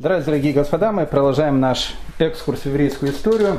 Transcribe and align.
Здравствуйте, 0.00 0.30
дорогие 0.30 0.52
господа, 0.52 0.92
мы 0.92 1.06
продолжаем 1.06 1.58
наш 1.58 1.96
экскурс 2.20 2.60
в 2.60 2.66
еврейскую 2.66 3.10
историю. 3.10 3.58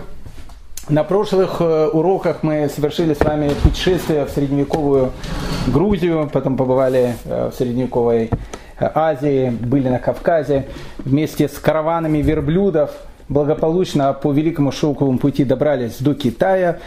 На 0.88 1.04
прошлых 1.04 1.58
э, 1.60 1.90
уроках 1.90 2.44
мы 2.44 2.70
совершили 2.70 3.14
с 3.14 3.20
вами 3.20 3.50
путешествие 3.62 4.24
в 4.24 4.30
средневековую 4.30 5.12
Грузию, 5.68 6.30
потом 6.32 6.56
побывали 6.56 7.16
э, 7.26 7.50
в 7.50 7.56
средневековой 7.58 8.30
э, 8.80 8.90
Азии, 8.96 9.50
были 9.50 9.90
на 9.90 10.00
Кавказе 10.00 10.68
вместе 11.00 11.50
с 11.50 11.58
караванами 11.58 12.20
верблюдов, 12.20 12.92
благополучно 13.28 14.14
по 14.14 14.32
Великому 14.32 14.72
Шелковому 14.72 15.18
пути 15.18 15.44
добрались 15.44 15.98
до 16.00 16.14
Китая 16.14 16.80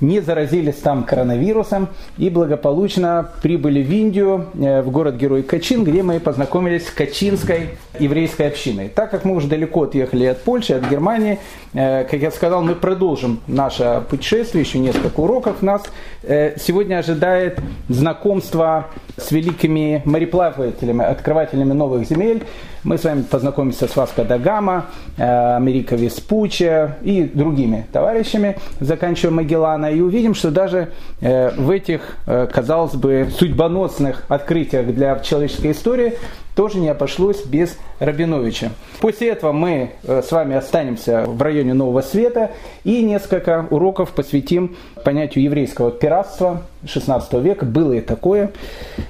не 0.00 0.20
заразились 0.20 0.76
там 0.76 1.04
коронавирусом 1.04 1.88
и 2.18 2.30
благополучно 2.30 3.30
прибыли 3.42 3.82
в 3.82 3.90
Индию, 3.90 4.46
э, 4.54 4.82
в 4.82 4.90
город-герой 4.90 5.42
Качин, 5.42 5.84
где 5.84 6.02
мы 6.02 6.20
познакомились 6.20 6.86
с 6.86 6.90
качинской 6.90 7.70
еврейской 7.98 8.48
общиной. 8.48 8.88
Так 8.88 9.10
как 9.10 9.24
мы 9.24 9.36
уже 9.36 9.48
далеко 9.48 9.84
отъехали 9.84 10.24
от 10.24 10.42
Польши, 10.42 10.74
от 10.74 10.88
Германии, 10.88 11.38
э, 11.74 12.04
как 12.04 12.20
я 12.20 12.30
сказал, 12.30 12.62
мы 12.62 12.74
продолжим 12.74 13.40
наше 13.46 14.02
путешествие, 14.08 14.62
еще 14.62 14.78
несколько 14.78 15.20
уроков 15.20 15.62
нас. 15.62 15.82
Э, 16.22 16.56
сегодня 16.58 16.98
ожидает 16.98 17.60
знакомство 17.88 18.86
с 19.16 19.30
великими 19.30 20.02
мореплавателями, 20.04 21.04
открывателями 21.04 21.72
новых 21.72 22.06
земель. 22.06 22.44
Мы 22.82 22.96
с 22.96 23.04
вами 23.04 23.22
познакомимся 23.22 23.86
с 23.86 23.94
Васко 23.94 24.24
да 24.24 24.38
Гама, 24.38 24.86
Америка 25.18 25.96
Веспуччи 25.96 26.94
и 27.02 27.24
другими 27.24 27.86
товарищами, 27.92 28.56
заканчивая 28.80 29.34
Магеллана 29.34 29.89
и 29.90 30.00
увидим, 30.00 30.34
что 30.34 30.50
даже 30.50 30.90
э, 31.20 31.50
в 31.56 31.70
этих, 31.70 32.16
э, 32.26 32.46
казалось 32.52 32.94
бы, 32.94 33.28
судьбоносных 33.36 34.24
открытиях 34.28 34.86
для 34.86 35.18
человеческой 35.20 35.72
истории 35.72 36.14
тоже 36.54 36.78
не 36.78 36.88
обошлось 36.88 37.44
без 37.44 37.76
Рабиновича. 38.00 38.70
После 39.00 39.28
этого 39.28 39.52
мы 39.52 39.92
э, 40.02 40.22
с 40.22 40.30
вами 40.32 40.56
останемся 40.56 41.24
в 41.26 41.40
районе 41.40 41.74
Нового 41.74 42.02
Света 42.02 42.50
и 42.84 43.02
несколько 43.02 43.66
уроков 43.70 44.10
посвятим 44.10 44.76
понятию 45.04 45.44
еврейского 45.44 45.90
пиратства 45.90 46.62
16 46.86 47.32
века. 47.34 47.64
Было 47.64 47.94
и 47.94 48.00
такое. 48.00 48.52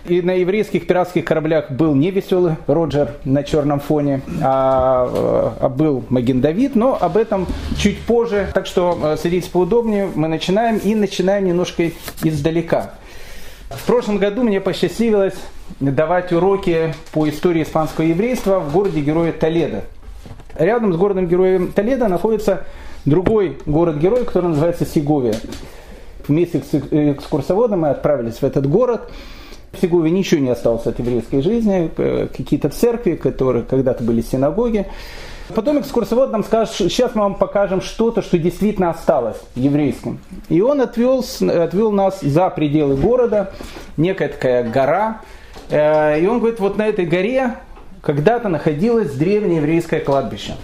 И 0.07 0.23
на 0.23 0.33
еврейских 0.33 0.87
пиратских 0.87 1.25
кораблях 1.25 1.71
был 1.71 1.95
не 1.95 2.11
веселый 2.11 2.57
Роджер 2.67 3.13
на 3.25 3.45
черном 3.45 3.81
фоне, 3.81 4.23
а, 4.43 5.55
а 5.61 5.69
был 5.69 6.05
Маген 6.09 6.41
Давид, 6.41 6.75
но 6.75 6.97
об 7.01 7.17
этом 7.17 7.47
чуть 7.77 8.01
позже. 8.01 8.49
Так 8.55 8.67
что 8.67 8.99
э, 9.03 9.17
садитесь 9.17 9.49
поудобнее, 9.49 10.09
мы 10.15 10.29
начинаем 10.29 10.79
и 10.79 10.95
начинаем 10.95 11.47
немножко 11.47 11.91
издалека. 12.23 12.95
В 13.71 13.87
прошлом 13.87 14.19
году 14.19 14.43
мне 14.43 14.61
посчастливилось 14.61 15.37
давать 15.79 16.33
уроки 16.33 16.93
по 17.13 17.29
истории 17.29 17.63
испанского 17.63 18.05
еврейства 18.05 18.59
в 18.59 18.73
городе 18.73 19.01
Героя 19.01 19.33
Толедо. 19.33 19.85
Рядом 20.59 20.93
с 20.93 20.97
городом 20.97 21.29
Героем 21.29 21.73
Толедо 21.73 22.09
находится 22.09 22.65
другой 23.05 23.59
город-герой, 23.67 24.25
который 24.25 24.49
называется 24.49 24.85
Сеговия. 24.85 25.37
Вместе 26.31 26.63
с 26.63 26.75
экскурсоводом 26.75 27.81
мы 27.81 27.89
отправились 27.89 28.37
в 28.37 28.45
этот 28.45 28.69
город. 28.69 29.11
В 29.73 29.81
Сегове 29.81 30.13
ничего 30.13 30.41
не 30.41 30.51
осталось 30.51 30.87
от 30.87 31.01
еврейской 31.01 31.43
жизни, 31.43 31.91
э, 31.97 32.29
какие-то 32.29 32.69
церкви, 32.69 33.17
которые 33.17 33.65
когда-то 33.65 34.05
были 34.05 34.21
синагоги. 34.21 34.87
Потом 35.57 35.81
экскурсовод 35.81 36.31
нам 36.31 36.45
скажет, 36.45 36.73
сейчас 36.73 37.17
мы 37.17 37.23
вам 37.23 37.35
покажем 37.35 37.81
что-то, 37.81 38.23
что 38.23 38.39
действительно 38.39 38.91
осталось 38.91 39.39
еврейским. 39.57 40.21
И 40.49 40.61
он 40.61 40.81
отвел, 40.81 41.25
отвел 41.41 41.91
нас 41.91 42.21
за 42.21 42.49
пределы 42.51 42.95
города, 42.95 43.51
некая 43.97 44.29
такая 44.29 44.63
гора. 44.63 45.23
Э, 45.69 46.21
и 46.21 46.27
он 46.29 46.39
говорит, 46.39 46.61
вот 46.61 46.79
на 46.79 46.87
этой 46.87 47.07
горе 47.07 47.57
когда-то 48.03 48.49
находилось 48.49 49.11
древнее 49.15 49.57
еврейское 49.57 49.99
кладбище. 49.99 50.55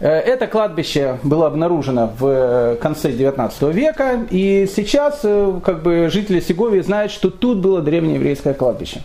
Э, 0.00 0.08
это 0.08 0.46
кладбище 0.46 1.18
было 1.22 1.46
обнаружено 1.46 2.12
в 2.18 2.76
конце 2.76 3.12
19 3.12 3.62
века, 3.74 4.26
и 4.30 4.68
сейчас 4.74 5.20
э, 5.22 5.60
как 5.64 5.82
бы, 5.82 6.08
жители 6.10 6.40
Сеговии 6.40 6.80
знают, 6.80 7.12
что 7.12 7.30
тут 7.30 7.58
было 7.58 7.80
древнее 7.80 8.16
еврейское 8.16 8.54
кладбище. 8.54 9.00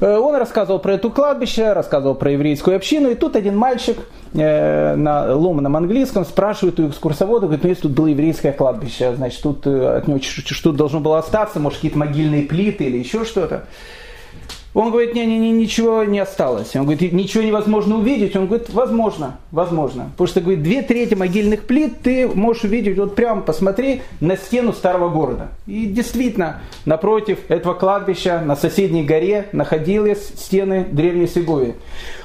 Э, 0.00 0.16
он 0.18 0.34
рассказывал 0.36 0.78
про 0.78 0.94
это 0.94 1.08
кладбище, 1.10 1.72
рассказывал 1.72 2.14
про 2.14 2.32
еврейскую 2.32 2.76
общину, 2.76 3.10
и 3.10 3.14
тут 3.14 3.36
один 3.36 3.56
мальчик 3.56 3.98
э, 4.34 4.94
на 4.96 5.34
ломаном 5.34 5.76
английском 5.76 6.24
спрашивает 6.24 6.80
у 6.80 6.88
экскурсовода, 6.88 7.46
говорит, 7.46 7.62
ну 7.62 7.70
если 7.70 7.82
тут 7.82 7.92
было 7.92 8.06
еврейское 8.06 8.52
кладбище, 8.52 9.14
значит 9.14 9.40
тут 9.42 9.66
э, 9.66 9.96
от 9.98 10.08
него 10.08 10.18
что-то 10.20 10.76
должно 10.76 11.00
было 11.00 11.18
остаться, 11.18 11.60
может 11.60 11.78
какие-то 11.78 11.98
могильные 11.98 12.42
плиты 12.42 12.84
или 12.84 12.98
еще 12.98 13.24
что-то. 13.24 13.64
Он 14.76 14.90
говорит, 14.90 15.14
не-не-не, 15.14 15.52
ничего 15.52 16.04
не 16.04 16.18
осталось. 16.18 16.76
Он 16.76 16.82
говорит, 16.82 17.10
ничего 17.14 17.42
невозможно 17.42 17.96
увидеть. 17.96 18.36
Он 18.36 18.46
говорит, 18.46 18.68
возможно, 18.68 19.38
возможно. 19.50 20.10
Потому 20.12 20.28
что, 20.28 20.42
говорит, 20.42 20.62
две 20.62 20.82
трети 20.82 21.14
могильных 21.14 21.62
плит 21.62 22.02
ты 22.02 22.28
можешь 22.28 22.64
увидеть, 22.64 22.98
вот 22.98 23.14
прямо 23.14 23.40
посмотри 23.40 24.02
на 24.20 24.36
стену 24.36 24.74
старого 24.74 25.08
города. 25.08 25.48
И 25.66 25.86
действительно, 25.86 26.60
напротив 26.84 27.38
этого 27.48 27.72
кладбища 27.72 28.42
на 28.44 28.54
соседней 28.54 29.02
горе 29.02 29.48
находились 29.52 30.32
стены 30.36 30.86
древней 30.92 31.26
Сеговии. 31.26 31.74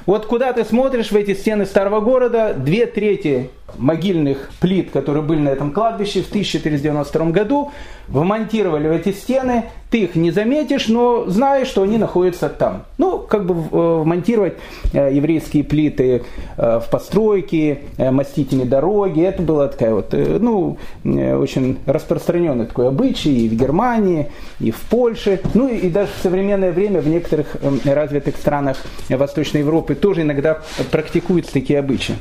Вот 0.06 0.26
куда 0.26 0.52
ты 0.52 0.64
смотришь 0.64 1.10
в 1.12 1.16
эти 1.16 1.34
стены 1.34 1.66
старого 1.66 2.00
города, 2.00 2.54
две 2.54 2.86
трети 2.86 3.50
могильных 3.78 4.50
плит, 4.60 4.90
которые 4.90 5.22
были 5.22 5.40
на 5.40 5.48
этом 5.50 5.72
кладбище 5.72 6.22
в 6.22 6.28
1492 6.28 7.26
году, 7.26 7.70
вмонтировали 8.08 8.88
в 8.88 8.92
эти 8.92 9.12
стены, 9.12 9.64
ты 9.90 10.04
их 10.04 10.14
не 10.14 10.30
заметишь, 10.30 10.88
но 10.88 11.26
знаешь, 11.26 11.68
что 11.68 11.82
они 11.82 11.98
находятся 11.98 12.48
там. 12.48 12.84
Ну, 12.98 13.18
как 13.18 13.46
бы 13.46 13.54
э, 13.54 14.02
вмонтировать 14.02 14.54
э, 14.92 15.10
еврейские 15.12 15.64
плиты 15.64 16.22
э, 16.56 16.80
в 16.80 16.90
постройки, 16.90 17.80
мастить 17.98 18.68
дороги, 18.68 19.22
это 19.22 19.42
было 19.42 19.68
такая 19.68 19.94
вот, 19.94 20.12
ну, 20.12 20.78
очень 21.04 21.78
распространенный 21.86 22.66
такой 22.66 22.88
обычай 22.88 23.46
и 23.46 23.48
в 23.48 23.54
Германии, 23.54 24.30
и 24.60 24.70
в 24.70 24.80
Польше, 24.80 25.40
ну 25.54 25.68
и 25.68 25.88
даже 25.88 26.10
в 26.18 26.22
современное 26.22 26.72
время 26.72 27.00
в 27.00 27.08
некоторых 27.08 27.56
развитых 27.84 28.36
странах 28.36 28.78
Восточной 29.08 29.60
Европы 29.60 29.91
тоже 29.94 30.22
иногда 30.22 30.62
практикуются 30.90 31.52
такие 31.52 31.78
обычаи. 31.78 32.16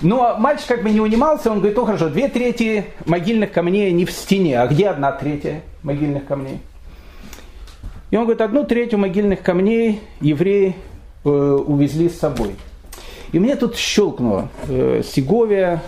Но 0.00 0.36
мальчик 0.38 0.66
как 0.66 0.82
бы 0.82 0.90
не 0.90 1.00
унимался, 1.00 1.50
он 1.50 1.58
говорит, 1.58 1.76
ну 1.76 1.84
хорошо, 1.84 2.08
две 2.08 2.28
трети 2.28 2.86
могильных 3.06 3.52
камней 3.52 3.92
не 3.92 4.04
в 4.04 4.10
стене, 4.10 4.60
а 4.60 4.66
где 4.66 4.88
одна 4.88 5.12
третья 5.12 5.62
могильных 5.82 6.26
камней? 6.26 6.60
И 8.10 8.16
он 8.16 8.24
говорит, 8.24 8.42
одну 8.42 8.64
третью 8.64 8.98
могильных 8.98 9.42
камней 9.42 10.00
евреи 10.20 10.76
э, 11.24 11.28
увезли 11.28 12.08
с 12.08 12.18
собой. 12.18 12.54
И 13.32 13.38
мне 13.38 13.56
тут 13.56 13.76
щелкнуло. 13.76 14.50
Э, 14.68 15.02
Сеговия, 15.04 15.82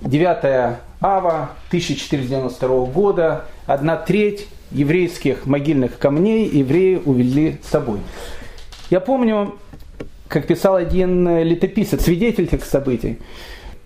9 0.00 0.78
ава 1.00 1.50
1492 1.68 2.86
года, 2.86 3.44
одна 3.66 3.96
треть 3.96 4.48
еврейских 4.70 5.46
могильных 5.46 5.98
камней 5.98 6.48
евреи 6.48 7.00
увезли 7.04 7.58
с 7.62 7.68
собой. 7.68 8.00
Я 8.90 9.00
помню, 9.00 9.54
как 10.32 10.46
писал 10.46 10.76
один 10.76 11.28
э, 11.28 11.44
летописец, 11.44 12.02
свидетель 12.02 12.44
этих 12.44 12.64
событий, 12.64 13.18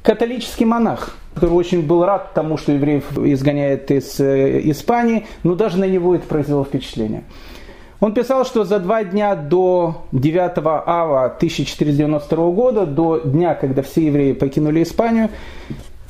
католический 0.02 0.64
монах, 0.64 1.16
который 1.34 1.54
очень 1.54 1.82
был 1.82 2.04
рад 2.04 2.34
тому, 2.34 2.56
что 2.56 2.70
евреев 2.72 3.18
изгоняет 3.18 3.90
из 3.90 4.20
э, 4.20 4.60
Испании, 4.70 5.26
но 5.42 5.56
даже 5.56 5.78
на 5.78 5.88
него 5.88 6.14
это 6.14 6.26
произвело 6.26 6.64
впечатление. 6.64 7.24
Он 7.98 8.14
писал, 8.14 8.44
что 8.44 8.64
за 8.64 8.78
два 8.78 9.02
дня 9.02 9.34
до 9.34 10.06
9 10.12 10.52
ава 10.86 11.24
1492 11.24 12.50
года, 12.50 12.86
до 12.86 13.18
дня, 13.18 13.54
когда 13.54 13.82
все 13.82 14.06
евреи 14.06 14.32
покинули 14.32 14.82
Испанию, 14.82 15.30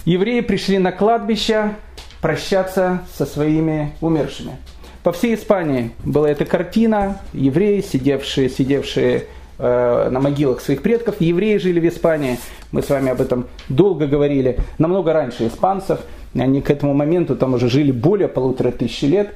евреи 0.04 0.40
пришли 0.40 0.78
на 0.78 0.92
кладбище 0.92 1.76
прощаться 2.20 3.02
со 3.14 3.24
своими 3.24 3.92
умершими. 4.02 4.56
По 5.02 5.12
всей 5.12 5.36
Испании 5.36 5.92
была 6.04 6.28
эта 6.28 6.44
картина, 6.44 7.20
евреи, 7.32 7.80
сидевшие, 7.80 8.50
сидевшие 8.50 9.26
на 9.58 10.18
могилах 10.20 10.60
своих 10.60 10.82
предков. 10.82 11.20
Евреи 11.20 11.56
жили 11.56 11.80
в 11.80 11.88
Испании, 11.88 12.38
мы 12.72 12.82
с 12.82 12.90
вами 12.90 13.10
об 13.10 13.20
этом 13.20 13.46
долго 13.68 14.06
говорили, 14.06 14.58
намного 14.78 15.12
раньше 15.12 15.46
испанцев. 15.46 16.00
Они 16.34 16.60
к 16.60 16.70
этому 16.70 16.92
моменту 16.92 17.36
там 17.36 17.54
уже 17.54 17.68
жили 17.68 17.90
более 17.90 18.28
полутора 18.28 18.70
тысяч 18.70 19.02
лет. 19.02 19.32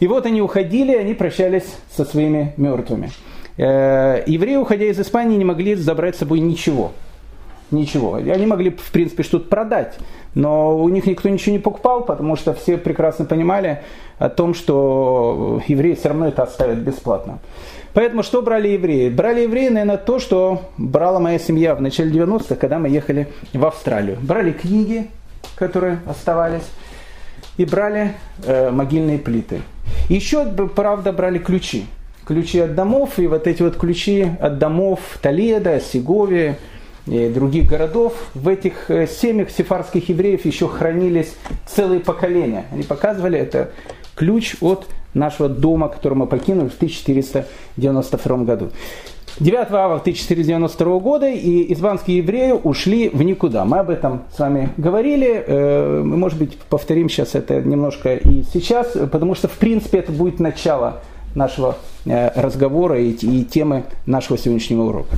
И 0.00 0.06
вот 0.06 0.26
они 0.26 0.42
уходили, 0.42 0.94
они 0.94 1.14
прощались 1.14 1.76
со 1.94 2.04
своими 2.04 2.52
мертвыми. 2.56 3.10
Э, 3.56 4.22
евреи, 4.26 4.56
уходя 4.56 4.84
из 4.84 5.00
Испании, 5.00 5.36
не 5.36 5.44
могли 5.44 5.74
забрать 5.74 6.16
с 6.16 6.18
собой 6.18 6.40
ничего. 6.40 6.92
Ничего. 7.70 8.14
Они 8.14 8.46
могли, 8.46 8.70
в 8.70 8.92
принципе, 8.92 9.24
что-то 9.24 9.48
продать, 9.48 9.98
но 10.34 10.78
у 10.78 10.88
них 10.88 11.06
никто 11.06 11.28
ничего 11.28 11.52
не 11.52 11.58
покупал, 11.58 12.04
потому 12.04 12.36
что 12.36 12.54
все 12.54 12.76
прекрасно 12.76 13.24
понимали 13.24 13.82
о 14.18 14.28
том, 14.28 14.54
что 14.54 15.60
евреи 15.66 15.94
все 15.94 16.08
равно 16.08 16.28
это 16.28 16.44
оставят 16.44 16.78
бесплатно. 16.78 17.40
Поэтому 17.92 18.22
что 18.22 18.42
брали 18.42 18.68
евреи? 18.68 19.08
Брали 19.08 19.40
евреи, 19.42 19.68
наверное, 19.68 19.96
то, 19.96 20.18
что 20.18 20.62
брала 20.76 21.18
моя 21.18 21.38
семья 21.38 21.74
в 21.74 21.80
начале 21.80 22.10
90-х, 22.10 22.54
когда 22.54 22.78
мы 22.78 22.88
ехали 22.88 23.28
в 23.52 23.64
Австралию. 23.64 24.18
Брали 24.20 24.52
книги, 24.52 25.08
которые 25.56 25.98
оставались, 26.06 26.68
и 27.56 27.64
брали 27.64 28.12
э, 28.44 28.70
могильные 28.70 29.18
плиты. 29.18 29.62
Еще, 30.08 30.44
правда, 30.44 31.12
брали 31.12 31.38
ключи. 31.38 31.86
ключи 32.26 32.60
от 32.60 32.74
домов, 32.74 33.18
и 33.18 33.26
вот 33.26 33.46
эти 33.46 33.62
вот 33.62 33.76
ключи 33.76 34.30
от 34.40 34.58
домов 34.58 35.00
Толеда, 35.22 35.80
Сеговия 35.80 36.58
и 37.06 37.28
других 37.28 37.68
городов, 37.68 38.14
в 38.34 38.48
этих 38.48 38.90
э, 38.90 39.06
семьях 39.06 39.50
сефарских 39.50 40.08
евреев 40.08 40.44
еще 40.44 40.68
хранились 40.68 41.34
целые 41.66 42.00
поколения. 42.00 42.66
Они 42.72 42.82
показывали, 42.82 43.38
это 43.38 43.70
ключ 44.16 44.56
от 44.60 44.86
нашего 45.14 45.48
дома, 45.48 45.88
который 45.88 46.14
мы 46.14 46.26
покинули 46.26 46.68
в 46.68 46.74
1492 46.74 48.36
году. 48.38 48.70
9 49.38 49.70
ава 49.70 49.96
1492 49.96 50.98
года 50.98 51.28
и 51.28 51.72
испанские 51.72 52.18
евреи 52.18 52.52
ушли 52.52 53.10
в 53.10 53.22
никуда. 53.22 53.64
Мы 53.66 53.78
об 53.78 53.90
этом 53.90 54.22
с 54.34 54.38
вами 54.38 54.70
говорили. 54.76 55.44
Э, 55.46 56.02
мы, 56.02 56.16
может 56.16 56.38
быть, 56.38 56.56
повторим 56.58 57.08
сейчас 57.08 57.34
это 57.34 57.60
немножко 57.60 58.16
и 58.16 58.42
сейчас, 58.52 58.88
потому 59.12 59.34
что, 59.34 59.48
в 59.48 59.58
принципе, 59.58 59.98
это 59.98 60.10
будет 60.10 60.40
начало 60.40 61.02
нашего 61.34 61.76
э, 62.06 62.30
разговора 62.40 62.98
и 62.98 63.12
темы 63.44 63.84
нашего 64.06 64.38
сегодняшнего 64.38 64.84
урока. 64.84 65.16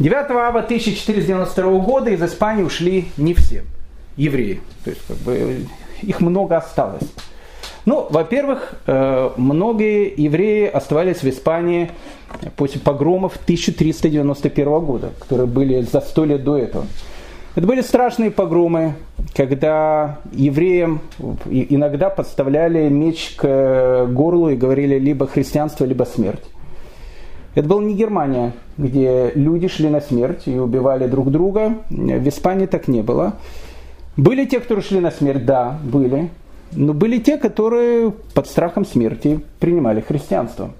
9 0.00 0.30
ава 0.30 0.60
1492 0.60 1.78
года 1.80 2.10
из 2.10 2.22
Испании 2.22 2.62
ушли 2.62 3.08
не 3.18 3.34
все 3.34 3.64
евреи. 4.16 4.62
То 4.82 4.90
есть, 4.90 5.02
как 5.06 5.18
бы, 5.18 5.66
их 6.00 6.20
много 6.20 6.56
осталось. 6.56 7.02
Ну, 7.84 8.06
во-первых, 8.08 8.74
э, 8.86 9.30
многие 9.36 10.12
евреи 10.16 10.66
оставались 10.68 11.22
в 11.22 11.28
Испании 11.28 11.90
после 12.56 12.80
погромов 12.80 13.36
1391 13.44 14.80
года, 14.80 15.10
которые 15.18 15.46
были 15.46 15.82
за 15.82 16.00
сто 16.00 16.24
лет 16.24 16.44
до 16.44 16.56
этого. 16.56 16.86
Это 17.54 17.66
были 17.66 17.82
страшные 17.82 18.30
погромы, 18.30 18.94
когда 19.34 20.18
евреям 20.32 21.00
иногда 21.44 22.08
подставляли 22.08 22.88
меч 22.88 23.34
к 23.36 24.06
горлу 24.06 24.48
и 24.48 24.56
говорили 24.56 24.98
либо 24.98 25.26
христианство, 25.26 25.84
либо 25.84 26.04
смерть. 26.04 26.44
Это 27.54 27.68
была 27.68 27.82
не 27.82 27.94
Германия, 27.94 28.52
где 28.78 29.32
люди 29.34 29.68
шли 29.68 29.88
на 29.88 30.00
смерть 30.00 30.42
и 30.46 30.56
убивали 30.56 31.06
друг 31.08 31.30
друга. 31.30 31.78
В 31.90 32.28
Испании 32.28 32.66
так 32.66 32.86
не 32.86 33.02
было. 33.02 33.34
Были 34.16 34.44
те, 34.44 34.60
кто 34.60 34.80
шли 34.80 35.00
на 35.00 35.10
смерть, 35.10 35.44
да, 35.44 35.78
были. 35.82 36.30
Но 36.72 36.92
были 36.92 37.18
те, 37.18 37.36
которые 37.38 38.12
под 38.34 38.46
страхом 38.46 38.84
смерти 38.84 39.40
принимали 39.58 40.00
христианство. 40.00 40.70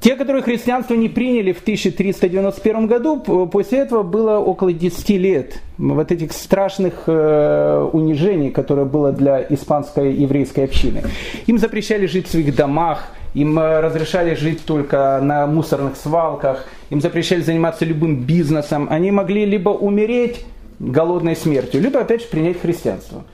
Те, 0.00 0.16
которые 0.16 0.42
христианство 0.42 0.94
не 0.94 1.10
приняли 1.10 1.52
в 1.52 1.60
1391 1.60 2.86
году, 2.86 3.18
после 3.48 3.80
этого 3.80 4.02
было 4.02 4.38
около 4.38 4.72
10 4.72 5.10
лет 5.10 5.60
вот 5.76 6.10
этих 6.10 6.32
страшных 6.32 7.02
э, 7.06 7.88
унижений, 7.92 8.50
которые 8.50 8.86
было 8.86 9.12
для 9.12 9.42
испанской 9.42 10.14
еврейской 10.14 10.64
общины. 10.64 11.02
Им 11.46 11.58
запрещали 11.58 12.06
жить 12.06 12.28
в 12.28 12.30
своих 12.30 12.56
домах, 12.56 13.08
им 13.34 13.58
э, 13.58 13.80
разрешали 13.80 14.34
жить 14.34 14.64
только 14.64 15.20
на 15.22 15.46
мусорных 15.46 15.96
свалках, 15.96 16.66
им 16.90 17.00
запрещали 17.00 17.42
заниматься 17.42 17.84
любым 17.84 18.22
бизнесом. 18.24 18.88
Они 18.90 19.10
могли 19.10 19.44
либо 19.44 19.70
умереть 19.70 20.44
голодной 20.78 21.36
смертью, 21.36 21.80
либо 21.80 22.00
опять 22.00 22.22
же 22.22 22.28
принять 22.28 22.60
христианство. 22.60 23.24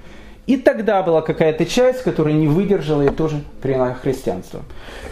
И 0.47 0.57
тогда 0.57 1.03
была 1.03 1.23
какая-то 1.23 1.67
часть, 1.67 2.03
которая 2.03 2.35
не 2.35 2.47
выдержала 2.47 3.03
и 3.03 3.11
тоже 3.11 3.43
приняла 3.61 3.95
христианство. 3.95 4.63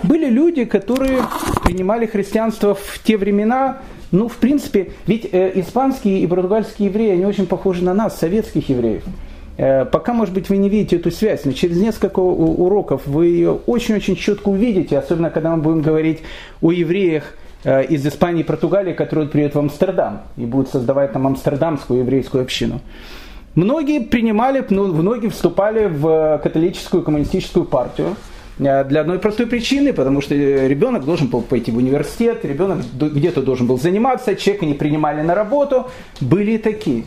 Были 0.04 0.28
люди, 0.28 0.64
которые 0.64 1.22
принимали 1.64 2.06
христианство 2.06 2.74
в 2.74 3.00
те 3.02 3.16
времена, 3.16 3.78
ну, 4.12 4.28
в 4.28 4.36
принципе, 4.36 4.92
ведь 5.06 5.28
э, 5.32 5.50
испанские 5.56 6.20
и 6.20 6.26
португальские 6.28 6.88
евреи, 6.88 7.12
они 7.14 7.26
очень 7.26 7.46
похожи 7.46 7.82
на 7.82 7.94
нас, 7.94 8.16
советских 8.16 8.68
евреев. 8.68 9.02
Э, 9.56 9.84
пока, 9.84 10.12
может 10.12 10.34
быть, 10.34 10.48
вы 10.48 10.56
не 10.56 10.68
видите 10.68 10.96
эту 10.96 11.10
связь, 11.10 11.44
но 11.44 11.52
через 11.52 11.76
несколько 11.80 12.18
уроков 12.18 13.06
вы 13.06 13.26
ее 13.26 13.52
очень-очень 13.66 14.16
четко 14.16 14.48
увидите, 14.48 14.98
особенно 14.98 15.30
когда 15.30 15.54
мы 15.54 15.62
будем 15.62 15.82
говорить 15.82 16.20
о 16.60 16.72
евреях 16.72 17.34
э, 17.62 17.84
из 17.84 18.06
Испании 18.06 18.40
и 18.40 18.44
Португалии, 18.44 18.92
которые 18.92 19.28
приедут 19.28 19.54
в 19.54 19.58
Амстердам 19.60 20.22
и 20.36 20.44
будут 20.44 20.70
создавать 20.70 21.12
там 21.12 21.26
амстердамскую 21.26 22.00
еврейскую 22.00 22.42
общину. 22.42 22.80
Многие 23.54 24.00
принимали, 24.00 24.64
ну, 24.68 24.92
многие 24.92 25.28
вступали 25.28 25.86
в 25.86 26.40
католическую 26.42 27.04
коммунистическую 27.04 27.64
партию 27.64 28.16
э, 28.58 28.84
для 28.84 29.02
одной 29.02 29.20
простой 29.20 29.46
причины, 29.46 29.92
потому 29.92 30.20
что 30.20 30.34
ребенок 30.34 31.04
должен 31.04 31.28
был 31.28 31.42
пойти 31.42 31.70
в 31.70 31.76
университет, 31.76 32.44
ребенок 32.44 32.78
где-то 32.98 33.40
должен 33.40 33.68
был 33.68 33.78
заниматься, 33.78 34.34
человека 34.34 34.66
не 34.66 34.74
принимали 34.74 35.22
на 35.22 35.36
работу, 35.36 35.86
были 36.20 36.56
такие. 36.56 37.04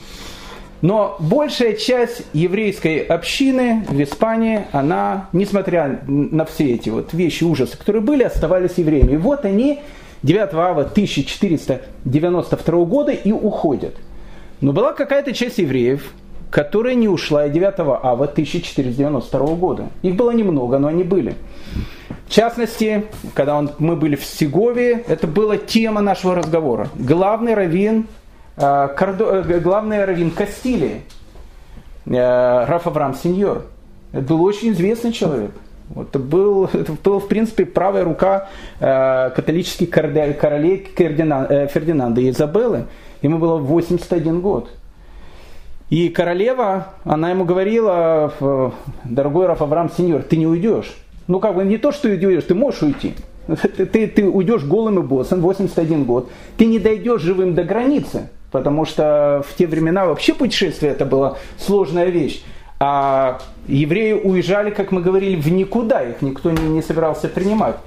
Но 0.82 1.16
большая 1.20 1.74
часть 1.74 2.24
еврейской 2.34 3.00
общины 3.00 3.86
в 3.88 4.02
Испании, 4.02 4.66
она, 4.72 5.30
несмотря 5.34 6.02
на 6.06 6.46
все 6.46 6.74
эти 6.74 6.90
вот 6.90 7.14
вещи, 7.14 7.44
ужасы, 7.44 7.78
которые 7.78 8.02
были, 8.02 8.24
оставались 8.24 8.78
евреями. 8.78 9.14
И 9.14 9.18
вот 9.18 9.46
они 9.46 9.80
9 10.24 10.54
ава 10.54 10.82
1492 10.82 12.86
года 12.86 13.12
и 13.12 13.32
уходят. 13.32 13.96
Но 14.62 14.72
была 14.72 14.94
какая-то 14.94 15.34
часть 15.34 15.58
евреев, 15.58 16.14
которая 16.52 16.96
не 16.96 17.08
ушла 17.08 17.48
и 17.48 17.50
9 17.50 17.80
ава 17.80 18.26
1492 18.26 19.56
года. 19.56 19.90
Их 20.04 20.16
было 20.16 20.32
немного, 20.32 20.78
но 20.78 20.88
они 20.88 21.04
были. 21.04 21.36
В 22.28 22.32
частности, 22.32 23.06
когда 23.34 23.58
он, 23.58 23.72
мы 23.80 23.96
были 23.96 24.16
в 24.16 24.26
Сегове, 24.26 25.04
это 25.08 25.28
была 25.28 25.58
тема 25.58 26.02
нашего 26.02 26.36
разговора. 26.36 26.90
Главный 26.96 27.54
раввин, 27.54 28.08
э, 28.58 28.90
э, 28.98 29.60
главный 29.60 30.04
раввин 30.04 30.32
Кастилии, 30.32 31.04
э, 32.06 32.66
Раф 32.66 32.88
Авраам 32.88 33.14
Сеньор. 33.16 33.66
Был 34.12 34.44
очень 34.44 34.72
известный 34.72 35.12
человек. 35.12 35.52
Это 35.96 36.20
был, 36.20 36.66
это 36.74 36.94
был, 37.04 37.20
в 37.20 37.28
принципе, 37.28 37.66
правая 37.66 38.04
рука 38.04 38.50
э, 38.80 39.30
католических 39.36 39.90
королей 39.90 40.88
Фердинанда 40.96 42.22
и 42.22 42.30
Изабеллы. 42.30 42.86
Ему 43.22 43.38
было 43.38 43.58
81 43.58 44.42
год. 44.42 44.70
И 45.90 46.10
королева, 46.10 46.88
она 47.06 47.30
ему 47.30 47.46
говорила, 47.46 48.34
дорогой 49.06 49.48
Раф 49.48 49.62
Авраам 49.62 49.90
Сеньор, 49.90 50.22
ты 50.24 50.36
не 50.36 50.46
уйдешь. 50.46 50.98
Ну 51.28 51.40
как 51.40 51.56
бы 51.56 51.64
не 51.64 51.78
то, 51.78 51.92
что 51.92 52.10
уйдешь, 52.10 52.44
ты 52.44 52.56
можешь 52.56 52.82
уйти. 52.82 53.14
Ты, 53.48 53.86
ты, 53.86 54.08
ты 54.08 54.30
уйдешь 54.30 54.66
голым 54.66 55.00
и 55.00 55.04
боссом, 55.04 55.40
81 55.40 56.04
год. 56.04 56.30
Ты 56.58 56.66
не 56.66 56.80
дойдешь 56.80 57.22
живым 57.22 57.56
до 57.56 57.64
границы, 57.64 58.30
потому 58.52 58.86
что 58.86 59.44
в 59.48 59.56
те 59.56 59.68
времена 59.68 60.06
вообще 60.06 60.34
путешествие 60.34 60.92
это 60.92 61.06
была 61.06 61.38
сложная 61.58 62.06
вещь. 62.06 62.44
А 62.80 63.40
евреи 63.68 64.14
уезжали, 64.14 64.70
как 64.70 64.92
мы 64.92 65.02
говорили, 65.02 65.36
в 65.36 65.52
никуда, 65.52 66.04
их 66.04 66.22
никто 66.22 66.52
не, 66.52 66.62
не 66.68 66.82
собирался 66.82 67.28
принимать. 67.28 67.78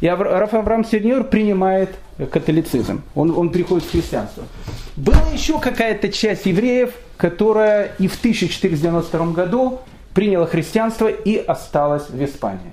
И 0.00 0.08
Раф 0.08 0.54
Авраам 0.54 0.84
Сеньор 0.84 1.24
принимает 1.24 1.90
католицизм, 2.30 3.02
он, 3.14 3.36
он 3.36 3.50
приходит 3.50 3.84
в 3.86 3.90
христианство. 3.90 4.44
Была 4.96 5.22
еще 5.32 5.58
какая-то 5.58 6.10
часть 6.10 6.46
евреев, 6.46 6.94
которая 7.18 7.92
и 7.98 8.08
в 8.08 8.18
1492 8.18 9.26
году 9.26 9.80
приняла 10.14 10.46
христианство 10.46 11.08
и 11.08 11.36
осталась 11.36 12.08
в 12.08 12.24
Испании. 12.24 12.72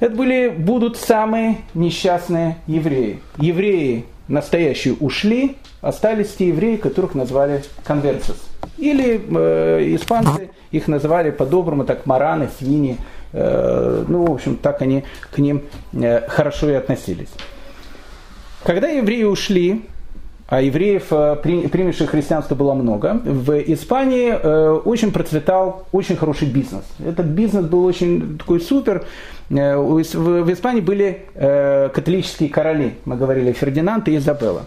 Это 0.00 0.14
были, 0.14 0.48
будут 0.48 0.96
самые 0.96 1.58
несчастные 1.74 2.56
евреи. 2.66 3.20
Евреи 3.36 4.06
настоящие 4.28 4.94
ушли, 4.94 5.56
остались 5.80 6.34
те 6.34 6.48
евреи, 6.48 6.76
которых 6.76 7.14
назвали 7.14 7.62
конверсис. 7.84 8.36
Или 8.78 9.20
э, 9.28 9.94
испанцы 9.94 10.50
их 10.70 10.88
называли 10.88 11.30
по-доброму, 11.30 11.84
так 11.84 12.06
мараны, 12.06 12.48
свиньи. 12.58 12.98
Э, 13.32 14.04
ну, 14.06 14.26
в 14.26 14.32
общем, 14.32 14.56
так 14.56 14.82
они 14.82 15.04
к 15.30 15.38
ним 15.38 15.62
э, 15.92 16.28
хорошо 16.28 16.70
и 16.70 16.74
относились. 16.74 17.30
Когда 18.64 18.88
евреи 18.88 19.24
ушли, 19.24 19.82
а 20.50 20.60
евреев, 20.60 21.04
э, 21.12 21.36
принявших 21.36 22.10
христианство, 22.10 22.56
было 22.56 22.74
много. 22.74 23.20
В 23.24 23.56
Испании 23.72 24.30
э, 24.32 24.70
очень 24.84 25.12
процветал 25.12 25.86
очень 25.92 26.16
хороший 26.16 26.48
бизнес. 26.48 26.82
Этот 26.98 27.26
бизнес 27.26 27.66
был 27.66 27.84
очень 27.84 28.36
такой 28.36 28.60
супер. 28.60 29.04
Э, 29.48 29.76
в 29.76 30.52
Испании 30.52 30.80
были 30.80 31.26
католические 31.34 32.48
короли, 32.50 32.94
мы 33.04 33.16
говорили, 33.16 33.52
Фердинанд 33.52 34.08
и 34.08 34.16
Изабелла. 34.16 34.66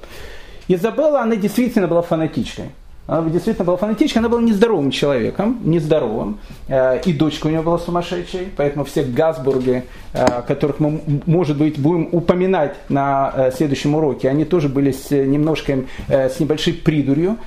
Изабелла, 0.68 1.22
она 1.22 1.36
действительно 1.36 1.88
была 1.88 2.02
фанатичкой. 2.02 2.66
Она 3.06 3.30
действительно 3.30 3.66
была 3.66 3.76
фанатичкой, 3.76 4.22
она 4.22 4.30
была 4.30 4.42
нездоровым 4.42 4.90
человеком, 4.90 5.60
нездоровым. 5.66 6.40
Э, 6.70 7.02
и 7.04 7.12
дочка 7.12 7.48
у 7.48 7.50
нее 7.50 7.62
была 7.62 7.78
сумасшедшей, 7.78 8.48
поэтому 8.56 8.86
все 8.86 9.04
Газбурги, 9.04 9.84
э, 10.14 10.42
которых 10.48 10.80
мы, 10.80 11.02
может 11.26 11.58
быть, 11.58 11.78
будем 11.78 12.08
упоминать 12.14 12.76
на 12.88 13.34
э, 13.36 13.52
следующем 13.52 13.96
уроке, 13.96 14.30
они 14.30 14.46
тоже 14.46 14.70
были 14.70 14.92
с 14.92 15.10
немножко, 15.12 15.80
с 16.08 16.40
небольшой 16.40 16.74
придурью. 16.74 17.38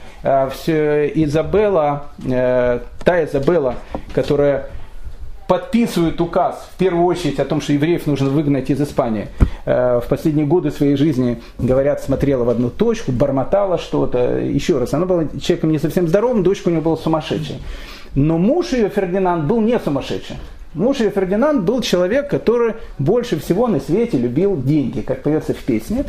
Все 0.52 1.08
Изабелла, 1.14 2.06
та 3.04 3.24
Изабелла, 3.24 3.76
которая 4.12 4.68
подписывают 5.46 6.20
указ 6.20 6.68
в 6.74 6.78
первую 6.78 7.04
очередь 7.04 7.38
о 7.38 7.44
том, 7.44 7.60
что 7.60 7.72
евреев 7.72 8.06
нужно 8.06 8.30
выгнать 8.30 8.70
из 8.70 8.80
Испании. 8.80 9.28
Э, 9.64 10.00
в 10.04 10.08
последние 10.08 10.46
годы 10.46 10.70
своей 10.70 10.96
жизни, 10.96 11.40
говорят, 11.58 12.02
смотрела 12.02 12.44
в 12.44 12.50
одну 12.50 12.70
точку, 12.70 13.12
бормотала 13.12 13.78
что-то. 13.78 14.38
Еще 14.38 14.78
раз, 14.78 14.94
она 14.94 15.06
была 15.06 15.26
человеком 15.40 15.70
не 15.70 15.78
совсем 15.78 16.08
здоровым, 16.08 16.42
дочка 16.42 16.68
у 16.68 16.70
нее 16.70 16.80
была 16.80 16.96
сумасшедшей. 16.96 17.62
Но 18.14 18.38
муж 18.38 18.72
ее, 18.72 18.88
Фердинанд, 18.88 19.44
был 19.44 19.60
не 19.60 19.78
сумасшедший. 19.78 20.36
Муж 20.76 21.00
ее 21.00 21.10
Фердинанд 21.10 21.62
был 21.62 21.80
человек, 21.80 22.28
который 22.28 22.74
больше 22.98 23.40
всего 23.40 23.66
на 23.66 23.80
свете 23.80 24.18
любил 24.18 24.60
деньги, 24.62 25.00
как 25.00 25.22
поется 25.22 25.54
в 25.54 25.64
песне. 25.64 26.04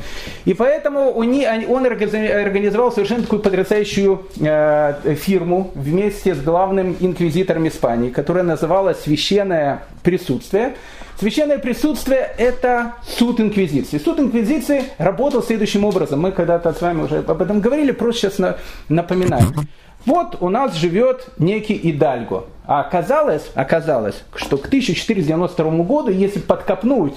И 0.45 0.53
поэтому 0.53 1.11
он 1.11 1.85
организовал 1.85 2.91
совершенно 2.91 3.23
такую 3.23 3.41
потрясающую 3.41 4.27
э, 4.39 5.15
фирму 5.15 5.71
вместе 5.73 6.35
с 6.35 6.41
главным 6.41 6.97
инквизитором 6.99 7.67
Испании, 7.67 8.09
которая 8.09 8.43
называлась 8.43 8.99
«Священное 8.99 9.83
присутствие». 10.03 10.75
Священное 11.19 11.57
присутствие– 11.57 12.29
это 12.37 12.93
суд 13.07 13.39
инквизиции. 13.39 13.97
Суд 13.97 14.19
инквизиции 14.19 14.83
работал 14.99 15.41
следующим 15.41 15.83
образом. 15.83 16.21
Мы 16.21 16.31
когда-то 16.31 16.71
с 16.73 16.81
вами 16.81 17.03
уже 17.03 17.23
об 17.27 17.41
этом 17.41 17.59
говорили, 17.59 17.91
просто 17.91 18.29
сейчас 18.29 18.55
напоминаем. 18.87 19.67
Вот 20.07 20.37
у 20.39 20.47
нас 20.47 20.73
живет 20.73 21.27
некий 21.37 21.77
Идальго. 21.83 22.45
А 22.65 22.79
оказалось, 22.79 23.51
оказалось, 23.55 24.23
что 24.35 24.55
к 24.57 24.67
1492 24.67 25.69
году, 25.83 26.11
если 26.11 26.39
подкопнуть, 26.39 27.15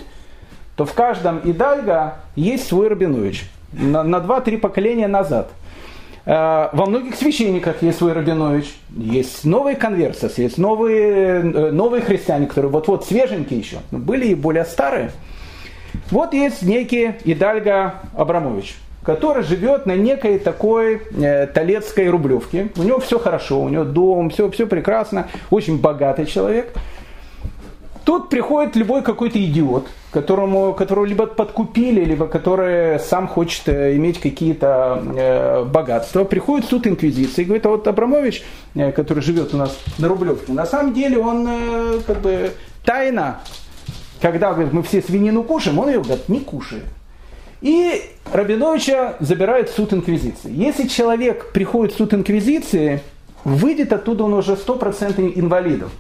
то 0.75 0.85
в 0.85 0.93
каждом 0.93 1.41
Идальго 1.45 2.17
есть 2.35 2.67
свой 2.67 2.89
Рабинович. 2.89 3.49
На, 3.73 4.03
на 4.03 4.17
2-3 4.17 4.59
поколения 4.59 5.07
назад. 5.07 5.51
Э, 6.27 6.71
во 6.73 6.87
многих 6.87 7.15
священниках 7.15 7.81
есть 7.81 7.99
свой 7.99 8.13
Рабинович, 8.13 8.75
есть 8.97 9.45
новые 9.45 9.77
конверсии, 9.77 10.43
есть 10.43 10.59
новые, 10.59 11.43
э, 11.43 11.71
новые 11.71 12.03
христиане, 12.03 12.49
которые 12.49 12.73
вот-вот 12.73 13.07
свеженькие 13.07 13.61
еще, 13.61 13.77
были 13.93 14.27
и 14.27 14.35
более 14.35 14.65
старые. 14.65 15.13
Вот 16.11 16.35
есть 16.35 16.63
некий 16.63 17.13
Идальго 17.25 18.01
Абрамович, 18.17 18.75
который 19.03 19.43
живет 19.43 19.87
на 19.87 19.97
некой 19.97 20.39
такой 20.39 21.03
э, 21.13 21.47
талецкой 21.47 22.11
рублевке. 22.11 22.71
У 22.77 22.83
него 22.83 22.99
все 23.01 23.19
хорошо, 23.19 23.61
у 23.61 23.69
него 23.69 23.85
дом, 23.85 24.31
все, 24.31 24.51
все 24.51 24.67
прекрасно, 24.67 25.29
очень 25.51 25.81
богатый 25.81 26.27
человек– 26.27 26.73
Тут 28.05 28.29
приходит 28.29 28.77
любой 28.77 29.03
какой-то 29.03 29.39
идиот, 29.39 29.87
которому, 30.11 30.73
которого 30.75 31.05
либо 31.05 31.27
подкупили, 31.27 32.05
либо 32.05 32.27
который 32.27 32.99
сам 32.99 33.29
хочет 33.29 33.69
э, 33.69 33.95
иметь 33.97 34.19
какие-то 34.19 35.03
э, 35.17 35.65
богатства. 35.65 36.25
Приходит 36.25 36.67
суд 36.67 36.87
инквизиции 36.87 37.43
и 37.43 37.45
говорит, 37.45 37.67
а 37.67 37.69
вот 37.69 37.87
Абрамович, 37.87 38.43
э, 38.75 38.91
который 38.93 39.23
живет 39.23 39.53
у 39.55 39.59
нас 39.59 39.79
на 39.99 40.09
Рублевке, 40.09 40.53
на 40.53 40.67
самом 40.67 40.95
деле 40.95 41.19
он 41.19 41.47
э, 41.49 42.01
как 42.07 42.21
бы 42.21 42.53
тайно, 42.85 43.43
когда 44.21 44.55
говорит, 44.55 44.73
мы 44.73 44.83
все 44.83 45.03
свинину 45.03 45.45
кушаем, 45.45 45.79
он 45.79 45.89
ее 45.89 46.01
говорит, 46.03 46.29
не 46.29 46.41
кушает. 46.41 46.87
И 47.61 48.03
Рабиновича 48.33 49.17
забирает 49.21 49.71
суд 49.71 49.93
инквизиции. 49.93 50.53
Если 50.53 50.87
человек 50.87 51.53
приходит 51.53 51.95
в 51.95 51.99
суд 51.99 52.15
инквизиции, 52.15 53.03
выйдет 53.45 53.93
оттуда 53.93 54.25
он 54.25 54.35
уже 54.35 54.57
стопроцентный 54.57 55.33
инвалидов. 55.35 55.91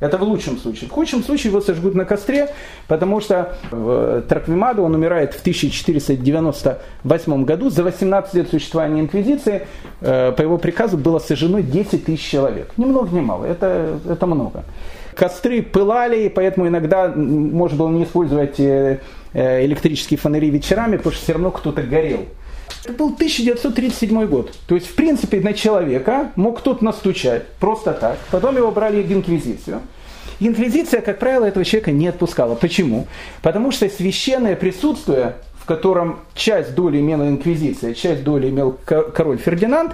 Это 0.00 0.16
в 0.16 0.22
лучшем 0.22 0.58
случае. 0.58 0.88
В 0.88 0.92
худшем 0.92 1.24
случае 1.24 1.50
его 1.50 1.60
сожгут 1.60 1.96
на 1.96 2.04
костре, 2.04 2.50
потому 2.86 3.20
что 3.20 3.56
в 3.72 4.22
Траквимаду 4.22 4.84
он 4.84 4.94
умирает 4.94 5.34
в 5.34 5.40
1498 5.40 7.44
году. 7.44 7.68
За 7.68 7.82
18 7.82 8.34
лет 8.34 8.48
существования 8.48 9.00
инквизиции 9.00 9.66
э, 10.00 10.32
по 10.32 10.42
его 10.42 10.58
приказу 10.58 10.98
было 10.98 11.18
сожжено 11.18 11.62
10 11.62 12.04
тысяч 12.04 12.22
человек. 12.22 12.70
Ни 12.76 12.84
много, 12.84 13.14
ни 13.14 13.20
мало. 13.20 13.44
Это, 13.44 13.98
это 14.08 14.26
много. 14.26 14.62
Костры 15.16 15.62
пылали, 15.62 16.28
поэтому 16.28 16.68
иногда 16.68 17.08
можно 17.08 17.76
было 17.76 17.88
не 17.88 18.04
использовать 18.04 18.60
э, 18.60 19.00
электрические 19.34 20.18
фонари 20.18 20.50
вечерами, 20.50 20.96
потому 20.96 21.14
что 21.14 21.22
все 21.22 21.32
равно 21.32 21.50
кто-то 21.50 21.82
горел. 21.82 22.26
Это 22.84 22.92
был 22.92 23.06
1937 23.06 24.26
год. 24.26 24.52
То 24.66 24.74
есть, 24.74 24.86
в 24.88 24.94
принципе, 24.94 25.40
на 25.40 25.52
человека 25.52 26.32
мог 26.36 26.58
кто-то 26.58 26.84
настучать 26.84 27.46
просто 27.60 27.92
так. 27.92 28.18
Потом 28.30 28.56
его 28.56 28.70
брали 28.70 29.02
в 29.02 29.12
инквизицию. 29.12 29.80
Инквизиция, 30.40 31.00
как 31.00 31.18
правило, 31.18 31.44
этого 31.44 31.64
человека 31.64 31.90
не 31.90 32.08
отпускала. 32.08 32.54
Почему? 32.54 33.08
Потому 33.42 33.72
что 33.72 33.88
священное 33.88 34.54
присутствие, 34.54 35.34
в 35.60 35.66
котором 35.66 36.20
часть 36.34 36.74
доли 36.74 36.98
имела 37.00 37.28
инквизиция, 37.28 37.94
часть 37.94 38.22
доли 38.22 38.48
имел 38.48 38.78
король 38.84 39.38
Фердинанд, 39.38 39.92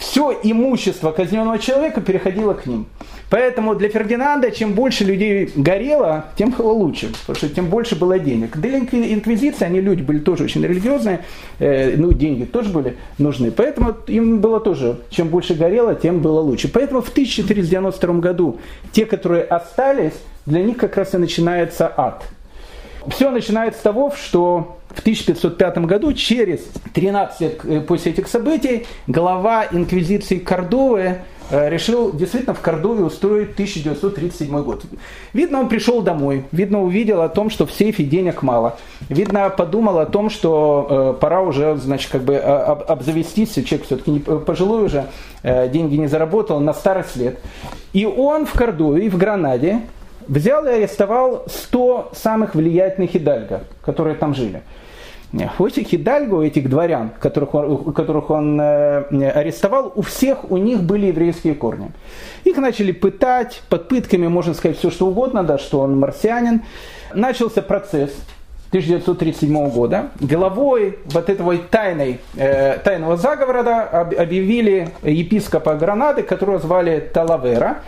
все 0.00 0.34
имущество 0.42 1.12
казненного 1.12 1.58
человека 1.58 2.00
переходило 2.00 2.54
к 2.54 2.64
ним. 2.64 2.86
Поэтому 3.28 3.74
для 3.74 3.90
Фердинанда 3.90 4.50
чем 4.50 4.72
больше 4.72 5.04
людей 5.04 5.52
горело, 5.54 6.24
тем 6.36 6.50
было 6.50 6.72
лучше, 6.72 7.12
потому 7.20 7.36
что 7.36 7.48
тем 7.50 7.66
больше 7.66 7.96
было 7.96 8.18
денег. 8.18 8.56
Для 8.56 8.78
инквизиции 8.78 9.64
они 9.64 9.80
люди 9.80 10.00
были 10.00 10.18
тоже 10.18 10.44
очень 10.44 10.64
религиозные, 10.64 11.20
э, 11.58 11.96
ну 11.96 12.12
деньги 12.14 12.44
тоже 12.44 12.70
были 12.70 12.96
нужны, 13.18 13.50
поэтому 13.50 13.94
им 14.06 14.40
было 14.40 14.58
тоже, 14.58 15.00
чем 15.10 15.28
больше 15.28 15.54
горело, 15.54 15.94
тем 15.94 16.20
было 16.20 16.40
лучше. 16.40 16.68
Поэтому 16.72 17.02
в 17.02 17.10
1492 17.10 18.14
году 18.14 18.58
те, 18.92 19.04
которые 19.04 19.44
остались, 19.44 20.14
для 20.46 20.62
них 20.62 20.78
как 20.78 20.96
раз 20.96 21.14
и 21.14 21.18
начинается 21.18 21.92
ад. 21.94 22.24
Все 23.08 23.30
начинается 23.30 23.80
с 23.80 23.82
того, 23.82 24.12
что 24.12 24.79
в 24.90 25.00
1505 25.00 25.78
году, 25.78 26.12
через 26.12 26.60
13 26.92 27.40
лет 27.40 27.60
э, 27.64 27.80
после 27.80 28.12
этих 28.12 28.28
событий, 28.28 28.86
глава 29.06 29.66
инквизиции 29.70 30.38
Кордовы 30.38 31.18
э, 31.50 31.70
решил 31.70 32.12
действительно 32.12 32.54
в 32.54 32.60
Кордове 32.60 33.04
устроить 33.04 33.52
1937 33.52 34.62
год. 34.62 34.84
Видно, 35.32 35.60
он 35.60 35.68
пришел 35.68 36.02
домой, 36.02 36.44
видно, 36.50 36.82
увидел 36.82 37.22
о 37.22 37.28
том, 37.28 37.50
что 37.50 37.66
в 37.66 37.72
сейфе 37.72 38.02
денег 38.02 38.42
мало. 38.42 38.78
Видно, 39.08 39.48
подумал 39.50 40.00
о 40.00 40.06
том, 40.06 40.28
что 40.28 41.14
э, 41.16 41.20
пора 41.20 41.42
уже, 41.42 41.76
значит, 41.76 42.10
как 42.10 42.22
бы 42.22 42.36
обзавестись, 42.36 43.54
человек 43.54 43.86
все-таки 43.86 44.10
не 44.10 44.18
пожилой 44.18 44.84
уже, 44.84 45.06
деньги 45.42 45.96
не 45.96 46.06
заработал, 46.06 46.60
на 46.60 46.74
старость 46.74 47.16
лет. 47.16 47.38
И 47.92 48.04
он 48.06 48.44
в 48.44 48.52
Кордове, 48.52 49.08
в 49.08 49.16
Гранаде, 49.16 49.82
взял 50.28 50.64
и 50.66 50.70
арестовал 50.70 51.44
100 51.46 52.12
самых 52.14 52.54
влиятельных 52.54 53.14
идальго, 53.16 53.64
которые 53.82 54.16
там 54.16 54.34
жили. 54.34 54.62
У 55.58 55.66
этих 55.66 55.94
идальго, 55.94 56.34
у 56.34 56.42
этих 56.42 56.68
дворян, 56.68 57.12
которых 57.20 57.54
он, 57.54 57.92
которых 57.92 58.30
он 58.30 58.60
э, 58.60 59.30
арестовал, 59.30 59.92
у 59.94 60.02
всех 60.02 60.50
у 60.50 60.56
них 60.56 60.82
были 60.82 61.06
еврейские 61.06 61.54
корни. 61.54 61.92
Их 62.42 62.56
начали 62.56 62.90
пытать, 62.90 63.62
под 63.68 63.88
пытками 63.88 64.26
можно 64.26 64.54
сказать 64.54 64.78
все 64.78 64.90
что 64.90 65.06
угодно, 65.06 65.44
да, 65.44 65.58
что 65.58 65.80
он 65.80 66.00
марсианин. 66.00 66.62
Начался 67.14 67.62
процесс 67.62 68.10
1937 68.70 69.70
года. 69.70 70.10
Головой 70.20 70.98
вот 71.06 71.28
этого 71.28 71.56
тайной, 71.58 72.20
э, 72.36 72.78
тайного 72.78 73.16
заговора 73.16 73.62
да, 73.62 73.84
объявили 73.84 74.90
епископа 75.02 75.74
Гранады, 75.74 76.24
которого 76.24 76.58
звали 76.58 76.98
Талавера. 77.12 77.82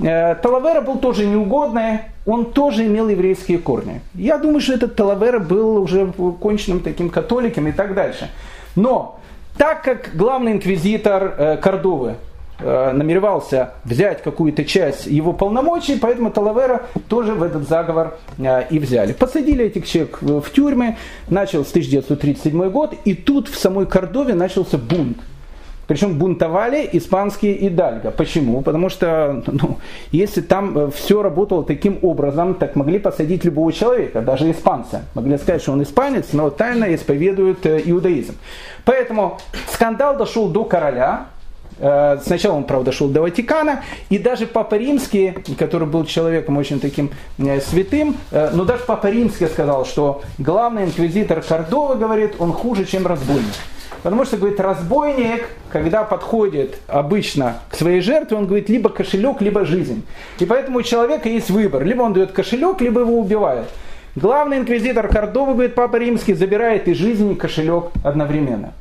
Э, 0.00 0.34
Талавера 0.36 0.80
был 0.80 0.98
тоже 0.98 1.26
неугодный, 1.26 2.00
он 2.26 2.52
тоже 2.52 2.86
имел 2.86 3.08
еврейские 3.08 3.58
корни. 3.58 4.00
Я 4.14 4.38
думаю, 4.38 4.60
что 4.60 4.74
этот 4.74 4.96
Талавера 4.96 5.38
был 5.38 5.82
уже 5.82 6.12
конченным 6.40 6.80
таким 6.80 7.10
католиком 7.10 7.68
и 7.68 7.72
так 7.72 7.94
дальше. 7.94 8.30
Но 8.76 9.20
так 9.56 9.82
как 9.82 10.10
главный 10.14 10.52
инквизитор 10.52 11.34
э, 11.36 11.56
Кордовы 11.58 12.16
э, 12.58 12.92
намеревался 12.92 13.74
взять 13.84 14.22
какую-то 14.22 14.64
часть 14.64 15.06
его 15.06 15.32
полномочий, 15.32 15.96
поэтому 15.96 16.30
Талавера 16.30 16.86
тоже 17.08 17.34
в 17.34 17.42
этот 17.42 17.68
заговор 17.68 18.16
и 18.38 18.78
взяли. 18.78 19.12
Посадили 19.12 19.66
этих 19.66 19.86
человек 19.86 20.18
в 20.20 20.50
тюрьмы, 20.50 20.96
начал 21.28 21.64
с 21.64 21.70
1937 21.70 22.70
год, 22.70 22.94
и 23.04 23.14
тут 23.14 23.48
в 23.48 23.56
самой 23.56 23.86
Кордове 23.86 24.34
начался 24.34 24.76
бунт. 24.76 25.18
Причем 25.86 26.18
бунтовали 26.18 26.88
испанские 26.92 27.68
идальго. 27.68 28.10
Почему? 28.10 28.62
Потому 28.62 28.88
что 28.88 29.42
ну, 29.46 29.78
если 30.12 30.40
там 30.40 30.76
э, 30.78 30.90
все 30.90 31.22
работало 31.22 31.64
таким 31.64 31.98
образом, 32.02 32.54
так 32.54 32.76
могли 32.76 32.98
посадить 32.98 33.44
любого 33.44 33.72
человека, 33.72 34.22
даже 34.22 34.50
испанца. 34.50 35.02
Могли 35.14 35.36
сказать, 35.36 35.62
что 35.62 35.72
он 35.72 35.82
испанец, 35.82 36.28
но 36.32 36.50
тайно 36.50 36.94
исповедует 36.94 37.64
э, 37.66 37.82
иудаизм. 37.84 38.34
Поэтому 38.84 39.38
скандал 39.72 40.16
дошел 40.16 40.48
до 40.48 40.64
короля, 40.64 41.26
э, 41.78 42.18
Сначала 42.24 42.56
он, 42.56 42.64
правда, 42.64 42.92
шел 42.92 43.08
до 43.08 43.20
Ватикана, 43.20 43.82
и 44.08 44.18
даже 44.18 44.46
Папа 44.46 44.76
Римский, 44.76 45.34
который 45.58 45.86
был 45.86 46.04
человеком 46.04 46.56
очень 46.56 46.80
таким 46.80 47.10
святым, 47.36 48.16
но 48.30 48.64
даже 48.64 48.84
Папа 48.84 49.08
Римский 49.08 49.46
сказал, 49.46 49.84
что 49.84 50.22
главный 50.38 50.84
инквизитор 50.84 51.42
Кордова, 51.42 51.94
говорит, 51.94 52.36
он 52.38 52.52
хуже, 52.52 52.84
чем 52.84 53.06
разбойник. 53.06 53.52
Потому 54.04 54.24
что, 54.26 54.36
говорит, 54.36 54.60
разбойник, 54.60 55.48
когда 55.70 56.04
подходит 56.04 56.78
обычно 56.88 57.60
к 57.70 57.74
своей 57.74 58.02
жертве, 58.02 58.36
он 58.36 58.46
говорит 58.46 58.68
либо 58.68 58.90
кошелек, 58.90 59.40
либо 59.40 59.64
жизнь. 59.64 60.04
И 60.38 60.44
поэтому 60.44 60.80
у 60.80 60.82
человека 60.82 61.30
есть 61.30 61.48
выбор. 61.48 61.82
Либо 61.82 62.02
он 62.02 62.12
дает 62.12 62.32
кошелек, 62.32 62.82
либо 62.82 63.00
его 63.00 63.18
убивают. 63.18 63.66
Главный 64.14 64.58
инквизитор 64.58 65.08
Кордовы, 65.08 65.54
говорит 65.54 65.74
Папа 65.74 65.96
Римский, 65.96 66.34
забирает 66.34 66.86
и 66.86 66.92
жизнь, 66.92 67.32
и 67.32 67.34
кошелек 67.34 67.92
одновременно. 68.04 68.74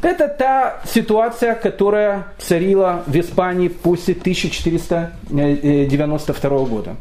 Это 0.00 0.28
та 0.28 0.80
ситуация, 0.86 1.54
которая 1.54 2.28
царила 2.38 3.04
в 3.06 3.14
Испании 3.14 3.68
после 3.68 4.14
1492 4.14 6.58
года. 6.64 6.96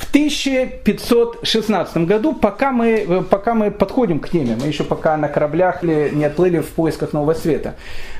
В 0.00 0.08
1516 0.10 1.96
году, 1.98 2.32
пока 2.34 2.72
мы, 2.72 3.22
пока 3.28 3.54
мы 3.54 3.70
подходим 3.70 4.18
к 4.18 4.30
теме, 4.30 4.56
мы 4.58 4.66
еще 4.66 4.82
пока 4.82 5.16
на 5.16 5.28
кораблях 5.28 5.82
не 5.82 6.24
отплыли 6.24 6.60
в 6.60 6.68
поисках 6.70 7.12
Нового 7.12 7.34
Света. 7.34 7.74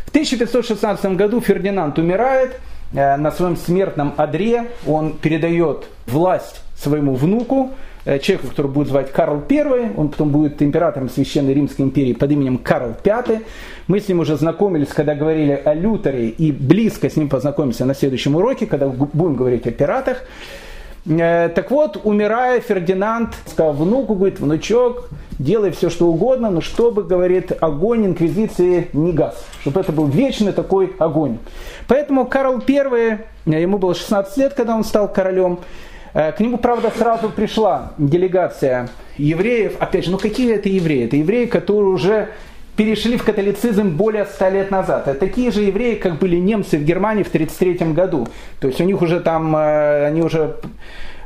В 0.05 0.11
1516 0.11 1.17
году 1.17 1.41
Фердинанд 1.41 1.99
умирает, 1.99 2.61
на 2.93 3.33
своем 3.33 3.57
смертном 3.57 4.13
одре 4.19 4.67
он 4.87 5.15
передает 5.15 5.87
власть 6.07 6.61
своему 6.77 7.15
внуку, 7.15 7.71
человеку, 8.05 8.49
который 8.49 8.71
будет 8.71 8.89
звать 8.89 9.11
Карл 9.11 9.43
I, 9.49 9.93
он 9.97 10.11
потом 10.11 10.29
будет 10.31 10.63
императором 10.63 11.09
Священной 11.09 11.55
Римской 11.55 11.87
империи 11.87 12.13
под 12.13 12.31
именем 12.31 12.59
Карл 12.59 12.95
V. 13.03 13.41
Мы 13.89 14.01
с 14.01 14.09
ним 14.09 14.21
уже 14.21 14.37
знакомились, 14.37 14.89
когда 14.89 15.15
говорили 15.15 15.61
о 15.65 15.75
Лютере, 15.75 16.29
и 16.29 16.53
близко 16.53 17.09
с 17.09 17.17
ним 17.17 17.29
познакомимся 17.29 17.85
на 17.85 17.95
следующем 17.95 18.37
уроке, 18.37 18.67
когда 18.67 18.87
будем 18.87 19.35
говорить 19.35 19.67
о 19.67 19.71
пиратах. 19.71 20.25
Э, 21.07 21.49
так 21.49 21.71
вот, 21.71 22.01
умирая, 22.05 22.61
Фердинанд 22.61 23.35
сказал 23.47 23.73
внуку, 23.73 24.15
говорит, 24.15 24.41
внучок, 24.41 25.09
делай 25.39 25.71
все, 25.71 25.89
что 25.89 26.07
угодно, 26.07 26.51
но 26.51 26.61
чтобы, 26.61 27.03
говорит, 27.03 27.53
огонь 27.61 28.07
инквизиции 28.07 28.89
не 28.93 29.13
газ, 29.13 29.43
чтобы 29.63 29.81
это 29.81 29.93
был 29.93 30.07
вечный 30.07 30.53
такой 30.53 30.95
огонь. 30.99 31.39
Поэтому 31.89 32.27
Карл 32.27 32.63
I, 32.67 33.19
э, 33.47 33.61
ему 33.61 33.79
было 33.79 33.95
16 33.95 34.37
лет, 34.37 34.55
когда 34.55 34.77
он 34.77 34.85
стал 34.85 35.11
королем, 35.11 35.61
э, 36.13 36.33
к 36.33 36.41
нему, 36.41 36.59
правда, 36.59 36.93
сразу 36.97 37.31
пришла 37.31 37.93
делегация 37.97 38.91
евреев. 39.17 39.77
Опять 39.81 40.05
же, 40.05 40.11
ну 40.11 40.19
какие 40.19 40.55
это 40.55 40.69
евреи? 40.69 41.07
Это 41.07 41.17
евреи, 41.17 41.47
которые 41.47 41.91
уже 41.91 42.29
перешли 42.81 43.19
в 43.19 43.25
католицизм 43.25 43.91
более 43.91 44.25
ста 44.25 44.49
лет 44.49 44.71
назад. 44.71 45.07
Это 45.07 45.21
такие 45.21 45.51
же 45.51 45.61
евреи, 45.61 45.97
как 45.97 46.19
были 46.19 46.37
немцы 46.37 46.79
в 46.79 46.83
Германии 46.83 47.23
в 47.23 47.29
1933 47.29 47.93
году. 47.93 48.27
То 48.59 48.69
есть 48.69 48.81
у 48.81 48.85
них 48.85 49.03
уже 49.03 49.21
там, 49.21 49.55
э, 49.55 50.07
они 50.07 50.23
уже 50.23 50.57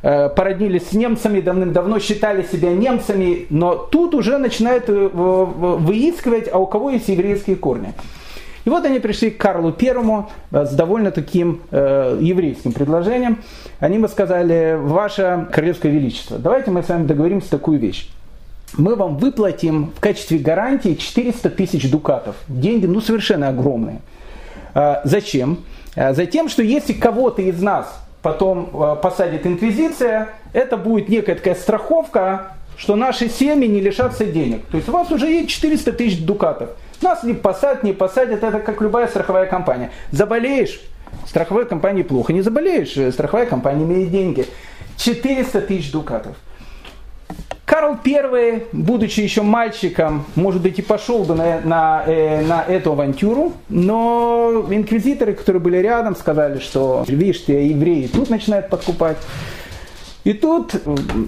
э, 0.02 0.30
породнились 0.30 0.88
с 0.88 0.92
немцами, 0.94 1.40
давным-давно 1.40 2.00
считали 2.00 2.42
себя 2.42 2.72
немцами, 2.72 3.46
но 3.50 3.76
тут 3.76 4.16
уже 4.16 4.38
начинают 4.38 4.88
э, 4.88 5.08
выискивать, 5.12 6.48
а 6.52 6.58
у 6.58 6.66
кого 6.66 6.90
есть 6.90 7.08
еврейские 7.08 7.54
корни. 7.54 7.92
И 8.64 8.68
вот 8.68 8.84
они 8.84 8.98
пришли 8.98 9.30
к 9.30 9.36
Карлу 9.36 9.70
Первому 9.70 10.30
с 10.50 10.74
довольно 10.74 11.12
таким 11.12 11.60
э, 11.70 12.18
еврейским 12.20 12.72
предложением. 12.72 13.44
Они 13.78 14.00
бы 14.00 14.08
сказали, 14.08 14.76
ваше 14.76 15.46
королевское 15.52 15.92
величество, 15.92 16.36
давайте 16.36 16.72
мы 16.72 16.82
с 16.82 16.88
вами 16.88 17.06
договоримся 17.06 17.48
такую 17.48 17.78
вещь 17.78 18.10
мы 18.76 18.96
вам 18.96 19.16
выплатим 19.16 19.92
в 19.96 20.00
качестве 20.00 20.38
гарантии 20.38 20.94
400 20.94 21.50
тысяч 21.50 21.90
дукатов. 21.90 22.36
Деньги, 22.48 22.86
ну, 22.86 23.00
совершенно 23.00 23.48
огромные. 23.48 24.00
А, 24.74 25.00
зачем? 25.04 25.64
А, 25.96 26.12
затем, 26.12 26.48
что 26.48 26.62
если 26.62 26.92
кого-то 26.92 27.42
из 27.42 27.60
нас 27.62 28.00
потом 28.22 28.70
а, 28.74 28.94
посадит 28.96 29.46
инквизиция, 29.46 30.30
это 30.52 30.76
будет 30.76 31.08
некая 31.08 31.36
такая 31.36 31.54
страховка, 31.54 32.56
что 32.76 32.96
наши 32.96 33.28
семьи 33.28 33.68
не 33.68 33.80
лишатся 33.80 34.24
денег. 34.24 34.64
То 34.66 34.76
есть 34.76 34.88
у 34.88 34.92
вас 34.92 35.10
уже 35.10 35.26
есть 35.26 35.50
400 35.50 35.92
тысяч 35.92 36.24
дукатов. 36.24 36.70
Нас 37.00 37.22
не 37.22 37.34
посадят, 37.34 37.82
не 37.82 37.92
посадят, 37.92 38.42
это 38.42 38.60
как 38.60 38.80
любая 38.80 39.06
страховая 39.06 39.46
компания. 39.46 39.90
Заболеешь, 40.10 40.80
страховой 41.26 41.66
компании 41.66 42.02
плохо. 42.02 42.32
Не 42.32 42.42
заболеешь, 42.42 43.12
страховая 43.12 43.46
компания 43.46 43.84
имеет 43.84 44.10
деньги. 44.10 44.46
400 44.96 45.60
тысяч 45.62 45.92
дукатов. 45.92 46.36
Карл 47.64 47.96
I, 48.04 48.64
будучи 48.72 49.20
еще 49.20 49.42
мальчиком, 49.42 50.26
может 50.34 50.60
быть, 50.60 50.78
и 50.78 50.82
пошел 50.82 51.24
бы 51.24 51.34
на, 51.34 51.60
на, 51.60 52.04
э, 52.06 52.44
на 52.44 52.62
эту 52.62 52.92
авантюру, 52.92 53.52
но 53.70 54.66
инквизиторы, 54.70 55.32
которые 55.32 55.62
были 55.62 55.78
рядом, 55.78 56.14
сказали, 56.14 56.58
что, 56.58 57.04
видишь, 57.08 57.44
евреи 57.46 58.06
тут 58.06 58.28
начинают 58.28 58.68
подкупать. 58.68 59.16
И 60.24 60.32
тут 60.32 60.74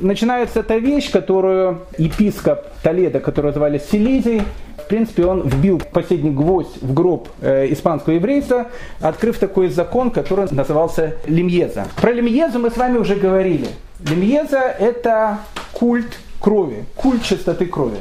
начинается 0.02 0.60
эта 0.60 0.76
вещь, 0.76 1.10
которую 1.10 1.82
епископ 1.98 2.66
Толеда, 2.82 3.20
которого 3.20 3.52
звали 3.52 3.78
Силизий, 3.90 4.42
в 4.78 4.88
принципе, 4.88 5.26
он 5.26 5.42
вбил 5.42 5.82
последний 5.92 6.30
гвоздь 6.30 6.80
в 6.80 6.94
гроб 6.94 7.28
э, 7.40 7.66
испанского 7.72 8.14
еврейца, 8.14 8.68
открыв 9.00 9.38
такой 9.38 9.68
закон, 9.68 10.10
который 10.12 10.46
назывался 10.52 11.16
Лемьеза. 11.26 11.88
Про 12.00 12.12
Лемьезу 12.12 12.58
мы 12.58 12.70
с 12.70 12.76
вами 12.76 12.98
уже 12.98 13.16
говорили. 13.16 13.66
Лемьеза– 13.98 14.58
это 14.78 15.40
культ 15.72 16.20
крови, 16.40 16.84
культ 16.96 17.22
чистоты 17.22 17.66
крови. 17.66 17.98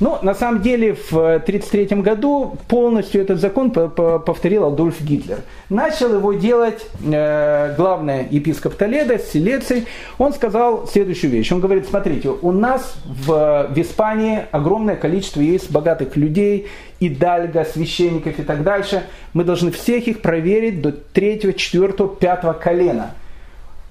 Но 0.00 0.20
на 0.22 0.34
самом 0.34 0.62
деле 0.62 0.94
в 0.94 1.12
1933 1.12 2.02
году 2.02 2.56
полностью 2.68 3.20
этот 3.20 3.40
закон 3.40 3.70
повторил 3.72 4.66
Адольф 4.66 5.00
Гитлер. 5.00 5.40
Начал 5.70 6.14
его 6.14 6.32
делать 6.34 6.86
э, 7.04 7.74
главный 7.76 8.26
епископ 8.30 8.74
Толедо, 8.74 9.18
Силеций. 9.18 9.86
Он 10.18 10.32
сказал 10.32 10.86
следующую 10.86 11.32
вещь. 11.32 11.50
Он 11.50 11.60
говорит, 11.60 11.88
смотрите, 11.88 12.28
у 12.28 12.52
нас 12.52 12.94
в, 13.06 13.68
в 13.70 13.80
Испании 13.80 14.44
огромное 14.52 14.94
количество 14.94 15.40
есть 15.40 15.70
богатых 15.70 16.16
людей, 16.16 16.68
и 17.00 17.08
дальга, 17.08 17.64
священников 17.64 18.38
и 18.38 18.42
так 18.42 18.62
дальше. 18.62 19.04
Мы 19.32 19.44
должны 19.44 19.70
всех 19.70 20.08
их 20.08 20.20
проверить 20.20 20.80
до 20.80 20.92
третьего, 20.92 21.52
четвертого, 21.52 22.08
пятого 22.08 22.52
колена– 22.52 23.14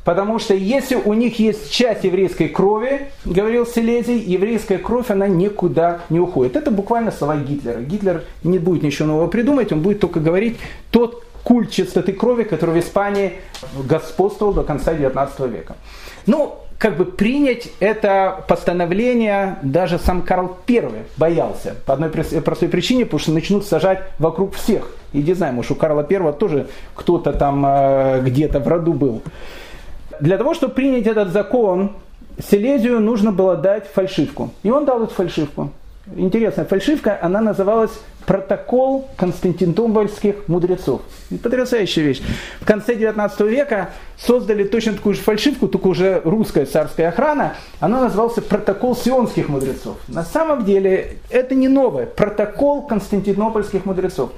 Потому 0.07 0.39
что 0.39 0.53
если 0.53 0.95
у 0.95 1.11
них 1.11 1.37
есть 1.37 1.69
часть 1.69 2.05
еврейской 2.05 2.47
крови, 2.47 3.09
говорил 3.25 3.65
Селезий, 3.65 4.17
еврейская 4.17 4.77
кровь, 4.77 5.09
она 5.09 5.27
никуда 5.27 5.99
не 6.09 6.21
уходит. 6.21 6.55
Это 6.55 6.71
буквально 6.71 7.11
слова 7.11 7.35
Гитлера. 7.35 7.81
Гитлер 7.81 8.23
не 8.41 8.57
будет 8.57 8.83
ничего 8.83 9.09
нового 9.09 9.27
придумать, 9.27 9.73
он 9.73 9.81
будет 9.81 9.99
только 9.99 10.21
говорить 10.21 10.59
тот 10.91 11.25
культ 11.43 11.71
чистоты 11.71 12.13
крови, 12.13 12.43
который 12.43 12.75
в 12.75 12.79
Испании 12.79 13.33
господствовал 13.83 14.53
до 14.53 14.63
конца 14.63 14.93
XIX 14.93 15.49
века. 15.49 15.75
Ну, 16.25 16.55
как 16.77 16.95
бы 16.95 17.03
принять 17.03 17.67
это 17.81 18.45
постановление 18.47 19.57
даже 19.61 19.99
сам 19.99 20.21
Карл 20.21 20.55
I 20.69 20.85
боялся. 21.17 21.75
По 21.85 21.95
одной 21.95 22.09
простой 22.09 22.69
причине, 22.69 23.03
потому 23.03 23.19
что 23.19 23.31
начнут 23.33 23.65
сажать 23.65 24.03
вокруг 24.19 24.53
всех. 24.55 24.89
И 25.11 25.21
не 25.21 25.33
знаю, 25.33 25.53
может 25.53 25.71
у 25.71 25.75
Карла 25.75 26.07
I 26.09 26.33
тоже 26.33 26.67
кто-то 26.95 27.33
там 27.33 27.65
э, 27.65 28.21
где-то 28.23 28.61
в 28.61 28.67
роду 28.69 28.93
был. 28.93 29.21
Для 30.19 30.37
того, 30.37 30.53
чтобы 30.53 30.73
принять 30.73 31.07
этот 31.07 31.29
закон, 31.29 31.91
Силезию 32.39 32.99
нужно 32.99 33.31
было 33.31 33.55
дать 33.55 33.87
фальшивку. 33.87 34.51
И 34.63 34.69
он 34.69 34.85
дал 34.85 35.03
эту 35.03 35.13
фальшивку. 35.13 35.71
Интересная 36.15 36.65
фальшивка, 36.65 37.17
она 37.21 37.41
называлась 37.41 37.91
«Протокол 38.25 39.09
константинопольских 39.17 40.47
мудрецов». 40.47 41.01
Потрясающая 41.43 42.03
вещь. 42.03 42.21
В 42.61 42.65
конце 42.65 42.95
19 42.95 43.39
века 43.41 43.89
создали 44.17 44.63
точно 44.63 44.93
такую 44.93 45.15
же 45.15 45.21
фальшивку, 45.21 45.67
только 45.67 45.87
уже 45.87 46.21
русская 46.23 46.65
царская 46.65 47.09
охрана. 47.09 47.55
Она 47.79 48.01
назывался 48.01 48.41
«Протокол 48.41 48.95
сионских 48.95 49.49
мудрецов». 49.49 49.97
На 50.07 50.23
самом 50.23 50.63
деле 50.63 51.17
это 51.29 51.55
не 51.55 51.67
новое. 51.67 52.05
«Протокол 52.05 52.83
константинопольских 52.83 53.85
мудрецов» 53.85 54.31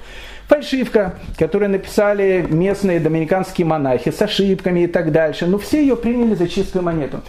фальшивка, 0.50 1.14
которую 1.38 1.70
написали 1.70 2.44
местные 2.50 2.98
доминиканские 2.98 3.66
монахи 3.66 4.10
с 4.10 4.20
ошибками 4.20 4.80
и 4.80 4.86
так 4.88 5.12
дальше. 5.12 5.46
Но 5.46 5.58
все 5.58 5.80
ее 5.80 5.94
приняли 5.96 6.34
за 6.34 6.48
чистую 6.48 6.82
монету. 6.82 7.20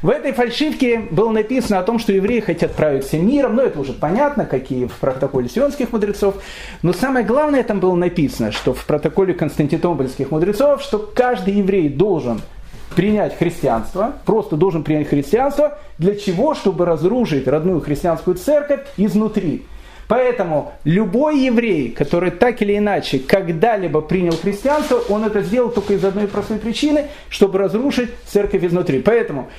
В 0.00 0.08
этой 0.08 0.32
фальшивке 0.32 0.98
было 1.10 1.30
написано 1.30 1.78
о 1.78 1.82
том, 1.82 1.98
что 1.98 2.12
евреи 2.12 2.40
хотят 2.40 2.72
править 2.72 3.04
всем 3.04 3.28
миром. 3.28 3.56
Но 3.56 3.62
это 3.62 3.78
уже 3.78 3.92
понятно, 3.92 4.46
какие 4.46 4.86
в 4.86 4.94
протоколе 4.94 5.50
сионских 5.50 5.92
мудрецов. 5.92 6.36
Но 6.82 6.94
самое 6.94 7.24
главное 7.24 7.62
там 7.62 7.80
было 7.80 7.94
написано, 7.94 8.50
что 8.50 8.72
в 8.72 8.86
протоколе 8.86 9.34
константинопольских 9.34 10.30
мудрецов, 10.30 10.80
что 10.80 10.98
каждый 10.98 11.54
еврей 11.54 11.90
должен 11.90 12.40
принять 12.96 13.36
христианство, 13.36 14.14
просто 14.24 14.56
должен 14.56 14.84
принять 14.84 15.08
христианство, 15.08 15.78
для 15.98 16.16
чего? 16.16 16.54
Чтобы 16.54 16.86
разрушить 16.86 17.46
родную 17.46 17.80
христианскую 17.80 18.36
церковь 18.36 18.80
изнутри. 18.96 19.66
Поэтому 20.10 20.72
любой 20.82 21.38
еврей, 21.38 21.90
который 21.92 22.32
так 22.32 22.60
или 22.62 22.76
иначе 22.76 23.20
когда-либо 23.20 24.00
принял 24.00 24.32
христианство, 24.32 25.00
он 25.08 25.24
это 25.24 25.40
сделал 25.42 25.70
только 25.70 25.94
из 25.94 26.04
одной 26.04 26.26
простой 26.26 26.58
причины, 26.58 27.06
чтобы 27.28 27.60
разрушить 27.60 28.10
церковь 28.26 28.64
изнутри. 28.64 29.02
Поэтому 29.02 29.50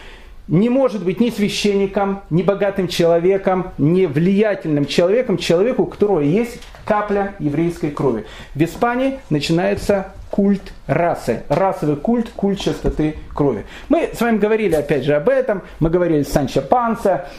не 0.50 0.68
может 0.68 1.06
быть 1.06 1.22
ни 1.22 1.30
священником, 1.30 2.24
ни 2.30 2.42
богатым 2.42 2.90
человеком, 2.90 3.72
ни 3.78 4.06
влиятельным 4.06 4.86
человеком, 4.88 5.38
человеку, 5.38 5.84
у 5.84 5.86
которого 5.86 6.20
есть 6.20 6.60
капля 6.84 7.34
еврейской 7.40 7.92
крови. 7.92 8.26
В 8.54 8.62
Испании 8.62 9.20
начинается 9.30 10.12
культ 10.32 10.74
расы, 10.86 11.44
расовый 11.48 11.96
культ, 11.96 12.30
культ 12.36 12.60
чистоты 12.60 13.16
крови. 13.34 13.66
Мы 13.88 14.10
с 14.14 14.20
вами 14.20 14.38
говорили 14.38 14.76
опять 14.76 15.06
же 15.06 15.16
об 15.16 15.30
этом, 15.30 15.62
мы 15.80 15.90
говорили 15.90 16.24
с 16.24 16.30
Санчо 16.34 16.62
Панса, 16.62 17.30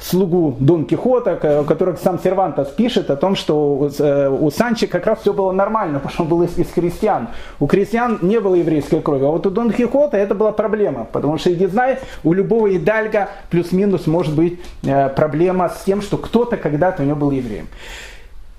слугу 0.00 0.56
Дон 0.58 0.86
Кихота, 0.86 1.36
который 1.66 1.96
сам 1.96 2.18
Сервантос 2.18 2.68
пишет 2.68 3.10
о 3.10 3.16
том, 3.16 3.36
что 3.36 3.74
у 3.74 3.90
э, 3.98 4.50
Санчи 4.50 4.86
как 4.86 5.06
раз 5.06 5.20
все 5.20 5.32
было 5.32 5.52
нормально, 5.52 5.98
потому 6.02 6.12
что 6.12 6.22
он 6.22 6.28
был 6.28 6.42
из, 6.42 6.58
из 6.58 6.70
христиан. 6.72 7.28
У 7.58 7.66
крестьян 7.66 8.18
не 8.22 8.40
было 8.40 8.54
еврейской 8.54 9.00
крови, 9.00 9.24
а 9.24 9.28
вот 9.28 9.46
у 9.46 9.50
Дон 9.50 9.72
Кихота 9.72 10.16
это 10.16 10.34
была 10.34 10.52
проблема, 10.52 11.06
потому 11.10 11.38
что, 11.38 11.50
не 11.50 11.66
знаю, 11.66 11.98
у 12.24 12.32
любого 12.32 12.74
идальга 12.74 13.28
плюс-минус 13.50 14.06
может 14.06 14.34
быть 14.34 14.58
э, 14.82 15.08
проблема 15.10 15.68
с 15.68 15.84
тем, 15.84 16.02
что 16.02 16.16
кто-то 16.16 16.56
когда-то 16.56 17.02
у 17.02 17.06
него 17.06 17.16
был 17.16 17.30
евреем. 17.30 17.68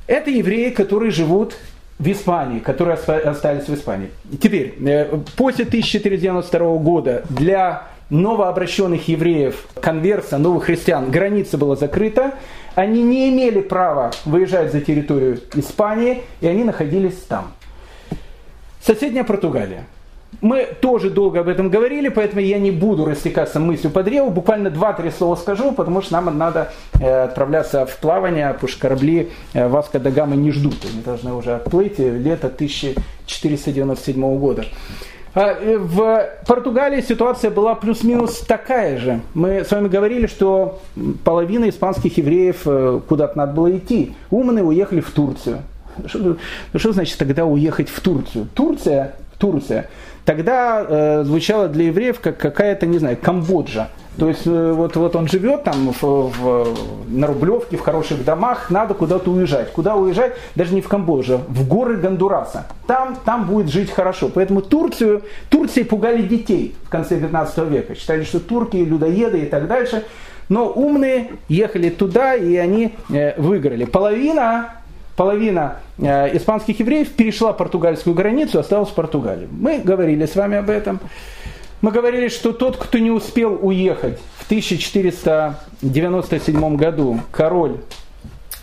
Это 0.08 0.30
евреи, 0.30 0.70
которые 0.70 1.12
живут 1.12 1.56
в 1.98 2.12
Испании, 2.12 2.60
которые 2.60 2.96
остались 2.96 3.68
в 3.68 3.74
Испании. 3.74 4.10
Теперь, 4.42 4.76
э, 4.86 5.18
после 5.38 5.66
1492 5.66 6.78
года 6.78 7.24
для 7.30 7.91
новообращенных 8.12 9.08
евреев, 9.08 9.66
конверса, 9.82 10.38
новых 10.38 10.66
христиан, 10.66 11.10
граница 11.10 11.58
была 11.58 11.76
закрыта, 11.76 12.34
они 12.76 13.02
не 13.02 13.30
имели 13.30 13.62
права 13.62 14.12
выезжать 14.26 14.72
за 14.72 14.82
территорию 14.82 15.40
Испании, 15.56 16.22
и 16.42 16.48
они 16.48 16.64
находились 16.64 17.16
там. 17.28 17.54
Соседняя 18.82 19.24
Португалия. 19.24 19.86
Мы 20.40 20.68
тоже 20.82 21.10
долго 21.10 21.42
об 21.42 21.50
этом 21.50 21.70
говорили, 21.70 22.08
поэтому 22.08 22.42
я 22.42 22.58
не 22.58 22.72
буду 22.72 23.06
растекаться 23.06 23.60
мыслью 23.60 23.92
по 23.92 24.02
древу. 24.02 24.30
Буквально 24.32 24.70
два-три 24.70 25.12
слова 25.12 25.36
скажу, 25.36 25.74
потому 25.74 26.02
что 26.02 26.14
нам 26.14 26.38
надо 26.38 26.72
э, 27.00 27.24
отправляться 27.24 27.86
в 27.86 27.98
плавание, 27.98 28.52
потому 28.54 28.70
что 28.70 28.80
корабли 28.80 29.30
э, 29.54 29.68
Васка 29.68 30.00
да 30.00 30.10
Гамы 30.10 30.38
не 30.38 30.52
ждут. 30.52 30.78
Они 30.92 31.02
должны 31.04 31.34
уже 31.34 31.56
отплыть 31.56 32.00
лето 32.00 32.48
1497 32.48 34.38
года. 34.40 34.66
А, 35.34 35.54
э, 35.54 35.78
в 35.78 36.30
Португалии 36.46 37.02
ситуация 37.02 37.52
была 37.52 37.76
плюс-минус 37.76 38.40
такая 38.40 38.98
же. 38.98 39.22
Мы 39.34 39.64
с 39.64 39.72
вами 39.72 39.88
говорили, 39.88 40.28
что 40.28 40.82
половина 41.24 41.70
испанских 41.70 42.18
евреев 42.18 42.62
э, 42.66 43.00
куда-то 43.08 43.38
надо 43.38 43.54
было 43.54 43.78
идти. 43.78 44.14
Умные 44.30 44.64
уехали 44.64 45.00
в 45.00 45.10
Турцию. 45.12 45.60
Что, 46.06 46.38
что 46.76 46.92
значит 46.92 47.18
тогда 47.18 47.46
уехать 47.46 47.90
в 47.90 48.00
Турцию? 48.02 48.48
Турция, 48.54 49.16
Турция 49.38 49.90
тогда 50.32 50.86
э, 50.88 51.24
звучало 51.26 51.68
для 51.68 51.88
евреев 51.88 52.22
как 52.22 52.38
какая-то, 52.38 52.86
не 52.86 53.00
знаю, 53.00 53.18
Камбоджа. 53.22 53.90
То 54.18 54.30
есть 54.30 54.48
э, 54.48 54.72
вот, 54.72 54.96
вот 54.96 55.14
он 55.18 55.28
живет 55.28 55.66
там 55.66 55.92
в, 55.92 56.02
в, 56.02 56.68
на 57.10 57.28
Рублевке, 57.28 57.76
в 57.76 57.82
хороших 57.82 58.24
домах, 58.24 58.70
надо 58.70 58.94
куда-то 58.94 59.30
уезжать. 59.30 59.74
Куда 59.74 59.98
уезжать? 59.98 60.32
Даже 60.56 60.74
не 60.74 60.80
в 60.80 60.88
Камбоджу, 60.88 61.42
в 61.50 61.68
горы 61.68 61.98
Гондураса. 61.98 62.66
Там, 62.88 63.18
там 63.26 63.46
будет 63.46 63.68
жить 63.70 63.92
хорошо. 63.92 64.30
Поэтому 64.34 64.62
Турцию, 64.62 65.24
Турции 65.50 65.84
пугали 65.84 66.22
детей 66.22 66.76
в 66.86 66.90
конце 66.90 67.18
19 67.18 67.58
века. 67.70 67.96
Считали, 67.96 68.24
что 68.24 68.40
турки 68.40 68.78
людоеды 68.78 69.40
и 69.40 69.46
так 69.48 69.68
дальше. 69.68 70.06
Но 70.48 70.70
умные 70.70 71.32
ехали 71.50 71.90
туда, 71.90 72.36
и 72.36 72.56
они 72.56 72.94
э, 73.10 73.40
выиграли. 73.42 73.84
Половина 73.84 74.81
половина 75.16 75.78
э, 75.98 76.36
испанских 76.38 76.80
евреев 76.80 77.10
перешла 77.12 77.54
португальскую 77.54 78.16
границу, 78.16 78.60
осталась 78.60 78.90
в 78.90 78.94
Португалии. 78.94 79.48
Мы 79.52 79.80
говорили 79.80 80.26
с 80.26 80.36
вами 80.36 80.58
об 80.58 80.70
этом. 80.70 81.00
Мы 81.82 81.92
говорили, 81.92 82.28
что 82.28 82.54
тот, 82.54 82.78
кто 82.78 83.00
не 83.00 83.12
успел 83.12 83.60
уехать 83.62 84.20
в 84.38 84.46
1497 84.46 86.76
году, 86.76 87.20
король 87.32 87.78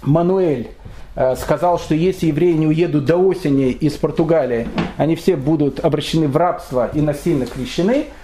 Мануэль 0.03 0.69
э, 1.17 1.37
сказал, 1.37 1.79
что 1.79 1.95
если 1.95 2.27
евреи 2.27 2.53
не 2.53 2.67
уедут 2.67 3.05
до 3.05 3.17
осени 3.17 3.71
из 3.71 3.95
Португалии, 3.95 4.69
они 4.97 5.15
все 5.17 5.37
будут 5.37 5.81
обращены 5.81 6.29
в 6.29 6.37
рабство 6.37 6.91
и 6.93 7.01
насильно 7.01 7.47
крещены– 7.47 8.05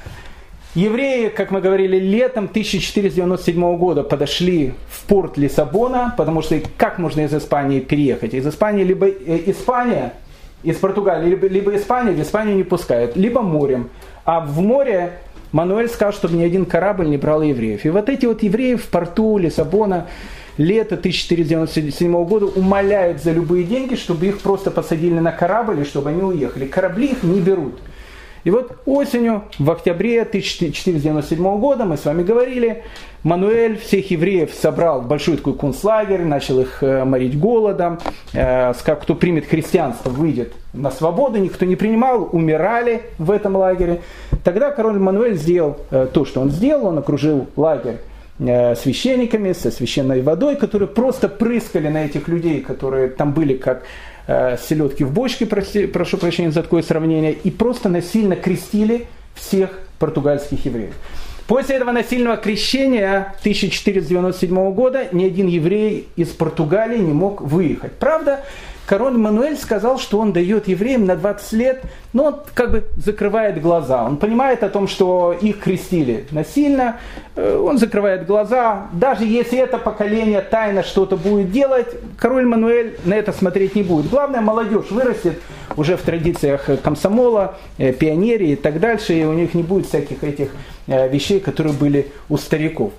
Евреи, 0.75 1.29
как 1.29 1.53
мы 1.53 1.61
говорили, 1.61 2.01
летом 2.01 2.47
1497 2.47 3.77
года 3.77 4.03
подошли 4.03 4.75
в 4.91 5.05
порт 5.05 5.39
Лиссабона, 5.39 6.15
потому 6.17 6.43
что 6.43 6.61
как 6.77 6.99
можно 6.99 7.21
из 7.21 7.33
Испании 7.33 7.79
переехать? 7.79 8.35
Из 8.35 8.45
Испании 8.45 8.83
либо 8.83 9.07
э, 9.07 9.43
Испания, 9.47 10.15
из 10.65 10.77
Португалии, 10.77 11.29
либо, 11.29 11.47
либо 11.47 11.77
Испания, 11.77 12.11
в 12.11 12.21
Испанию 12.21 12.57
не 12.57 12.65
пускают, 12.65 13.17
либо 13.17 13.41
морем. 13.41 13.91
А 14.25 14.41
в 14.41 14.59
море 14.61 15.13
Мануэль 15.53 15.89
сказал, 15.89 16.13
чтобы 16.13 16.35
ни 16.35 16.43
один 16.43 16.67
корабль 16.67 17.09
не 17.09 17.19
брал 17.19 17.43
евреев. 17.43 17.85
И 17.85 17.91
вот 17.91 18.09
эти 18.09 18.27
вот 18.27 18.43
евреи 18.43 18.75
в 18.75 18.87
порту 18.87 19.39
Лиссабона 19.39 20.09
лето 20.57 20.97
1497 20.97 22.25
года 22.25 22.47
умоляют 22.47 23.23
за 23.23 23.31
любые 23.31 23.63
деньги, 23.63 23.95
чтобы 23.95 24.27
их 24.27 24.41
просто 24.41 24.73
посадили 24.73 25.21
на 25.21 25.31
корабль 25.31 25.83
и 25.83 25.85
чтобы 25.85 26.11
они 26.11 26.23
уехали. 26.23 26.67
Корабли 26.67 27.13
их 27.13 27.23
не 27.23 27.41
берут. 27.41 27.79
И 28.45 28.51
вот 28.51 28.77
осенью, 28.85 29.45
в 29.59 29.71
октябре 29.71 30.21
1497 30.21 31.59
года, 31.59 31.87
мы 31.87 31.97
с 31.97 32.05
вами 32.05 32.23
говорили, 32.23 32.85
Мануэль 33.23 33.79
всех 33.79 34.11
евреев 34.11 34.53
собрал 34.53 35.01
в 35.01 35.09
большой 35.09 35.39
такой 35.39 35.55
концлагерь, 35.55 36.23
начал 36.23 36.61
их 36.61 36.83
э, 36.83 37.05
морить 37.05 37.41
голодом, 37.41 37.99
э, 38.35 38.75
сказал, 38.75 39.01
кто 39.01 39.15
примет 39.15 39.47
христианство, 39.47 40.11
выйдет 40.11 40.53
на 40.75 40.91
свободу, 40.91 41.39
никто 41.39 41.65
не 41.65 41.75
принимал, 41.75 42.29
умирали 42.31 43.05
в 43.17 43.31
этом 43.31 43.57
лагере. 43.57 44.03
Тогда 44.45 44.71
король 44.71 44.99
Мануэль 44.99 45.37
сделал 45.37 45.79
э, 45.91 46.07
то, 46.13 46.27
что 46.27 46.43
он 46.43 46.51
сделал, 46.51 46.89
он 46.89 46.99
окружил 46.99 47.47
лагерь 47.57 47.97
священниками, 48.37 49.53
со 49.53 49.71
священной 49.71 50.21
водой, 50.21 50.57
которые 50.57 50.89
просто 50.89 51.29
прыскали 51.29 51.87
на 51.87 52.05
этих 52.05 52.27
людей, 52.27 52.63
которые 52.63 53.07
там 53.07 53.33
были 53.33 53.57
как 53.57 53.85
э, 54.27 54.57
селедки 54.57 55.05
в 55.05 55.13
бочке, 55.13 55.47
прости, 55.47 55.87
прошу 55.87 56.19
прощения 56.19 56.51
за 56.51 56.63
такое 56.63 56.83
сравнение, 56.83 57.33
и 57.33 57.51
просто 57.51 57.89
насильно 57.89 58.37
крестили 58.37 59.07
всех 59.35 59.81
португальских 59.99 60.65
евреев. 60.65 60.95
После 61.47 61.77
этого 61.77 61.93
насильного 61.93 62.39
крещения 62.39 63.35
1497 63.41 64.73
года 64.73 65.09
ни 65.13 65.27
один 65.27 65.47
еврей 65.47 66.09
из 66.17 66.29
Португалии 66.29 66.99
не 66.99 67.13
мог 67.13 67.43
выехать. 67.43 67.93
Правда, 67.93 68.45
король 68.87 69.17
Мануэль 69.17 69.57
сказал, 69.57 69.99
что 69.99 70.19
он 70.19 70.33
дает 70.33 70.69
евреям 70.69 71.05
на 71.07 71.17
20 71.17 71.53
лет, 71.53 71.83
но 72.13 72.25
он 72.25 72.37
как 72.55 72.71
бы 72.71 72.85
закрывает 72.97 73.61
глаза. 73.61 74.05
Он 74.05 74.17
понимает 74.17 74.63
о 74.63 74.69
том, 74.69 74.89
что 74.89 75.33
их 75.33 75.61
крестили 75.61 76.27
насильно, 76.31 76.99
э, 77.37 77.57
он 77.57 77.79
закрывает 77.79 78.27
глаза. 78.27 78.89
Даже 78.93 79.25
если 79.25 79.59
это 79.59 79.79
поколение 79.79 80.41
тайно 80.41 80.83
что-то 80.83 81.17
будет 81.17 81.51
делать, 81.51 81.89
король 82.19 82.47
Мануэль 82.47 82.99
на 83.05 83.15
это 83.15 83.33
смотреть 83.33 83.75
не 83.75 83.83
будет. 83.83 84.11
Главное, 84.11 84.41
молодежь 84.41 84.91
вырастет 84.91 85.41
уже 85.77 85.97
в 85.97 86.03
традициях 86.03 86.69
комсомола, 86.83 87.57
э, 87.79 87.93
пионерии 87.93 88.51
и 88.51 88.57
так 88.57 88.81
дальше, 88.81 89.15
и 89.15 89.25
у 89.25 89.33
них 89.33 89.55
не 89.55 89.63
будет 89.63 89.87
всяких 89.87 90.23
этих 90.23 90.51
э, 90.87 91.09
вещей, 91.09 91.41
которые 91.41 91.75
были 91.75 92.09
у 92.29 92.37
стариков. 92.37 92.93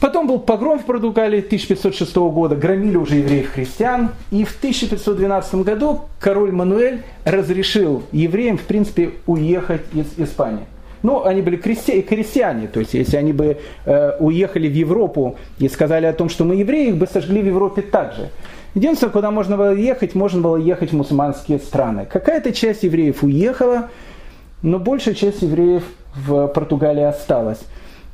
Потом 0.00 0.26
был 0.26 0.38
погром 0.38 0.78
в 0.78 0.84
Португалии 0.84 1.38
1506 1.38 2.16
года, 2.16 2.54
громили 2.54 2.96
уже 2.96 3.16
евреев-христиан. 3.16 4.10
И 4.30 4.44
в 4.44 4.54
1512 4.56 5.54
году 5.56 6.02
король 6.20 6.52
Мануэль 6.52 7.02
разрешил 7.24 8.02
евреям, 8.12 8.58
в 8.58 8.62
принципе, 8.62 9.12
уехать 9.26 9.82
из 9.94 10.06
Испании. 10.18 10.66
Но 11.02 11.24
они 11.24 11.40
были 11.40 11.56
крести- 11.56 12.02
крестьяне, 12.02 12.66
то 12.66 12.80
есть 12.80 12.94
если 12.94 13.16
они 13.16 13.32
бы 13.32 13.58
э, 13.84 14.16
уехали 14.18 14.68
в 14.68 14.74
Европу 14.74 15.36
и 15.58 15.68
сказали 15.68 16.06
о 16.06 16.12
том, 16.12 16.28
что 16.28 16.44
мы 16.44 16.56
евреи, 16.56 16.88
их 16.88 16.96
бы 16.96 17.06
сожгли 17.06 17.42
в 17.42 17.46
Европе 17.46 17.82
также. 17.82 18.30
Единственное, 18.74 19.12
куда 19.12 19.30
можно 19.30 19.56
было 19.56 19.74
ехать, 19.74 20.14
можно 20.14 20.40
было 20.42 20.56
ехать 20.56 20.90
в 20.90 20.96
мусульманские 20.96 21.58
страны. 21.58 22.06
Какая-то 22.10 22.52
часть 22.52 22.82
евреев 22.82 23.22
уехала, 23.22 23.88
но 24.62 24.78
большая 24.78 25.14
часть 25.14 25.42
евреев 25.42 25.84
в 26.14 26.48
Португалии 26.48 27.04
осталась. 27.04 27.60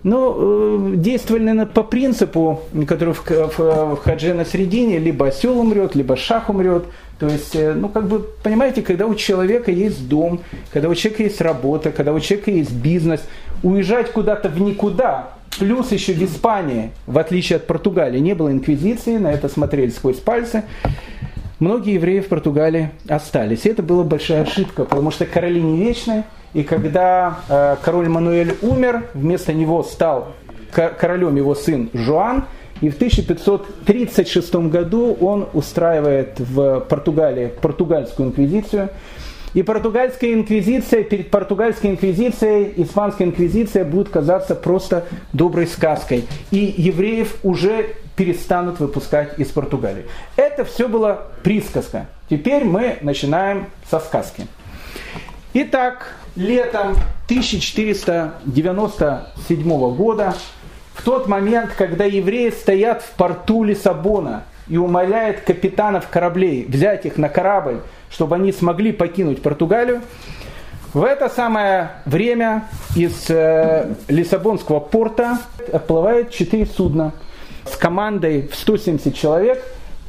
Но 0.03 0.37
э, 0.37 0.93
действовали, 0.97 1.43
наверное, 1.45 1.67
по 1.67 1.85
принципу, 1.85 2.63
который 2.89 3.15
в, 3.15 3.25
в, 3.25 3.59
в 3.59 3.97
хадже 4.03 4.35
на 4.35 4.45
середине, 4.45 4.99
либо 4.99 5.29
осел 5.29 5.59
умрет, 5.59 5.95
либо 5.95 6.17
шах 6.17 6.49
умрет. 6.51 6.85
То 7.21 7.29
есть, 7.29 7.55
э, 7.55 7.73
ну, 7.73 7.89
как 7.89 8.09
бы, 8.09 8.27
понимаете, 8.43 8.83
когда 8.83 9.07
у 9.07 9.15
человека 9.15 9.71
есть 9.71 10.09
дом, 10.09 10.41
когда 10.73 10.89
у 10.89 10.95
человека 10.95 11.23
есть 11.23 11.41
работа, 11.41 11.93
когда 11.93 12.13
у 12.13 12.19
человека 12.19 12.51
есть 12.51 12.73
бизнес, 12.73 13.23
уезжать 13.63 14.11
куда-то 14.11 14.49
в 14.49 14.61
никуда, 14.61 15.31
плюс 15.59 15.93
еще 15.93 16.15
в 16.15 16.23
Испании, 16.25 16.91
в 17.07 17.17
отличие 17.19 17.59
от 17.59 17.69
Португалии, 17.69 18.19
не 18.19 18.35
было 18.35 18.51
инквизиции, 18.51 19.19
на 19.19 19.33
это 19.33 19.49
смотрели 19.49 19.91
сквозь 19.91 20.17
пальцы, 20.17 20.65
многие 21.61 21.95
евреи 21.95 22.21
в 22.21 22.29
Португалии 22.29 22.91
остались. 23.09 23.67
И 23.67 23.69
это 23.69 23.85
была 23.85 24.03
большая 24.03 24.43
ошибка, 24.43 24.85
потому 24.85 25.13
что 25.13 25.27
короли 25.27 25.63
не 25.63 25.79
вечные, 25.79 26.25
и 26.55 26.63
когда 26.63 27.39
э, 27.49 27.77
король 27.83 28.09
Мануэль 28.09 28.57
умер, 28.63 29.05
вместо 29.15 29.53
него 29.53 29.83
стал 29.83 30.35
королем 30.73 31.37
его 31.37 31.55
сын 31.55 31.91
Жуан. 31.93 32.45
И 32.81 32.89
в 32.89 32.97
1536 32.97 34.55
году 34.55 35.17
он 35.21 35.49
устраивает 35.53 36.41
в 36.41 36.81
Португалии 36.81 37.53
португальскую 37.61 38.31
инквизицию. 38.31 38.89
И 39.55 39.63
португальская 39.63 40.33
инквизиция, 40.33 41.05
перед 41.05 41.31
португальской 41.31 41.91
инквизицией, 41.91 42.73
испанская 42.77 43.29
инквизиция 43.29 43.85
будет 43.85 44.09
казаться 44.09 44.55
просто 44.55 45.05
доброй 45.33 45.67
сказкой. 45.67 46.25
И 46.51 46.75
евреев 46.77 47.37
уже 47.43 47.95
перестанут 48.17 48.81
выпускать 48.81 49.39
из 49.39 49.49
Португалии. 49.49 50.07
Это 50.37 50.65
все 50.65 50.89
было 50.89 51.29
присказка. 51.43 52.07
Теперь 52.31 52.65
мы 52.65 52.97
начинаем 53.03 53.67
со 53.91 54.01
сказки. 54.01 54.47
Итак, 55.53 56.17
летом 56.37 56.93
1497 57.27 59.95
года, 59.95 60.35
в 60.95 61.03
тот 61.03 61.29
момент, 61.29 61.73
когда 61.77 62.05
евреи 62.05 62.51
стоят 62.51 63.03
в 63.03 63.11
порту 63.13 63.65
Лиссабона 63.65 64.45
и 64.69 64.77
умоляют 64.77 65.41
капитанов 65.41 66.07
кораблей 66.09 66.65
взять 66.69 67.07
их 67.07 67.17
на 67.17 67.29
корабль, 67.29 67.81
чтобы 68.11 68.37
они 68.37 68.53
смогли 68.53 68.93
покинуть 68.93 69.43
Португалию, 69.43 70.03
в 70.93 71.03
это 71.05 71.29
самое 71.31 71.93
время 72.05 72.69
из 72.95 73.31
э, 73.31 73.95
Лиссабонского 74.09 74.81
порта 74.81 75.39
отплывает 75.73 76.31
четыре 76.31 76.67
судна 76.67 77.13
с 77.65 77.77
командой 77.77 78.47
в 78.47 78.55
170 78.55 79.15
человек, 79.15 79.65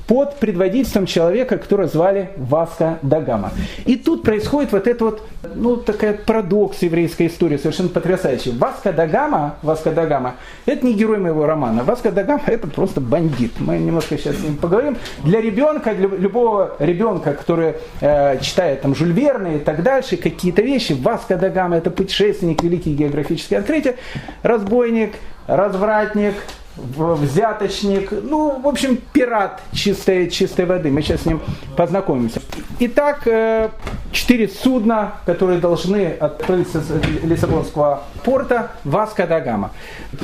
под 0.07 0.37
предводительством 0.37 1.05
человека, 1.05 1.57
которого 1.57 1.87
звали 1.87 2.29
Васка 2.35 2.99
Дагама. 3.01 3.51
И 3.85 3.95
тут 3.95 4.23
происходит 4.23 4.71
вот 4.71 4.87
это 4.87 5.05
вот, 5.05 5.21
ну, 5.55 5.77
такая 5.77 6.13
парадокс 6.13 6.81
еврейской 6.81 7.27
истории, 7.27 7.57
совершенно 7.57 7.89
потрясающий. 7.89 8.51
Васка 8.51 8.91
Дагама, 8.91 9.55
Васка 9.61 9.91
Дагама, 9.91 10.35
это 10.65 10.85
не 10.85 10.93
герой 10.93 11.19
моего 11.19 11.45
романа. 11.45 11.83
Васка 11.83 12.11
Дагама 12.11 12.43
это 12.47 12.67
просто 12.67 12.99
бандит. 12.99 13.53
Мы 13.59 13.77
немножко 13.77 14.17
сейчас 14.17 14.35
с 14.35 14.43
ним 14.43 14.57
поговорим. 14.57 14.97
Для 15.23 15.41
ребенка, 15.41 15.93
для 15.93 16.07
любого 16.07 16.75
ребенка, 16.79 17.33
который 17.33 17.75
э, 18.01 18.39
читает 18.41 18.81
там 18.81 18.95
Жюль 18.95 19.13
и 19.13 19.59
так 19.59 19.83
дальше, 19.83 20.17
какие-то 20.17 20.61
вещи, 20.61 20.93
Васка 20.93 21.37
Дагама 21.37 21.77
это 21.77 21.91
путешественник, 21.91 22.63
великий 22.63 22.93
географический 22.93 23.57
открытие, 23.57 23.95
разбойник, 24.41 25.13
развратник, 25.47 26.35
взяточник, 26.75 28.11
ну, 28.11 28.59
в 28.59 28.67
общем, 28.67 28.97
пират 29.13 29.61
чистой, 29.73 30.29
чистой 30.29 30.65
воды. 30.65 30.89
Мы 30.89 31.01
сейчас 31.01 31.21
с 31.21 31.25
ним 31.25 31.41
познакомимся. 31.77 32.41
Итак, 32.79 33.27
э, 33.27 33.69
четыре 34.11 34.47
судна, 34.47 35.13
которые 35.25 35.59
должны 35.59 36.07
отплыть 36.07 36.67
с 36.69 36.81
Лиссабонского 37.23 38.03
порта, 38.23 38.71
Васка 38.83 39.27
да 39.27 39.39
Гама. 39.39 39.71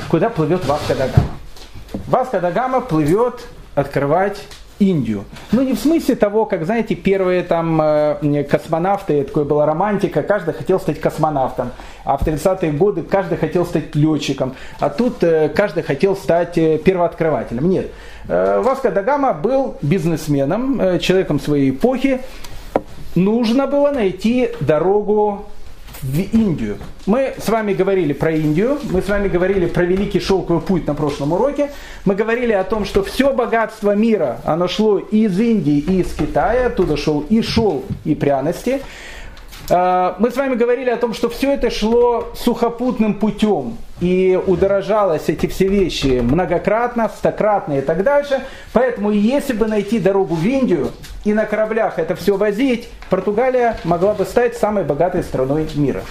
Куда 0.08 0.28
плывет 0.28 0.64
Васка 0.66 0.94
да 0.94 1.08
Гама? 1.08 1.30
Васка 2.06 2.40
да 2.40 2.50
Гама 2.50 2.80
плывет 2.80 3.46
открывать 3.74 4.42
Индию. 4.80 5.24
Ну, 5.52 5.62
не 5.62 5.74
в 5.74 5.78
смысле 5.78 6.16
того, 6.16 6.46
как, 6.46 6.64
знаете, 6.64 6.94
первые 6.94 7.42
там 7.42 7.80
э, 7.80 8.44
космонавты, 8.44 9.24
такое 9.24 9.44
была 9.44 9.66
романтика, 9.66 10.22
каждый 10.22 10.54
хотел 10.54 10.80
стать 10.80 11.00
космонавтом. 11.00 11.70
А 12.04 12.16
в 12.16 12.22
30-е 12.26 12.72
годы 12.72 13.02
каждый 13.02 13.36
хотел 13.36 13.66
стать 13.66 13.94
летчиком. 13.94 14.54
А 14.80 14.88
тут 14.88 15.22
э, 15.22 15.50
каждый 15.50 15.82
хотел 15.82 16.16
стать 16.16 16.56
э, 16.56 16.78
первооткрывателем. 16.78 17.68
Нет. 17.68 17.90
Васко 18.26 18.90
Дагама 18.90 19.32
был 19.32 19.76
бизнесменом, 19.82 21.00
человеком 21.00 21.40
своей 21.40 21.70
эпохи. 21.70 22.20
Нужно 23.16 23.66
было 23.66 23.90
найти 23.90 24.50
дорогу 24.60 25.46
в 26.02 26.18
Индию. 26.18 26.78
Мы 27.06 27.34
с 27.38 27.48
вами 27.48 27.74
говорили 27.74 28.12
про 28.12 28.32
Индию, 28.32 28.78
мы 28.90 29.02
с 29.02 29.08
вами 29.08 29.28
говорили 29.28 29.66
про 29.66 29.84
Великий 29.84 30.20
Шелковый 30.20 30.62
путь 30.62 30.86
на 30.86 30.94
прошлом 30.94 31.32
уроке. 31.32 31.70
Мы 32.04 32.14
говорили 32.14 32.52
о 32.52 32.64
том, 32.64 32.84
что 32.84 33.02
все 33.02 33.32
богатство 33.32 33.94
мира, 33.94 34.40
оно 34.44 34.68
шло 34.68 34.98
из 34.98 35.38
Индии 35.38 35.78
и 35.78 36.00
из 36.00 36.12
Китая, 36.14 36.66
оттуда 36.66 36.96
шел 36.96 37.20
и 37.28 37.42
шел, 37.42 37.84
и 38.04 38.14
пряности. 38.14 38.80
А, 39.68 40.16
мы 40.18 40.30
с 40.30 40.36
вами 40.36 40.54
говорили 40.54 40.90
о 40.90 40.96
том, 40.96 41.14
что 41.14 41.28
все 41.28 41.52
это 41.52 41.70
шло 41.70 42.32
сухопутным 42.34 43.14
путем 43.14 43.76
и 44.00 44.40
удорожалось 44.46 45.28
эти 45.28 45.46
все 45.46 45.68
вещи 45.68 46.20
многократно, 46.20 47.10
стократно 47.14 47.78
и 47.78 47.80
так 47.82 48.02
дальше. 48.02 48.40
Поэтому 48.72 49.10
если 49.10 49.52
бы 49.52 49.66
найти 49.66 49.98
дорогу 49.98 50.34
в 50.34 50.44
Индию 50.44 50.90
и 51.24 51.34
на 51.34 51.46
кораблях 51.46 51.98
это 51.98 52.14
все 52.14 52.36
возить, 52.36 52.88
Португалия 53.10 53.76
могла 53.84 54.14
бы 54.14 54.24
стать 54.24 54.56
самой 54.56 54.84
богатой 54.84 55.22
страной 55.22 55.68
мира. 55.74 56.02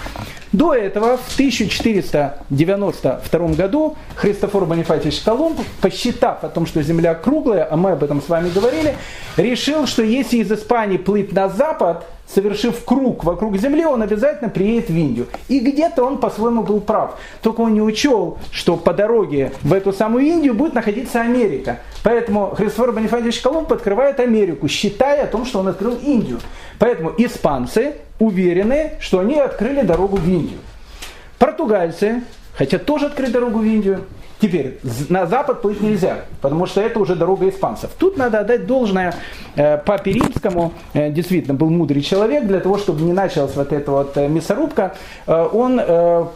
До 0.52 0.74
этого, 0.74 1.16
в 1.16 1.34
1492 1.34 3.38
году, 3.54 3.96
Христофор 4.16 4.66
Бонифатич 4.66 5.20
Колумб, 5.20 5.60
посчитав 5.80 6.42
о 6.42 6.48
том, 6.48 6.66
что 6.66 6.82
Земля 6.82 7.14
круглая, 7.14 7.68
а 7.70 7.76
мы 7.76 7.92
об 7.92 8.02
этом 8.02 8.20
с 8.20 8.28
вами 8.28 8.50
говорили, 8.50 8.96
решил, 9.36 9.86
что 9.86 10.02
если 10.02 10.38
из 10.38 10.50
Испании 10.50 10.96
плыть 10.96 11.32
на 11.32 11.48
запад, 11.48 12.04
совершив 12.34 12.84
круг 12.84 13.24
вокруг 13.24 13.56
Земли, 13.58 13.84
он 13.84 14.02
обязательно 14.02 14.50
приедет 14.50 14.88
в 14.88 14.96
Индию. 14.96 15.26
И 15.48 15.60
где-то 15.60 16.04
он 16.04 16.18
по-своему 16.18 16.62
был 16.62 16.80
прав. 16.80 17.16
Только 17.42 17.62
он 17.62 17.74
не 17.74 17.82
учел, 17.82 18.38
что 18.50 18.76
по 18.76 18.92
дороге 18.92 19.52
в 19.62 19.72
эту 19.72 19.92
самую 19.92 20.26
Индию 20.26 20.54
будет 20.54 20.74
находиться 20.74 21.20
Америка. 21.20 21.78
Поэтому 22.02 22.54
Христофор 22.56 22.92
Бонифатьевич 22.92 23.40
Колумб 23.40 23.72
открывает 23.72 24.20
Америку, 24.20 24.68
считая 24.68 24.99
о 25.00 25.26
том, 25.26 25.44
что 25.44 25.60
он 25.60 25.68
открыл 25.68 25.96
Индию. 25.96 26.40
Поэтому 26.78 27.12
испанцы 27.18 27.96
уверены, 28.18 28.92
что 29.00 29.20
они 29.20 29.38
открыли 29.38 29.82
дорогу 29.82 30.16
в 30.16 30.28
Индию. 30.28 30.60
Португальцы 31.38 32.22
хотят 32.60 32.84
тоже 32.84 33.06
открыть 33.06 33.32
дорогу 33.32 33.60
в 33.60 33.64
Индию, 33.64 34.04
Теперь, 34.40 34.78
на 35.10 35.26
запад 35.26 35.60
плыть 35.60 35.82
нельзя, 35.82 36.24
потому 36.40 36.64
что 36.64 36.80
это 36.80 36.98
уже 36.98 37.14
дорога 37.14 37.46
испанцев. 37.50 37.90
Тут 37.98 38.16
надо 38.16 38.38
отдать 38.38 38.66
должное 38.66 39.14
э, 39.54 39.76
Папе 39.76 40.12
Римскому, 40.12 40.72
э, 40.94 41.10
действительно, 41.10 41.52
был 41.52 41.68
мудрый 41.68 42.00
человек, 42.00 42.46
для 42.46 42.60
того, 42.60 42.78
чтобы 42.78 43.02
не 43.02 43.12
началась 43.12 43.54
вот 43.54 43.70
эта 43.70 43.90
вот 43.90 44.16
э, 44.16 44.28
мясорубка, 44.28 44.94
он 45.26 45.78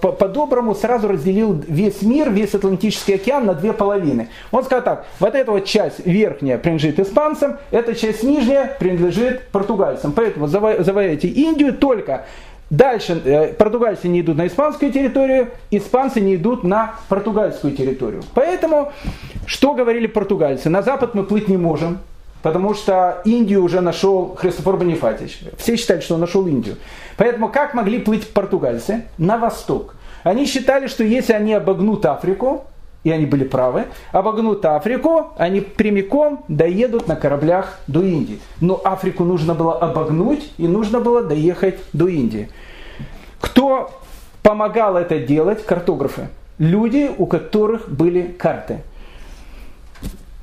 по-доброму 0.00 0.74
сразу 0.74 1.08
разделил 1.08 1.54
весь 1.66 2.02
мир, 2.02 2.30
весь 2.30 2.54
Атлантический 2.54 3.14
океан 3.14 3.46
на 3.46 3.54
две 3.54 3.72
половины. 3.72 4.28
Он 4.50 4.64
сказал 4.64 4.84
так, 4.84 5.06
вот 5.20 5.34
эта 5.34 5.50
вот 5.50 5.64
часть 5.64 6.04
верхняя 6.06 6.58
принадлежит 6.58 7.00
испанцам, 7.00 7.56
эта 7.70 7.94
часть 7.94 8.22
нижняя 8.22 8.76
принадлежит 8.78 9.48
португальцам. 9.48 10.12
Поэтому 10.12 10.46
завоевайте 10.46 11.28
Индию 11.28 11.72
только 11.72 12.26
Дальше 12.76 13.22
э, 13.24 13.52
португальцы 13.52 14.08
не 14.08 14.20
идут 14.20 14.36
на 14.36 14.48
испанскую 14.48 14.90
территорию, 14.90 15.50
испанцы 15.70 16.20
не 16.20 16.34
идут 16.34 16.64
на 16.64 16.96
португальскую 17.08 17.72
территорию. 17.72 18.22
Поэтому, 18.34 18.92
что 19.46 19.74
говорили 19.74 20.08
португальцы? 20.08 20.68
На 20.70 20.82
запад 20.82 21.14
мы 21.14 21.22
плыть 21.22 21.46
не 21.46 21.56
можем, 21.56 21.98
потому 22.42 22.74
что 22.74 23.22
Индию 23.24 23.62
уже 23.62 23.80
нашел 23.80 24.34
Христофор 24.34 24.76
Бонифатич. 24.76 25.40
Все 25.56 25.76
считали, 25.76 26.00
что 26.00 26.14
он 26.14 26.20
нашел 26.20 26.44
Индию. 26.48 26.76
Поэтому 27.16 27.48
как 27.48 27.74
могли 27.74 28.00
плыть 28.00 28.28
португальцы? 28.28 29.04
На 29.18 29.38
восток. 29.38 29.94
Они 30.24 30.44
считали, 30.44 30.88
что 30.88 31.04
если 31.04 31.32
они 31.32 31.52
обогнут 31.52 32.04
Африку, 32.06 32.64
и 33.04 33.10
они 33.10 33.26
были 33.26 33.44
правы, 33.44 33.84
обогнут 34.10 34.64
Африку, 34.64 35.32
они 35.36 35.60
прямиком 35.60 36.44
доедут 36.48 37.06
на 37.06 37.14
кораблях 37.14 37.78
до 37.86 38.02
Индии. 38.02 38.40
Но 38.60 38.80
Африку 38.82 39.24
нужно 39.24 39.54
было 39.54 39.78
обогнуть, 39.78 40.50
и 40.56 40.66
нужно 40.66 41.00
было 41.00 41.22
доехать 41.22 41.78
до 41.92 42.08
Индии. 42.08 42.48
Кто 43.44 43.90
помогал 44.42 44.96
это 44.96 45.18
делать? 45.18 45.66
Картографы. 45.66 46.28
Люди, 46.58 47.10
у 47.18 47.26
которых 47.26 47.90
были 47.90 48.22
карты. 48.22 48.78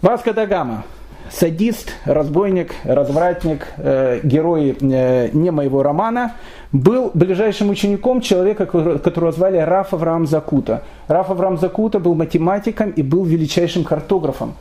Васко 0.04 0.34
да 0.34 0.46
Гама, 0.46 0.84
садист, 1.32 1.94
разбойник, 2.06 2.76
развратник, 2.84 3.66
э, 3.78 4.20
герой 4.22 4.78
э, 4.80 5.30
не 5.34 5.50
моего 5.50 5.82
романа, 5.82 6.34
был 6.72 7.10
ближайшим 7.16 7.72
учеником 7.72 8.22
человека, 8.22 8.68
которого 8.68 9.32
звали 9.32 9.58
Раф 9.58 9.96
Авраам 9.96 10.28
Закута. 10.28 10.84
Раф 11.08 11.32
Авраам 11.32 11.58
Закута 11.58 12.00
был 12.00 12.14
математиком 12.14 12.92
и 12.92 13.02
был 13.02 13.26
величайшим 13.26 13.84
картографом. 13.84 14.54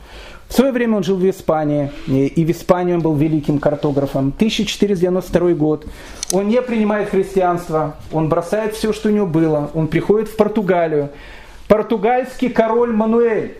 В 0.51 0.53
свое 0.53 0.71
время 0.71 0.97
он 0.97 1.03
жил 1.03 1.15
в 1.15 1.27
Испании, 1.27 1.91
и 2.07 2.45
в 2.45 2.51
Испании 2.51 2.93
он 2.93 2.99
был 2.99 3.15
великим 3.15 3.57
картографом. 3.57 4.33
1492 4.35 5.53
год. 5.53 5.87
Он 6.31 6.47
не 6.49 6.61
принимает 6.61 7.09
христианство, 7.09 7.95
он 8.11 8.29
бросает 8.29 8.75
все, 8.75 8.91
что 8.91 9.09
у 9.09 9.11
него 9.11 9.25
было, 9.25 9.71
он 9.73 9.87
приходит 9.87 10.27
в 10.27 10.35
Португалию. 10.35 11.09
Португальский 11.67 12.49
король 12.49 12.91
Мануэль 12.91 13.55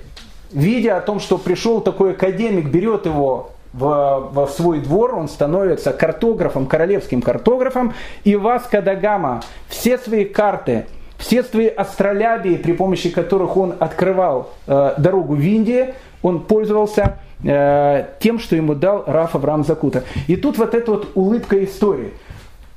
видя 0.54 0.97
о 0.97 1.01
том, 1.01 1.19
что 1.19 1.38
пришел 1.38 1.82
такой 1.82 2.12
академик, 2.12 2.65
берет 2.65 3.06
его 3.06 3.51
в, 3.73 4.32
в 4.34 4.47
свой 4.49 4.80
двор, 4.82 5.15
он 5.15 5.30
становится 5.30 5.93
картографом, 5.93 6.65
королевским 6.65 7.21
картографом, 7.21 7.93
и 8.23 8.36
Васко 8.36 8.82
да 8.82 8.95
Гама 8.95 9.41
все 9.67 9.97
свои 9.97 10.25
карты, 10.25 10.86
все 11.17 11.43
свои 11.43 11.67
астролябии, 11.67 12.56
при 12.56 12.73
помощи 12.73 13.10
которых 13.10 13.56
он 13.56 13.75
открывал 13.80 14.49
э, 14.67 14.95
дорогу 14.97 15.36
в 15.36 15.41
Индию, 15.41 15.93
он 16.21 16.41
пользовался 16.41 17.19
э, 17.43 18.07
тем, 18.19 18.39
что 18.39 18.55
ему 18.55 18.75
дал 18.75 19.03
Раф 19.07 19.36
Авраам 19.36 19.63
Закута. 19.63 20.03
И 20.27 20.36
тут 20.36 20.57
вот 20.57 20.73
эта 20.73 20.91
вот 20.91 21.12
улыбка 21.15 21.63
истории. 21.63 22.13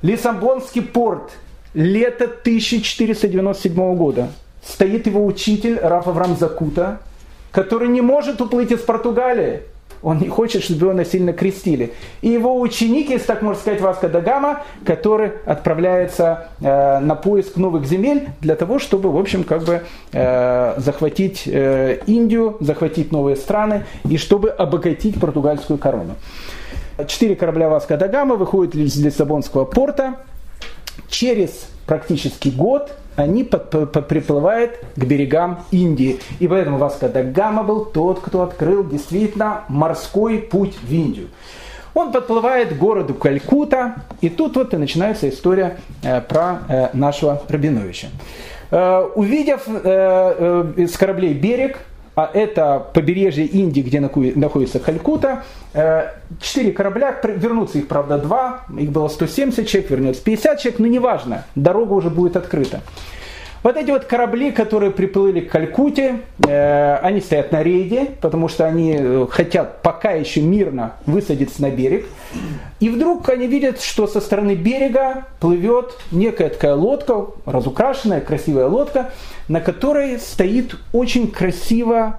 Лиссабонский 0.02 0.82
порт, 0.82 1.32
лето 1.74 2.24
1497 2.24 3.96
года. 3.96 4.28
Стоит 4.62 5.06
его 5.06 5.24
учитель 5.24 5.78
Раф 5.78 6.08
Авраам 6.08 6.36
Закута, 6.36 7.00
который 7.52 7.88
не 7.88 8.00
может 8.00 8.40
уплыть 8.40 8.72
из 8.72 8.80
Португалии. 8.80 9.62
Он 10.04 10.18
не 10.18 10.28
хочет, 10.28 10.62
чтобы 10.62 10.82
его 10.82 10.92
насильно 10.92 11.32
крестили. 11.32 11.94
И 12.20 12.28
его 12.28 12.60
ученик, 12.60 13.08
если 13.08 13.26
так 13.26 13.42
можно 13.42 13.60
сказать, 13.60 13.80
Васка 13.80 14.08
Дагама, 14.08 14.62
который 14.84 15.32
отправляется 15.46 16.48
э, 16.60 16.98
на 16.98 17.14
поиск 17.14 17.56
новых 17.56 17.86
земель 17.86 18.28
для 18.40 18.54
того, 18.54 18.78
чтобы, 18.78 19.10
в 19.10 19.16
общем, 19.16 19.44
как 19.44 19.64
бы 19.64 19.82
э, 20.12 20.74
захватить 20.76 21.44
э, 21.46 22.00
Индию, 22.06 22.58
захватить 22.60 23.12
новые 23.12 23.36
страны 23.36 23.86
и 24.08 24.18
чтобы 24.18 24.50
обогатить 24.50 25.18
португальскую 25.18 25.78
корону. 25.78 26.16
Четыре 27.08 27.34
корабля 27.34 27.70
Васка 27.70 27.96
Дагама 27.96 28.36
выходят 28.36 28.74
из 28.74 28.96
Лиссабонского 28.96 29.64
порта. 29.64 30.16
Через 31.08 31.66
практически 31.86 32.48
год 32.48 32.92
они 33.16 33.44
приплывают 33.44 34.80
к 34.96 35.04
берегам 35.04 35.64
Индии. 35.70 36.20
И 36.40 36.48
поэтому 36.48 36.78
Васко 36.78 37.08
да 37.08 37.22
Гама 37.22 37.62
был 37.62 37.84
тот, 37.84 38.20
кто 38.20 38.42
открыл 38.42 38.86
действительно 38.86 39.62
морской 39.68 40.38
путь 40.38 40.76
в 40.82 40.92
Индию. 40.92 41.28
Он 41.94 42.10
подплывает 42.10 42.74
к 42.74 42.76
городу 42.76 43.14
Калькута, 43.14 43.94
и 44.20 44.28
тут 44.28 44.56
вот 44.56 44.74
и 44.74 44.76
начинается 44.76 45.28
история 45.28 45.78
э, 46.02 46.20
про 46.20 46.62
э, 46.68 46.88
нашего 46.92 47.40
Рабиновича. 47.48 48.08
Э, 48.72 49.08
увидев 49.14 49.62
с 49.66 50.96
кораблей 50.98 51.34
берег, 51.34 51.78
а 52.14 52.30
это 52.32 52.86
побережье 52.92 53.44
Индии, 53.44 53.80
где 53.80 54.00
находится 54.00 54.78
Калькута. 54.78 55.44
Э, 55.72 56.10
четыре 56.40 56.72
корабля, 56.72 57.18
вернутся 57.24 57.78
их, 57.78 57.88
правда, 57.88 58.18
два, 58.18 58.64
их 58.78 58.90
было 58.90 59.08
170 59.08 59.66
человек, 59.66 59.90
вернется 59.90 60.22
50 60.22 60.60
человек, 60.60 60.78
но 60.78 60.86
неважно, 60.86 61.44
дорога 61.54 61.92
уже 61.94 62.10
будет 62.10 62.36
открыта. 62.36 62.80
Вот 63.64 63.78
эти 63.78 63.90
вот 63.90 64.04
корабли, 64.04 64.52
которые 64.52 64.90
приплыли 64.90 65.40
к 65.40 65.50
Калькуте, 65.50 66.20
э, 66.46 66.96
они 66.96 67.22
стоят 67.22 67.50
на 67.50 67.62
рейде, 67.62 68.10
потому 68.20 68.48
что 68.48 68.66
они 68.66 68.94
э, 68.94 69.26
хотят 69.30 69.80
пока 69.80 70.10
еще 70.10 70.42
мирно 70.42 70.96
высадиться 71.06 71.62
на 71.62 71.70
берег. 71.70 72.04
И 72.80 72.90
вдруг 72.90 73.26
они 73.30 73.46
видят, 73.46 73.80
что 73.80 74.06
со 74.06 74.20
стороны 74.20 74.54
берега 74.54 75.24
плывет 75.40 75.96
некая 76.12 76.50
такая 76.50 76.74
лодка, 76.74 77.28
разукрашенная, 77.46 78.20
красивая 78.20 78.66
лодка, 78.66 79.12
на 79.48 79.62
которой 79.62 80.18
стоит 80.18 80.76
очень 80.92 81.30
красиво 81.30 82.18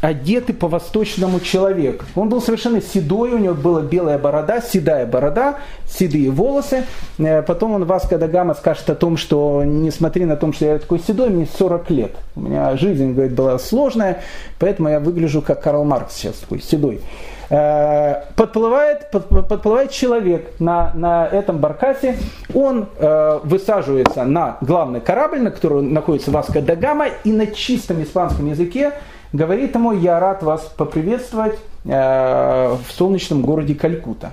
одетый 0.00 0.54
по-восточному 0.54 1.40
человек. 1.40 2.04
Он 2.14 2.28
был 2.28 2.42
совершенно 2.42 2.82
седой, 2.82 3.32
у 3.32 3.38
него 3.38 3.54
была 3.54 3.80
белая 3.82 4.18
борода, 4.18 4.60
седая 4.60 5.06
борода, 5.06 5.56
седые 5.86 6.30
волосы. 6.30 6.84
Э, 7.18 7.42
потом 7.42 7.74
он 7.74 7.84
Васко 7.84 8.18
да 8.18 8.28
Гама 8.28 8.54
скажет 8.54 8.88
о 8.90 8.94
том, 8.94 9.16
что 9.16 9.62
несмотря 9.64 10.26
на 10.26 10.36
то, 10.36 10.52
что 10.52 10.66
я 10.66 10.78
такой 10.78 10.98
седой, 10.98 11.30
мне 11.30 11.46
40 11.46 11.90
лет. 11.90 12.12
У 12.34 12.40
меня 12.40 12.76
жизнь, 12.76 13.12
говорит, 13.12 13.34
была 13.34 13.58
сложная, 13.58 14.22
поэтому 14.58 14.88
я 14.88 15.00
выгляжу 15.00 15.40
как 15.42 15.62
Карл 15.62 15.84
Маркс 15.84 16.14
сейчас 16.16 16.34
такой 16.34 16.60
седой. 16.60 17.00
Э, 17.48 18.24
подплывает, 18.34 19.10
подплывает 19.10 19.92
человек 19.92 20.58
на, 20.58 20.92
на 20.94 21.26
этом 21.26 21.58
баркасе, 21.58 22.16
он 22.52 22.88
э, 22.98 23.40
высаживается 23.44 24.24
на 24.24 24.58
главный 24.60 25.00
корабль, 25.00 25.40
на 25.40 25.50
котором 25.50 25.92
находится 25.92 26.30
Васко 26.32 26.60
да 26.60 26.74
Гама, 26.74 27.06
и 27.24 27.32
на 27.32 27.46
чистом 27.46 28.02
испанском 28.02 28.46
языке 28.46 28.92
говорит 29.36 29.74
ему, 29.74 29.92
я 29.92 30.18
рад 30.18 30.42
вас 30.42 30.62
поприветствовать 30.76 31.58
э, 31.84 31.88
в 31.88 32.92
солнечном 32.92 33.42
городе 33.42 33.74
Калькута. 33.74 34.32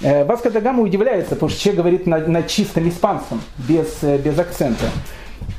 Э, 0.00 0.24
Васко 0.24 0.50
да 0.50 0.60
Гама 0.60 0.82
удивляется, 0.82 1.34
потому 1.34 1.50
что 1.50 1.60
человек 1.60 1.80
говорит 1.80 2.06
на, 2.06 2.18
на 2.18 2.42
чистом 2.42 2.88
испанском, 2.88 3.40
без, 3.56 4.02
э, 4.02 4.18
без 4.18 4.38
акцента. 4.38 4.86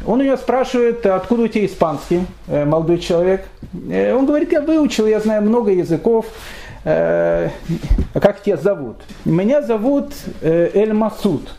Он 0.05 0.19
у 0.19 0.23
него 0.23 0.37
спрашивает, 0.37 1.05
откуда 1.05 1.43
у 1.43 1.47
тебя 1.47 1.65
испанский, 1.65 2.25
молодой 2.47 2.97
человек. 2.97 3.45
Он 3.71 4.25
говорит, 4.25 4.51
я 4.51 4.61
выучил, 4.61 5.05
я 5.05 5.19
знаю 5.19 5.43
много 5.43 5.71
языков. 5.71 6.25
Как 6.83 8.41
тебя 8.43 8.57
зовут? 8.57 8.97
Меня 9.25 9.61
зовут 9.61 10.13
Эль 10.41 10.93
Масуд. 10.93 11.51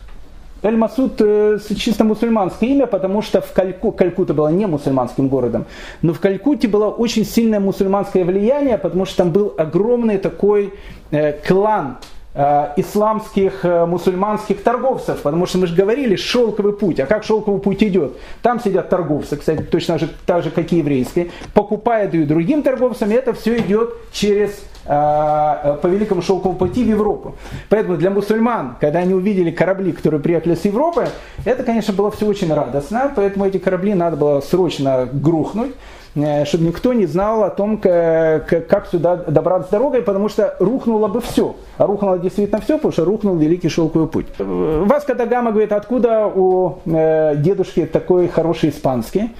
Эль-Масуд 0.63 1.19
э, 1.19 1.59
чисто 1.77 2.05
мусульманское 2.05 2.69
имя, 2.69 2.87
потому 2.87 3.21
что 3.21 3.41
в 3.41 3.51
Кальку, 3.51 3.91
Калькута 3.91 4.33
была 4.33 4.49
не 4.51 4.65
мусульманским 4.65 5.27
городом, 5.27 5.65
но 6.01 6.13
в 6.13 6.19
Калькуте 6.19 6.69
было 6.69 6.89
очень 6.89 7.25
сильное 7.25 7.59
мусульманское 7.59 8.23
влияние, 8.23 8.77
потому 8.77 9.05
что 9.05 9.17
там 9.17 9.31
был 9.31 9.53
огромный 9.57 10.17
такой 10.17 10.73
э, 11.11 11.33
клан 11.45 11.97
э, 12.33 12.69
исламских 12.77 13.63
мусульманских 13.63 14.63
торговцев, 14.63 15.21
потому 15.21 15.45
что 15.45 15.57
мы 15.57 15.67
же 15.67 15.75
говорили 15.75 16.15
шелковый 16.15 16.73
путь, 16.73 17.01
а 17.01 17.05
как 17.05 17.25
шелковый 17.25 17.59
путь 17.59 17.83
идет? 17.83 18.13
Там 18.41 18.61
сидят 18.61 18.89
торговцы, 18.89 19.35
кстати, 19.35 19.63
точно 19.63 19.99
же, 19.99 20.09
так 20.25 20.43
же, 20.43 20.49
как 20.49 20.71
и 20.71 20.77
еврейские, 20.77 21.31
покупают 21.53 22.13
и 22.13 22.23
другим 22.23 22.63
торговцам, 22.63 23.11
и 23.11 23.15
это 23.15 23.33
все 23.33 23.57
идет 23.57 23.93
через 24.13 24.63
по 24.85 25.79
Великому 25.83 26.21
Шелковому 26.21 26.57
пути 26.57 26.83
в 26.83 26.87
Европу. 26.87 27.35
Поэтому 27.69 27.97
для 27.97 28.09
мусульман, 28.09 28.75
когда 28.79 28.99
они 28.99 29.13
увидели 29.13 29.51
корабли, 29.51 29.91
которые 29.91 30.19
приехали 30.19 30.55
с 30.55 30.65
Европы, 30.65 31.07
это, 31.45 31.63
конечно, 31.63 31.93
было 31.93 32.11
все 32.11 32.25
очень 32.25 32.53
радостно, 32.53 33.11
поэтому 33.15 33.45
эти 33.45 33.57
корабли 33.57 33.93
надо 33.93 34.17
было 34.17 34.41
срочно 34.41 35.07
грухнуть 35.11 35.73
э, 36.15 36.45
чтобы 36.45 36.65
никто 36.65 36.93
не 36.93 37.05
знал 37.05 37.43
о 37.43 37.49
том, 37.49 37.77
как 37.77 38.87
сюда 38.91 39.15
добраться 39.15 39.71
дорогой, 39.71 40.01
потому 40.01 40.29
что 40.29 40.55
рухнуло 40.59 41.07
бы 41.07 41.21
все. 41.21 41.55
А 41.77 41.85
рухнуло 41.85 42.19
действительно 42.19 42.61
все, 42.61 42.75
потому 42.75 42.91
что 42.91 43.05
рухнул 43.05 43.35
Великий 43.35 43.69
Шелковый 43.69 44.07
путь. 44.07 44.27
Васка 44.37 45.15
Дагама 45.15 45.51
говорит, 45.51 45.71
откуда 45.71 46.27
у 46.27 46.79
э, 46.85 47.35
дедушки 47.37 47.85
такой 47.85 48.27
хороший 48.27 48.69
испанский? 48.69 49.31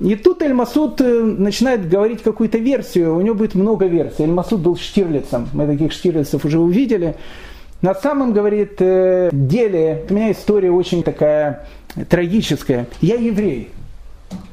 И 0.00 0.14
тут 0.14 0.42
Эль-Масуд 0.42 1.00
э, 1.00 1.22
начинает 1.22 1.88
говорить 1.88 2.22
какую-то 2.22 2.58
версию, 2.58 3.16
у 3.16 3.20
него 3.20 3.34
будет 3.34 3.54
много 3.54 3.86
версий. 3.86 4.24
Эль-Масуд 4.24 4.60
был 4.60 4.76
Штирлицем, 4.76 5.48
мы 5.52 5.66
таких 5.66 5.92
Штирлицев 5.92 6.44
уже 6.44 6.58
увидели. 6.58 7.16
На 7.80 7.94
самом, 7.94 8.32
говорит, 8.32 8.76
э, 8.80 9.30
деле, 9.32 10.04
у 10.10 10.14
меня 10.14 10.32
история 10.32 10.70
очень 10.70 11.02
такая 11.02 11.66
трагическая. 12.08 12.86
Я 13.00 13.16
еврей. 13.16 13.70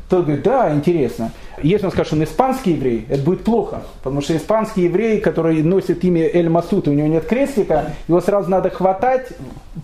Тот 0.10 0.25
говорит, 0.25 0.43
да, 0.43 0.73
интересно. 0.73 1.32
Если 1.62 1.86
он 1.86 1.91
скажет, 1.91 2.08
что 2.08 2.15
он 2.15 2.23
испанский 2.23 2.73
еврей, 2.73 3.06
это 3.10 3.23
будет 3.23 3.43
плохо. 3.43 3.84
Потому 4.03 4.21
что 4.21 4.36
испанский 4.36 4.84
еврей, 4.84 5.19
который 5.19 5.62
носит 5.63 6.03
имя 6.03 6.29
Эль 6.32 6.49
Масуд, 6.49 6.88
у 6.88 6.93
него 6.93 7.08
нет 7.08 7.25
крестика, 7.25 7.93
его 8.08 8.21
сразу 8.21 8.49
надо 8.49 8.69
хватать, 8.69 9.29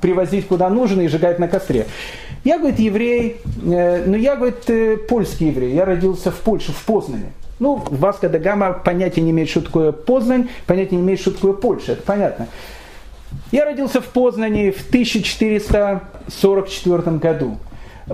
привозить 0.02 0.48
куда 0.48 0.70
нужно 0.70 1.02
и 1.02 1.08
сжигать 1.08 1.40
на 1.40 1.48
костре. 1.48 1.86
Я, 2.44 2.58
говорит, 2.58 2.80
еврей, 2.80 3.38
э, 3.64 4.04
но 4.06 4.18
я, 4.18 4.36
говорит, 4.36 4.70
э, 4.70 4.98
польский 4.98 5.48
еврей. 5.48 5.74
Я 5.74 5.86
родился 5.86 6.32
в 6.32 6.38
Польше, 6.38 6.72
в 6.72 6.84
Познане. 6.86 7.32
Ну, 7.60 7.84
Васка 7.90 8.30
да 8.30 8.40
Гама 8.40 8.74
понятия 8.74 9.22
не 9.22 9.30
имеет, 9.32 9.50
что 9.50 9.62
такое 9.62 9.92
Познань, 9.92 10.50
понятия 10.66 10.96
не 10.96 11.02
имеет, 11.02 11.20
что 11.20 11.32
такое 11.32 11.52
Польша, 11.54 11.94
это 11.94 12.04
понятно. 12.04 12.48
Я 13.52 13.66
родился 13.66 14.02
в 14.02 14.06
Познане 14.06 14.72
в 14.72 14.88
1444 14.88 17.18
году. 17.18 17.58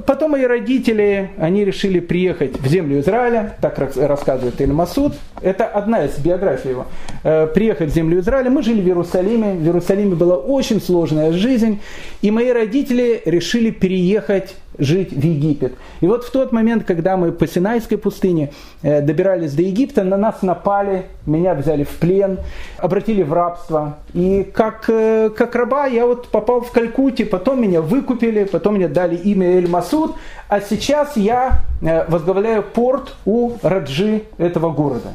Потом 0.05 0.31
мои 0.31 0.43
родители, 0.43 1.29
они 1.37 1.63
решили 1.63 1.99
приехать 1.99 2.59
в 2.59 2.67
землю 2.67 2.99
Израиля, 2.99 3.55
так 3.61 3.77
рассказывает 3.95 4.59
Эль 4.59 4.73
Масуд. 4.73 5.13
Это 5.41 5.65
одна 5.65 6.05
из 6.05 6.17
биографий 6.17 6.71
его. 6.71 6.87
Э, 7.23 7.47
приехать 7.47 7.91
в 7.91 7.93
землю 7.93 8.19
Израиля. 8.19 8.49
Мы 8.49 8.61
жили 8.61 8.81
в 8.81 8.85
Иерусалиме. 8.85 9.53
В 9.53 9.63
Иерусалиме 9.63 10.15
была 10.15 10.35
очень 10.35 10.81
сложная 10.81 11.31
жизнь. 11.31 11.79
И 12.21 12.31
мои 12.31 12.51
родители 12.51 13.21
решили 13.25 13.71
переехать 13.71 14.55
жить 14.77 15.11
в 15.11 15.23
Египет. 15.23 15.73
И 16.01 16.07
вот 16.07 16.23
в 16.23 16.31
тот 16.31 16.51
момент, 16.51 16.83
когда 16.85 17.17
мы 17.17 17.31
по 17.31 17.47
Синайской 17.47 17.97
пустыне 17.97 18.51
э, 18.81 19.01
добирались 19.01 19.53
до 19.53 19.61
Египта, 19.61 20.03
на 20.03 20.17
нас 20.17 20.41
напали, 20.41 21.05
меня 21.25 21.53
взяли 21.53 21.83
в 21.83 21.89
плен, 21.89 22.39
обратили 22.77 23.23
в 23.23 23.33
рабство. 23.33 23.97
И 24.13 24.43
как, 24.53 24.85
э, 24.89 25.29
как 25.35 25.55
раба 25.55 25.85
я 25.85 26.05
вот 26.05 26.27
попал 26.29 26.61
в 26.61 26.71
Калькутте, 26.71 27.25
потом 27.25 27.61
меня 27.61 27.81
выкупили, 27.81 28.45
потом 28.45 28.75
мне 28.75 28.87
дали 28.87 29.15
имя 29.15 29.57
Эль 29.57 29.69
Масуд, 29.69 30.15
а 30.47 30.61
сейчас 30.61 31.17
я 31.17 31.61
э, 31.81 32.05
возглавляю 32.09 32.63
порт 32.63 33.15
у 33.25 33.53
Раджи 33.61 34.23
этого 34.37 34.71
города. 34.71 35.13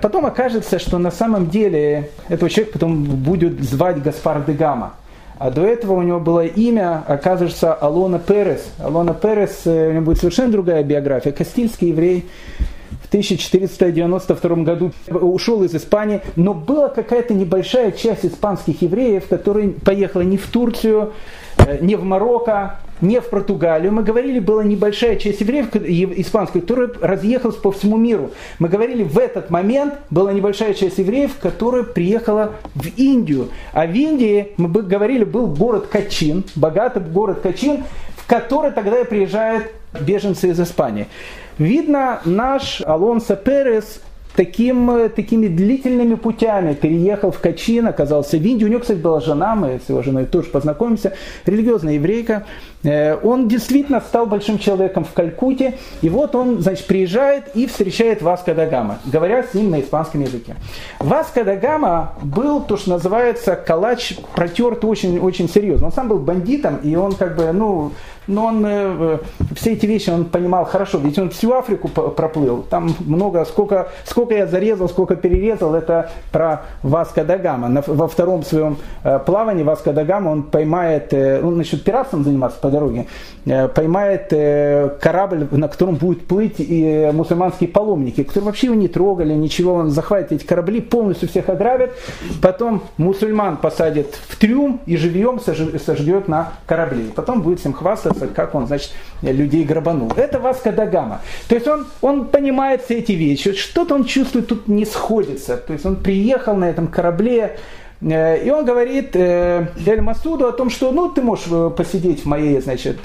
Потом 0.00 0.24
окажется, 0.24 0.78
что 0.78 0.96
на 0.96 1.10
самом 1.10 1.50
деле 1.50 2.10
этого 2.28 2.48
человека 2.48 2.78
потом 2.78 3.04
будет 3.04 3.60
звать 3.62 4.02
Гаспар 4.02 4.42
Дегама. 4.42 4.94
А 5.38 5.50
до 5.50 5.66
этого 5.66 5.94
у 5.94 6.02
него 6.02 6.18
было 6.18 6.46
имя, 6.46 7.02
оказывается, 7.06 7.74
Алона 7.74 8.18
Перес. 8.18 8.70
Алона 8.78 9.12
Перес, 9.12 9.62
э, 9.66 9.90
у 9.90 9.92
него 9.92 10.06
будет 10.06 10.18
совершенно 10.18 10.52
другая 10.52 10.82
биография. 10.82 11.32
Кастильский 11.32 11.88
еврей, 11.88 12.26
в 13.06 13.08
1492 13.08 14.56
году 14.56 14.92
ушел 15.08 15.62
из 15.62 15.74
Испании, 15.74 16.22
но 16.34 16.54
была 16.54 16.88
какая-то 16.88 17.34
небольшая 17.34 17.92
часть 17.92 18.26
испанских 18.26 18.82
евреев, 18.82 19.28
которые 19.28 19.70
поехала 19.70 20.22
не 20.22 20.36
в 20.36 20.46
Турцию, 20.48 21.12
э, 21.58 21.78
не 21.80 21.94
в 21.94 22.02
Марокко, 22.02 22.80
не 23.00 23.20
в 23.20 23.28
Португалию. 23.28 23.92
Мы 23.92 24.02
говорили, 24.02 24.40
была 24.40 24.64
небольшая 24.64 25.16
часть 25.16 25.40
евреев 25.40 25.74
испанских, 25.76 26.62
которая 26.62 26.90
разъехалась 27.00 27.56
по 27.56 27.70
всему 27.70 27.96
миру. 27.96 28.32
Мы 28.58 28.68
говорили, 28.68 29.04
в 29.04 29.18
этот 29.18 29.50
момент 29.50 29.94
была 30.10 30.32
небольшая 30.32 30.74
часть 30.74 30.98
евреев, 30.98 31.36
которая 31.40 31.84
приехала 31.84 32.54
в 32.74 32.86
Индию. 32.96 33.50
А 33.72 33.86
в 33.86 33.92
Индии, 33.94 34.52
мы 34.56 34.82
говорили, 34.82 35.22
был 35.22 35.46
город 35.46 35.86
Качин, 35.86 36.42
богатый 36.56 37.02
город 37.02 37.40
Качин, 37.40 37.84
в 38.16 38.26
который 38.26 38.72
тогда 38.72 39.00
и 39.00 39.04
приезжают 39.04 39.70
беженцы 40.00 40.48
из 40.48 40.60
Испании. 40.60 41.06
Видно, 41.58 42.20
наш 42.24 42.82
Алонсо 42.84 43.34
Перес 43.34 44.00
таким, 44.36 44.90
э, 44.90 45.08
такими 45.08 45.48
длительными 45.48 46.14
путями 46.14 46.74
переехал 46.74 47.30
в 47.30 47.40
Качин, 47.40 47.88
оказался 47.88 48.36
в 48.36 48.42
Индии. 48.42 48.64
У 48.64 48.68
него, 48.68 48.80
кстати, 48.80 48.98
была 48.98 49.20
жена, 49.20 49.54
мы 49.54 49.80
с 49.84 49.88
его 49.88 50.02
женой 50.02 50.26
тоже 50.26 50.48
познакомимся, 50.48 51.14
религиозная 51.46 51.94
еврейка. 51.94 52.44
Э, 52.84 53.16
он 53.22 53.48
действительно 53.48 54.00
стал 54.00 54.26
большим 54.26 54.58
человеком 54.58 55.04
в 55.04 55.12
Калькуте. 55.12 55.78
И 56.02 56.08
вот 56.08 56.34
он, 56.34 56.60
значит, 56.60 56.86
приезжает 56.86 57.44
и 57.54 57.66
встречает 57.66 58.22
Васко 58.22 58.54
да 58.54 58.66
Гама, 58.66 58.98
говоря 59.06 59.42
с 59.42 59.54
ним 59.54 59.70
на 59.70 59.80
испанском 59.80 60.20
языке. 60.20 60.56
Васко 61.00 61.42
да 61.44 61.56
Гама 61.56 62.12
был 62.22 62.60
то, 62.60 62.76
что 62.76 62.90
называется, 62.90 63.56
калач 63.56 64.16
протертый 64.34 64.88
очень, 64.88 65.18
очень 65.18 65.48
серьезно. 65.48 65.86
Он 65.86 65.92
сам 65.92 66.08
был 66.08 66.18
бандитом, 66.18 66.76
и 66.76 66.94
он 66.94 67.12
как 67.12 67.36
бы, 67.36 67.50
ну, 67.52 67.92
но 68.26 68.46
он 68.46 68.64
э, 68.66 69.18
все 69.54 69.72
эти 69.72 69.86
вещи 69.86 70.10
он 70.10 70.24
понимал 70.24 70.64
хорошо, 70.64 70.98
ведь 70.98 71.18
он 71.18 71.30
всю 71.30 71.52
Африку 71.52 71.88
проплыл, 71.88 72.62
там 72.62 72.94
много, 73.00 73.44
сколько, 73.44 73.88
сколько 74.04 74.34
я 74.34 74.46
зарезал, 74.46 74.88
сколько 74.88 75.16
перерезал, 75.16 75.74
это 75.74 76.10
про 76.32 76.62
Васко 76.82 77.24
да 77.24 77.38
Гама. 77.38 77.82
Во 77.86 78.08
втором 78.08 78.42
своем 78.42 78.78
э, 79.04 79.18
плавании 79.18 79.62
Васко 79.62 79.92
да 79.92 80.04
Гама 80.04 80.30
он 80.30 80.42
поймает, 80.44 81.12
э, 81.12 81.40
он 81.42 81.56
начнет 81.56 81.84
пиратством 81.84 82.24
заниматься 82.24 82.58
по 82.60 82.70
дороге, 82.70 83.06
поймает 83.44 84.28
корабль, 85.00 85.46
на 85.50 85.68
котором 85.68 85.94
будут 85.94 86.26
плыть 86.26 86.56
и 86.58 87.10
мусульманские 87.12 87.68
паломники, 87.68 88.22
которые 88.24 88.46
вообще 88.46 88.66
его 88.66 88.76
не 88.76 88.88
трогали, 88.88 89.34
ничего, 89.34 89.74
он 89.74 89.90
захватит 89.90 90.32
эти 90.32 90.44
корабли, 90.44 90.80
полностью 90.80 91.28
всех 91.28 91.48
ограбит, 91.48 91.92
потом 92.42 92.82
мусульман 92.96 93.58
посадит 93.58 94.18
в 94.28 94.36
трюм 94.36 94.80
и 94.86 94.96
живьем 94.96 95.40
сожжет 95.40 96.28
на 96.28 96.54
корабле. 96.66 97.06
Потом 97.14 97.42
будет 97.42 97.60
всем 97.60 97.72
хвастаться, 97.72 98.15
как 98.34 98.54
он, 98.54 98.66
значит, 98.66 98.92
людей 99.22 99.64
грабанул. 99.64 100.12
Это 100.16 100.38
Васка 100.38 100.72
Дагама. 100.72 101.20
То 101.48 101.54
есть 101.54 101.66
он, 101.68 101.86
он 102.00 102.26
понимает 102.26 102.82
все 102.82 102.98
эти 102.98 103.12
вещи. 103.12 103.52
Что-то 103.52 103.94
он 103.94 104.04
чувствует, 104.04 104.48
тут 104.48 104.68
не 104.68 104.84
сходится. 104.84 105.56
То 105.56 105.72
есть 105.72 105.86
он 105.86 105.96
приехал 105.96 106.56
на 106.56 106.68
этом 106.70 106.88
корабле, 106.88 107.58
и 108.02 108.52
он 108.54 108.66
говорит 108.66 109.16
э, 109.16 109.68
Эль 109.86 110.02
Масуду 110.02 110.46
о 110.46 110.52
том, 110.52 110.68
что 110.68 110.92
ну, 110.92 111.08
ты 111.08 111.22
можешь 111.22 111.46
э, 111.50 111.70
посидеть 111.74 112.24
в 112.24 112.26
моей 112.26 112.60
значит, 112.60 112.98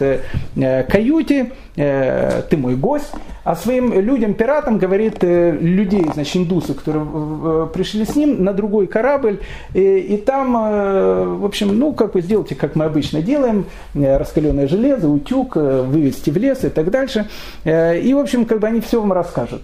каюте, 0.53 1.51
ты 1.75 2.57
мой 2.57 2.75
гость, 2.75 3.11
а 3.45 3.55
своим 3.55 3.93
людям, 3.93 4.33
пиратам, 4.33 4.77
говорит 4.77 5.23
людей, 5.23 6.05
значит, 6.13 6.35
индусов, 6.35 6.77
которые 6.77 7.67
пришли 7.67 8.03
с 8.03 8.15
ним 8.17 8.43
на 8.43 8.51
другой 8.51 8.87
корабль, 8.87 9.39
и, 9.73 9.99
и 9.99 10.17
там, 10.17 10.51
в 10.51 11.45
общем, 11.45 11.79
ну, 11.79 11.93
как 11.93 12.13
вы 12.13 12.21
сделаете, 12.21 12.55
как 12.55 12.75
мы 12.75 12.83
обычно 12.83 13.21
делаем, 13.21 13.65
раскаленное 13.93 14.67
железо, 14.67 15.07
утюг, 15.07 15.55
вывести 15.55 16.29
в 16.29 16.37
лес 16.37 16.65
и 16.65 16.69
так 16.69 16.91
дальше. 16.91 17.29
И, 17.63 18.11
в 18.13 18.19
общем, 18.19 18.45
как 18.45 18.59
бы 18.59 18.67
они 18.67 18.81
все 18.81 18.99
вам 18.99 19.13
расскажут. 19.13 19.61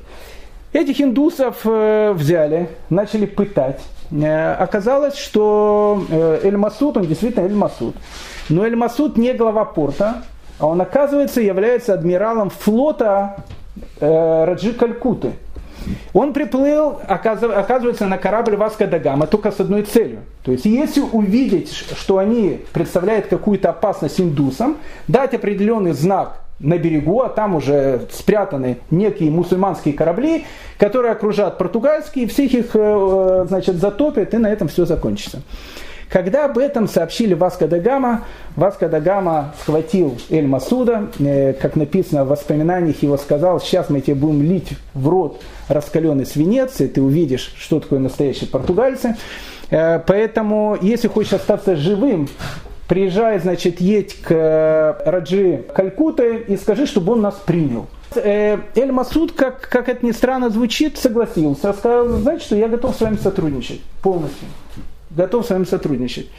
Этих 0.71 1.01
индусов 1.01 1.65
взяли, 1.65 2.69
начали 2.89 3.25
пытать, 3.25 3.82
Э, 3.97 3.97
оказалось, 4.10 5.18
что 5.18 6.03
э, 6.10 6.41
Эль-Масуд, 6.43 6.97
он 6.97 7.05
действительно 7.05 7.43
Эль-Масуд. 7.43 7.95
Но 8.49 8.66
Эль-Масуд 8.66 9.18
не 9.18 9.34
глава 9.34 9.66
порта, 9.66 10.24
а 10.60 10.68
он, 10.68 10.82
оказывается, 10.82 11.41
является 11.41 11.93
адмиралом 11.93 12.49
флота 12.49 13.43
э, 13.99 14.45
Раджи 14.45 14.74
Калькуты. 14.74 15.34
Он 16.14 16.34
приплыл, 16.34 16.99
оказывается, 17.08 18.08
на 18.08 18.18
корабль 18.18 18.55
Васка 18.55 18.88
Дагама 18.88 19.28
только 19.28 19.51
с 19.51 19.60
одной 19.60 19.84
целью. 19.84 20.20
То 20.43 20.51
есть, 20.51 20.66
если 20.66 21.01
увидеть, 21.01 21.72
что 21.72 22.18
они 22.18 22.62
представляют 22.74 23.28
какую-то 23.28 23.70
опасность 23.70 24.20
индусам, 24.20 24.78
дать 25.08 25.34
определенный 25.34 25.93
знак 25.93 26.41
на 26.60 26.78
берегу, 26.78 27.22
а 27.22 27.30
там 27.30 27.55
уже 27.55 28.01
спрятаны 28.12 28.78
некие 28.89 29.30
мусульманские 29.30 29.93
корабли, 29.93 30.45
которые 30.78 31.12
окружают 31.12 31.58
португальские, 31.58 32.28
всех 32.28 32.53
их 32.53 32.72
э, 32.74 33.45
значит, 33.47 33.76
затопят, 33.76 34.34
и 34.34 34.38
на 34.38 34.47
этом 34.47 34.68
все 34.68 34.86
закончится. 34.86 35.41
Когда 36.10 36.45
об 36.45 36.58
этом 36.58 36.88
сообщили 36.88 37.34
Васко 37.34 37.68
да 37.68 37.80
Гама, 37.80 38.24
Васко 38.55 38.88
да 38.88 39.01
Гама 39.01 39.53
схватил 39.62 40.18
Эль 40.30 40.47
Масуда, 40.47 41.10
э, 41.20 41.53
как 41.53 41.76
написано 41.76 42.24
в 42.24 42.30
воспоминаниях 42.30 43.03
его 43.03 43.18
сказал, 43.18 43.60
сейчас 43.60 43.89
мы 43.89 44.01
тебе 44.01 44.16
будем 44.16 44.41
лить 44.41 44.70
в 44.93 45.08
рот 45.10 45.41
раскаленный 45.68 46.26
свинец, 46.26 46.80
и 46.80 46.88
ты 46.88 47.01
увидишь, 47.01 47.53
что 47.60 47.80
такое 47.80 47.99
настоящие 47.99 48.49
португальцы. 48.49 49.18
Э, 49.70 49.99
поэтому, 49.99 50.78
если 50.82 51.08
хочешь 51.10 51.34
остаться 51.34 51.76
живым, 51.76 52.30
приезжай, 52.88 53.40
значит, 53.40 53.82
едь 53.82 54.16
к 54.22 54.32
э, 54.32 55.10
Раджи 55.10 55.66
Калькуты 55.74 56.38
и 56.48 56.58
скажи, 56.58 56.86
чтобы 56.86 57.14
он 57.14 57.22
нас 57.22 57.36
принял. 57.36 57.88
Э, 58.16 58.58
Эль 58.76 58.92
Масуд, 58.92 59.34
как, 59.34 59.68
как 59.70 59.90
это 59.90 60.06
ни 60.06 60.12
странно 60.12 60.50
звучит, 60.50 60.98
согласился. 60.98 61.74
Сказал, 61.74 62.08
знаете 62.08 62.46
что, 62.46 62.56
я 62.56 62.68
готов 62.68 62.96
с 62.96 63.02
вами 63.02 63.18
сотрудничать 63.18 63.82
полностью. 64.02 64.48
Готов 65.10 65.46
с 65.46 65.50
вами 65.50 65.66
сотрудничать. 65.66 66.30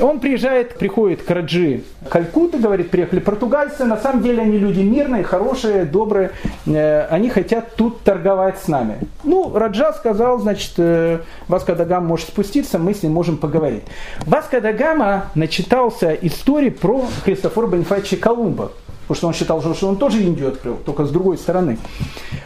Он 0.00 0.20
приезжает, 0.20 0.76
приходит 0.76 1.22
к 1.22 1.30
Раджи 1.30 1.82
Калькуты, 2.08 2.58
говорит, 2.58 2.90
приехали 2.90 3.20
португальцы, 3.20 3.84
на 3.84 3.96
самом 3.96 4.22
деле 4.22 4.42
они 4.42 4.58
люди 4.58 4.80
мирные, 4.80 5.24
хорошие, 5.24 5.84
добрые, 5.84 6.32
э, 6.66 7.06
они 7.06 7.30
хотят 7.30 7.76
тут 7.76 8.02
торговать 8.02 8.58
с 8.58 8.68
нами. 8.68 8.98
Ну, 9.22 9.56
Раджа 9.56 9.92
сказал, 9.92 10.38
значит, 10.38 10.72
э, 10.78 11.20
Васко 11.48 11.74
Дагам 11.74 12.06
может 12.06 12.28
спуститься, 12.28 12.78
мы 12.78 12.94
с 12.94 13.02
ним 13.02 13.12
можем 13.12 13.36
поговорить. 13.36 13.84
Васко 14.26 14.60
Дагама 14.60 15.30
начитался 15.34 16.12
истории 16.12 16.70
про 16.70 17.04
Христофора 17.24 17.66
Бонифача 17.66 18.16
Колумба 18.16 18.72
потому 19.06 19.16
что 19.16 19.26
он 19.28 19.34
считал, 19.34 19.60
что 19.74 19.88
он 19.88 19.96
тоже 19.96 20.22
Индию 20.22 20.48
открыл, 20.48 20.76
только 20.76 21.04
с 21.04 21.10
другой 21.10 21.38
стороны. 21.38 21.78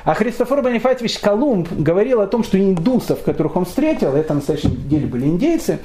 А 0.05 0.15
Христофор 0.15 0.63
Бонифатьевич 0.63 1.19
Колумб 1.19 1.69
говорил 1.71 2.21
о 2.21 2.27
том, 2.27 2.45
что 2.45 2.59
индусов, 2.59 3.23
которых 3.23 3.57
он 3.57 3.65
встретил, 3.65 4.15
это 4.15 4.35
на 4.35 4.41
самом 4.41 4.89
деле 4.89 5.07
были 5.07 5.27
индейцы, 5.27 5.79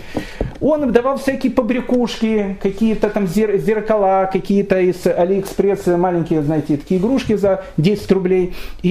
он 0.63 0.91
давал 0.93 1.17
всякие 1.17 1.51
побрякушки, 1.51 2.57
какие-то 2.61 3.09
там 3.09 3.27
зеркала, 3.27 4.29
какие-то 4.31 4.79
из 4.79 5.05
Алиэкспресса 5.05 5.97
маленькие, 5.97 6.41
знаете, 6.41 6.77
такие 6.77 7.01
игрушки 7.01 7.35
за 7.35 7.65
10 7.75 8.11
рублей. 8.13 8.55
И, 8.81 8.89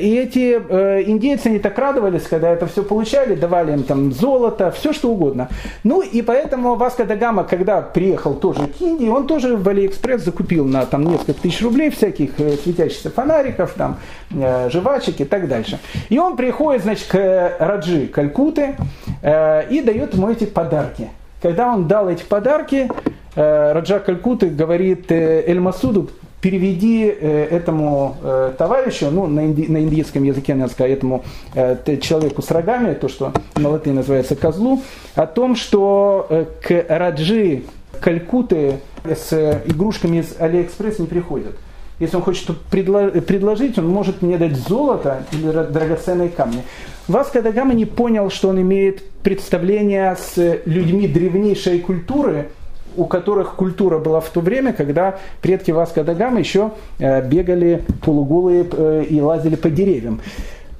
и 0.00 0.14
эти 0.14 0.58
э, 0.66 1.02
индейцы, 1.04 1.48
они 1.48 1.58
так 1.58 1.78
радовались, 1.78 2.22
когда 2.22 2.48
это 2.48 2.66
все 2.66 2.82
получали, 2.82 3.34
давали 3.34 3.72
им 3.72 3.82
там 3.82 4.10
золото, 4.12 4.70
все 4.70 4.94
что 4.94 5.10
угодно. 5.10 5.48
Ну 5.84 6.00
и 6.00 6.22
поэтому 6.22 6.76
Васко 6.76 7.04
да 7.04 7.14
Гама, 7.14 7.44
когда 7.44 7.82
приехал 7.82 8.34
тоже 8.34 8.66
к 8.66 8.80
Индии, 8.80 9.08
он 9.08 9.26
тоже 9.26 9.56
в 9.56 9.68
Алиэкспресс 9.68 10.24
закупил 10.24 10.64
на 10.64 10.86
там 10.86 11.04
несколько 11.12 11.34
тысяч 11.34 11.62
рублей 11.62 11.90
всяких 11.90 12.38
э, 12.38 12.56
светящихся 12.62 13.10
фонариков, 13.10 13.72
там, 13.74 13.98
э, 14.30 14.68
жвачек 14.70 15.20
и 15.20 15.24
так 15.24 15.48
дальше. 15.48 15.78
И 16.08 16.18
он 16.18 16.36
приходит, 16.36 16.82
значит, 16.82 17.06
к 17.06 17.56
Раджи 17.58 18.06
Калькуты 18.06 18.76
э, 19.22 19.68
и 19.70 19.80
дает 19.80 20.14
ему 20.14 20.30
эти 20.30 20.44
подарки. 20.44 21.08
Когда 21.40 21.72
он 21.72 21.88
дал 21.88 22.08
эти 22.08 22.22
подарки, 22.22 22.88
Раджа 23.34 23.98
Калькуты 23.98 24.48
говорит 24.48 25.10
Эль 25.10 25.58
Масуду, 25.58 26.10
переведи 26.40 27.04
этому 27.04 28.16
товарищу, 28.58 29.10
ну, 29.10 29.26
на, 29.26 29.46
инди, 29.46 29.66
на 29.68 29.78
индийском 29.78 30.22
языке, 30.22 30.54
надо 30.54 30.70
сказать, 30.70 30.92
этому 30.92 31.24
человеку 31.54 32.42
с 32.42 32.50
рогами, 32.50 32.94
то, 32.94 33.08
что 33.08 33.32
на 33.56 33.70
латыни 33.70 33.94
называется 33.94 34.36
козлу, 34.36 34.82
о 35.16 35.26
том, 35.26 35.56
что 35.56 36.46
к 36.62 36.84
Раджи 36.88 37.62
Калькуты 38.00 38.74
с 39.04 39.62
игрушками 39.66 40.18
из 40.18 40.34
Алиэкспресс 40.38 40.98
не 40.98 41.06
приходят. 41.06 41.56
Если 41.98 42.16
он 42.16 42.22
хочет 42.22 42.56
предложить, 42.58 43.78
он 43.78 43.86
может 43.86 44.22
мне 44.22 44.36
дать 44.36 44.56
золото 44.56 45.24
или 45.32 45.50
драгоценные 45.50 46.30
камни. 46.30 46.64
Васко 47.06 47.42
да 47.42 47.52
Гама 47.52 47.74
не 47.74 47.84
понял, 47.84 48.30
что 48.30 48.48
он 48.48 48.60
имеет 48.60 49.08
представление 49.22 50.16
с 50.16 50.60
людьми 50.64 51.06
древнейшей 51.06 51.78
культуры, 51.80 52.48
у 52.96 53.04
которых 53.04 53.54
культура 53.54 53.98
была 53.98 54.20
в 54.20 54.28
то 54.30 54.40
время, 54.40 54.72
когда 54.72 55.18
предки 55.40 55.70
Васко 55.70 56.02
да 56.04 56.14
Гама 56.14 56.40
еще 56.40 56.72
э, 56.98 57.26
бегали 57.26 57.84
полуголые 58.04 58.66
э, 58.70 59.04
и 59.08 59.20
лазили 59.20 59.54
по 59.54 59.70
деревьям. 59.70 60.20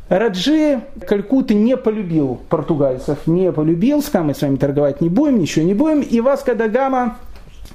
Раджи 0.09 0.81
Калькуты 1.07 1.55
не 1.55 1.77
полюбил 1.77 2.41
португальцев, 2.51 3.27
не 3.27 3.51
полюбил, 3.51 4.03
с 4.03 4.13
мы 4.13 4.35
с 4.35 4.43
вами 4.43 4.57
торговать 4.57 5.01
не 5.01 5.09
будем, 5.09 5.39
ничего 5.39 5.65
не 5.65 5.75
будем. 5.75 6.01
И 6.01 6.21
Васко 6.21 6.55
да 6.55 6.69
Гама 6.69 7.17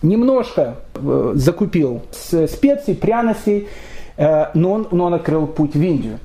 немножко 0.02 0.76
э, 0.96 1.32
закупил 1.36 2.02
специй, 2.12 2.96
пряностей, 2.96 3.68
э, 4.18 4.48
но 4.54 4.72
он, 4.74 4.88
но 4.92 5.06
он 5.06 5.14
открыл 5.14 5.48
путь 5.48 5.76
в 5.76 5.82
Индию. 5.82 6.20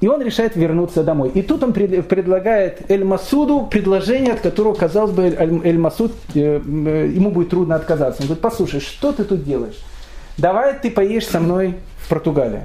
И 0.00 0.06
он 0.06 0.22
решает 0.22 0.54
вернуться 0.54 1.02
домой. 1.02 1.30
И 1.34 1.42
тут 1.42 1.64
он 1.64 1.72
предлагает 1.72 2.88
Эль-Масуду 2.88 3.66
предложение, 3.68 4.34
от 4.34 4.40
которого, 4.40 4.74
казалось 4.74 5.10
бы, 5.10 5.24
Эль-Масуд, 5.24 6.12
э, 6.34 6.60
ему 7.14 7.30
будет 7.30 7.50
трудно 7.50 7.74
отказаться. 7.74 8.22
Он 8.22 8.28
говорит, 8.28 8.42
послушай, 8.42 8.80
что 8.80 9.12
ты 9.12 9.24
тут 9.24 9.42
делаешь? 9.42 9.78
Давай 10.36 10.78
ты 10.78 10.90
поешь 10.90 11.26
со 11.26 11.40
мной 11.40 11.74
в 11.98 12.08
Португалии. 12.08 12.62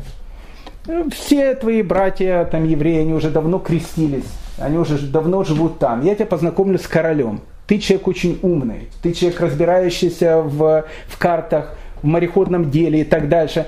Все 1.12 1.56
твои 1.56 1.82
братья, 1.82 2.48
там, 2.52 2.66
евреи, 2.66 3.00
они 3.00 3.14
уже 3.14 3.32
давно 3.32 3.58
крестились. 3.58 4.28
Они 4.60 4.78
уже 4.78 5.00
давно 5.00 5.44
живут 5.44 5.80
там. 5.80 6.04
Я 6.04 6.14
тебя 6.14 6.28
познакомлю 6.28 6.78
с 6.78 6.88
королем. 6.88 7.42
Ты 7.68 7.78
человек 7.78 8.08
очень 8.08 8.40
умный, 8.42 8.90
ты 9.02 9.14
человек, 9.14 9.40
разбирающийся 9.40 10.42
в, 10.42 10.86
в 11.08 11.18
картах, 11.18 11.76
в 12.02 12.06
мореходном 12.06 12.70
деле 12.70 13.02
и 13.02 13.04
так 13.04 13.30
дальше. 13.30 13.66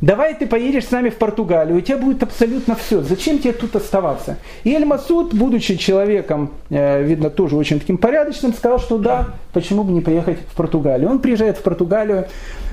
Давай 0.00 0.34
ты 0.34 0.46
поедешь 0.46 0.86
с 0.86 0.90
нами 0.90 1.08
в 1.08 1.16
Португалию, 1.16 1.78
у 1.78 1.80
тебя 1.80 1.96
будет 1.96 2.22
абсолютно 2.22 2.74
все. 2.74 3.00
Зачем 3.00 3.38
тебе 3.38 3.52
тут 3.52 3.74
оставаться? 3.76 4.36
И 4.62 4.74
Эль 4.74 4.84
Масуд, 4.84 5.32
будучи 5.32 5.76
человеком, 5.76 6.50
э, 6.68 7.02
видно, 7.02 7.30
тоже 7.30 7.56
очень 7.56 7.80
таким 7.80 7.96
порядочным, 7.96 8.52
сказал, 8.52 8.80
что 8.80 8.98
да, 8.98 9.28
почему 9.54 9.82
бы 9.82 9.92
не 9.92 10.02
поехать 10.02 10.38
в 10.40 10.56
Португалию. 10.56 11.08
Он 11.08 11.20
приезжает 11.20 11.56
в 11.56 11.62
Португалию, 11.62 12.26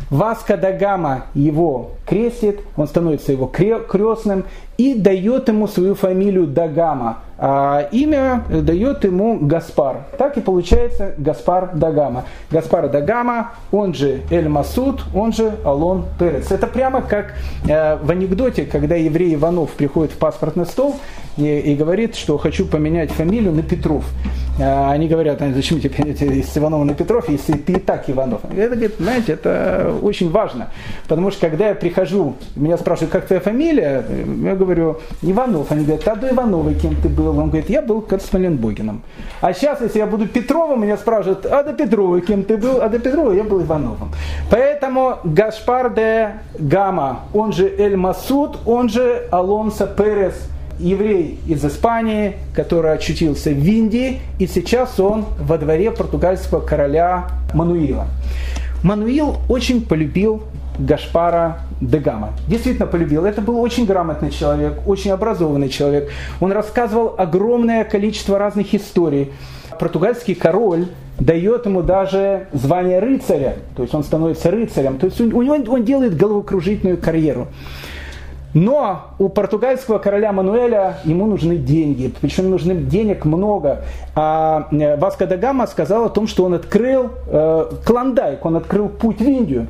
Васка 0.10 0.58
да 0.58 0.74
Гама 0.74 1.28
его 1.34 1.92
крестит, 2.06 2.60
он 2.76 2.86
становится 2.86 3.32
его 3.32 3.48
крестным, 3.48 4.44
и 4.82 4.96
дает 4.96 5.48
ему 5.48 5.68
свою 5.68 5.94
фамилию 5.94 6.48
Дагама. 6.48 7.20
А 7.38 7.88
имя 7.92 8.44
дает 8.50 9.04
ему 9.04 9.38
Гаспар. 9.40 10.06
Так 10.18 10.38
и 10.38 10.42
получается 10.42 11.14
Гаспар 11.18 11.72
Дагама. 11.76 12.26
Гаспар 12.50 12.90
Дагама, 12.90 13.52
он 13.72 13.94
же 13.94 14.22
Эль 14.32 14.48
Масуд, 14.48 15.04
он 15.14 15.34
же 15.34 15.54
Алон 15.64 16.06
Перец. 16.20 16.52
Это 16.52 16.68
прямо 16.68 17.02
как 17.02 17.34
э, 17.68 17.98
в 17.98 18.10
анекдоте, 18.10 18.66
когда 18.66 18.96
еврей 18.96 19.36
Иванов 19.36 19.72
приходит 19.72 20.14
в 20.14 20.18
паспортный 20.18 20.66
стол 20.66 20.96
и, 21.38 21.60
и 21.60 21.76
говорит, 21.76 22.16
что 22.16 22.38
хочу 22.38 22.66
поменять 22.66 23.12
фамилию 23.12 23.52
на 23.54 23.64
Петров. 23.64 24.06
А 24.60 24.92
они 24.92 25.08
говорят, 25.08 25.42
«А 25.42 25.52
зачем 25.52 25.80
тебе 25.80 25.94
менять 26.04 26.22
из 26.22 26.56
Иванова 26.56 26.84
на 26.84 26.94
Петров, 26.94 27.30
если 27.30 27.54
ты 27.54 27.74
и 27.74 27.80
так 27.80 28.10
Иванов? 28.10 28.42
Это, 28.56 28.78
знаете, 29.00 29.34
это 29.34 29.94
очень 30.02 30.30
важно. 30.30 30.70
Потому 31.04 31.32
что 31.32 31.50
когда 31.50 31.70
я 31.70 31.76
прихожу, 31.76 32.36
меня 32.56 32.78
спрашивают, 32.78 33.12
как 33.12 33.26
твоя 33.26 33.42
фамилия, 33.42 34.06
я 34.44 34.56
говорю, 34.56 34.71
Иванов. 35.22 35.72
Они 35.72 35.86
говорят, 35.86 36.08
а 36.08 36.16
до 36.16 36.30
Иванова 36.30 36.74
кем 36.74 36.96
ты 36.96 37.10
был? 37.10 37.38
Он 37.38 37.50
говорит, 37.50 37.70
я 37.70 37.82
был 37.82 38.06
Смоленбогином. 38.20 39.02
А 39.42 39.54
сейчас, 39.54 39.82
если 39.82 40.00
я 40.00 40.06
буду 40.06 40.28
Петровым, 40.28 40.82
меня 40.82 40.98
спрашивают, 40.98 41.46
а 41.46 41.64
до 41.64 41.74
Петрова 41.74 42.22
кем 42.22 42.44
ты 42.44 42.58
был? 42.58 42.82
А 42.82 42.90
до 42.90 43.00
Петрова 43.00 43.32
я 43.32 43.44
был 43.44 43.62
Ивановым. 43.62 44.12
Поэтому 44.50 45.18
Гашпар 45.24 45.94
де 45.94 46.36
Гама, 46.60 47.22
он 47.34 47.54
же 47.54 47.68
Эль 47.68 47.96
Масуд, 47.96 48.60
он 48.66 48.90
же 48.90 49.28
Алонсо 49.32 49.88
Перес, 49.88 50.36
еврей 50.80 51.40
из 51.48 51.64
Испании, 51.64 52.36
который 52.56 52.94
очутился 52.94 53.52
в 53.52 53.64
Индии, 53.64 54.20
и 54.40 54.48
сейчас 54.48 55.00
он 55.00 55.26
во 55.40 55.58
дворе 55.58 55.92
португальского 55.92 56.62
короля 56.62 57.28
Мануила. 57.54 58.08
Мануил 58.84 59.38
очень 59.48 59.86
полюбил 59.86 60.42
Гашпара 60.80 61.60
де 61.80 62.00
Гама. 62.00 62.34
Действительно 62.48 62.88
полюбил. 62.88 63.26
Это 63.26 63.42
был 63.42 63.60
очень 63.60 63.86
грамотный 63.86 64.32
человек, 64.32 64.80
очень 64.86 65.12
образованный 65.12 65.70
человек. 65.70 66.10
Он 66.40 66.52
рассказывал 66.52 67.16
огромное 67.18 67.84
количество 67.84 68.38
разных 68.38 68.74
историй. 68.74 69.32
Португальский 69.80 70.36
король 70.36 70.88
дает 71.20 71.66
ему 71.66 71.82
даже 71.82 72.48
звание 72.54 73.00
рыцаря, 73.00 73.58
то 73.76 73.84
есть 73.84 73.94
он 73.94 74.04
становится 74.04 74.52
рыцарем, 74.52 74.98
то 74.98 75.06
есть 75.06 75.20
у 75.22 75.42
него 75.42 75.56
он 75.74 75.86
делает 75.86 76.18
головокружительную 76.18 76.98
карьеру. 76.98 77.48
Но 78.54 79.12
у 79.18 79.30
португальского 79.30 80.00
короля 80.00 80.34
Мануэля 80.34 81.00
ему 81.06 81.26
нужны 81.26 81.56
деньги, 81.56 82.14
причем 82.20 82.50
нужны 82.50 82.76
денег 82.76 83.24
много. 83.24 83.84
А 84.14 84.68
э, 84.72 84.98
Васко 84.98 85.26
да 85.26 85.38
Гама 85.38 85.68
сказал 85.68 86.06
о 86.06 86.10
том, 86.10 86.28
что 86.28 86.44
он 86.44 86.56
открыл 86.56 87.12
э, 87.28 87.72
Клондайк, 87.86 88.46
он 88.46 88.58
открыл 88.58 88.90
путь 88.90 89.20
в 89.20 89.24
Индию. 89.24 89.68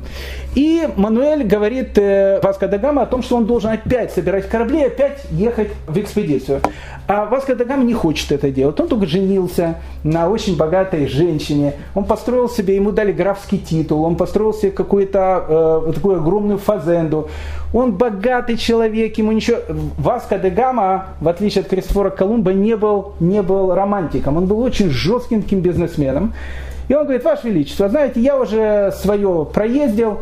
И 0.54 0.88
Мануэль 0.96 1.44
говорит 1.44 1.96
э, 1.96 2.40
Васко 2.42 2.66
да 2.66 2.78
Гама 2.78 3.02
о 3.02 3.06
том, 3.06 3.22
что 3.22 3.36
он 3.36 3.46
должен 3.46 3.70
опять 3.70 4.12
собирать 4.12 4.48
корабли 4.48 4.82
опять 4.82 5.24
ехать 5.30 5.68
в 5.86 5.96
экспедицию. 5.98 6.60
А 7.06 7.26
Васко 7.26 7.54
да 7.54 7.64
Гама 7.64 7.84
не 7.84 7.94
хочет 7.94 8.32
это 8.32 8.50
делать. 8.50 8.78
Он 8.80 8.88
только 8.88 9.06
женился 9.06 9.76
на 10.02 10.28
очень 10.28 10.56
богатой 10.56 11.06
женщине. 11.06 11.74
Он 11.94 12.04
построил 12.04 12.48
себе, 12.48 12.76
ему 12.76 12.90
дали 12.90 13.12
графский 13.12 13.58
титул, 13.58 14.02
он 14.02 14.16
построил 14.16 14.52
себе 14.52 14.72
какую-то 14.72 15.84
э, 15.88 15.92
такую 15.94 16.16
огромную 16.16 16.58
фазенду. 16.58 17.28
Он 17.72 17.92
богатый 17.92 18.56
человек, 18.56 19.16
ему 19.18 19.32
ничего... 19.32 19.58
Васко 19.98 20.38
де 20.38 20.50
Гама, 20.50 21.06
в 21.20 21.28
отличие 21.28 21.62
от 21.62 21.68
Кристофора 21.68 22.10
Колумба, 22.10 22.52
не 22.52 22.76
был, 22.76 23.14
не 23.20 23.42
был 23.42 23.74
романтиком. 23.74 24.36
Он 24.36 24.46
был 24.46 24.60
очень 24.60 24.90
жестким 24.90 25.42
таким 25.42 25.60
бизнесменом. 25.60 26.34
И 26.88 26.94
он 26.94 27.04
говорит, 27.04 27.24
Ваше 27.24 27.48
Величество, 27.48 27.88
знаете, 27.88 28.20
я 28.20 28.38
уже 28.38 28.92
свое 28.92 29.46
проездил, 29.52 30.18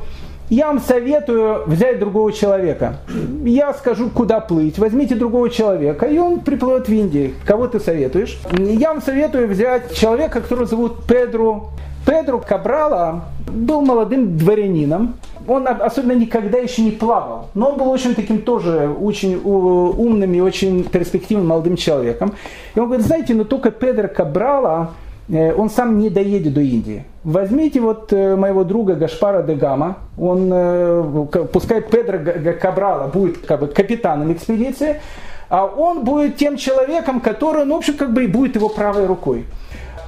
я 0.50 0.66
вам 0.66 0.80
советую 0.80 1.62
взять 1.66 2.00
другого 2.00 2.32
человека. 2.32 2.96
Я 3.44 3.72
скажу, 3.72 4.10
куда 4.10 4.40
плыть. 4.40 4.78
Возьмите 4.78 5.14
другого 5.14 5.48
человека, 5.48 6.06
и 6.06 6.18
он 6.18 6.40
приплывет 6.40 6.88
в 6.88 6.92
Индию. 6.92 7.34
Кого 7.44 7.68
ты 7.68 7.78
советуешь? 7.78 8.36
Я 8.58 8.92
вам 8.92 9.00
советую 9.00 9.46
взять 9.46 9.94
человека, 9.94 10.40
которого 10.40 10.66
зовут 10.66 11.04
Педро. 11.04 11.70
Педро 12.04 12.40
Кабрала 12.40 13.26
был 13.46 13.82
молодым 13.82 14.36
дворянином, 14.36 15.14
он 15.50 15.66
особенно 15.66 16.12
никогда 16.12 16.58
еще 16.58 16.82
не 16.82 16.92
плавал, 16.92 17.48
но 17.54 17.70
он 17.70 17.78
был 17.78 17.90
очень 17.90 18.14
таким 18.14 18.42
тоже 18.42 18.88
очень 18.88 19.34
умным 19.34 20.32
и 20.32 20.40
очень 20.40 20.84
перспективным 20.84 21.48
молодым 21.48 21.76
человеком. 21.76 22.34
И 22.76 22.78
он 22.78 22.86
говорит, 22.86 23.04
знаете, 23.04 23.34
но 23.34 23.42
только 23.42 23.72
Педро 23.72 24.06
Кабрала, 24.06 24.90
э, 25.28 25.52
он 25.52 25.68
сам 25.68 25.98
не 25.98 26.08
доедет 26.08 26.54
до 26.54 26.60
Индии. 26.60 27.04
Возьмите 27.24 27.80
вот 27.80 28.12
э, 28.12 28.36
моего 28.36 28.62
друга 28.62 28.94
Гашпара 28.94 29.42
де 29.42 29.56
Гама, 29.56 29.96
он, 30.16 30.50
э, 30.52 31.26
пускай 31.52 31.82
Педро 31.82 32.18
Кабрала 32.52 33.08
будет 33.08 33.38
как 33.38 33.60
бы 33.60 33.66
капитаном 33.66 34.32
экспедиции, 34.32 35.00
а 35.48 35.66
он 35.66 36.04
будет 36.04 36.36
тем 36.36 36.56
человеком, 36.58 37.20
который, 37.20 37.64
ну, 37.64 37.74
в 37.74 37.78
общем, 37.78 37.94
как 37.96 38.12
бы 38.12 38.22
и 38.22 38.28
будет 38.28 38.54
его 38.54 38.68
правой 38.68 39.06
рукой. 39.06 39.46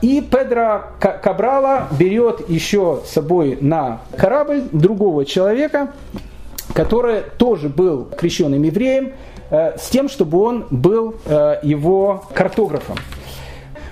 И 0.02 0.20
Педро 0.20 0.82
Кабрала 0.98 1.86
берет 1.96 2.50
еще 2.50 3.02
с 3.06 3.10
собой 3.10 3.56
на 3.60 4.00
корабль 4.16 4.64
другого 4.72 5.24
человека, 5.24 5.92
который 6.74 7.22
тоже 7.38 7.68
был 7.68 8.06
крещенным 8.06 8.64
евреем, 8.64 9.12
э, 9.50 9.78
с 9.78 9.90
тем, 9.90 10.08
чтобы 10.08 10.42
он 10.42 10.66
был 10.70 11.14
э, 11.24 11.60
его 11.62 12.24
картографом. 12.34 12.96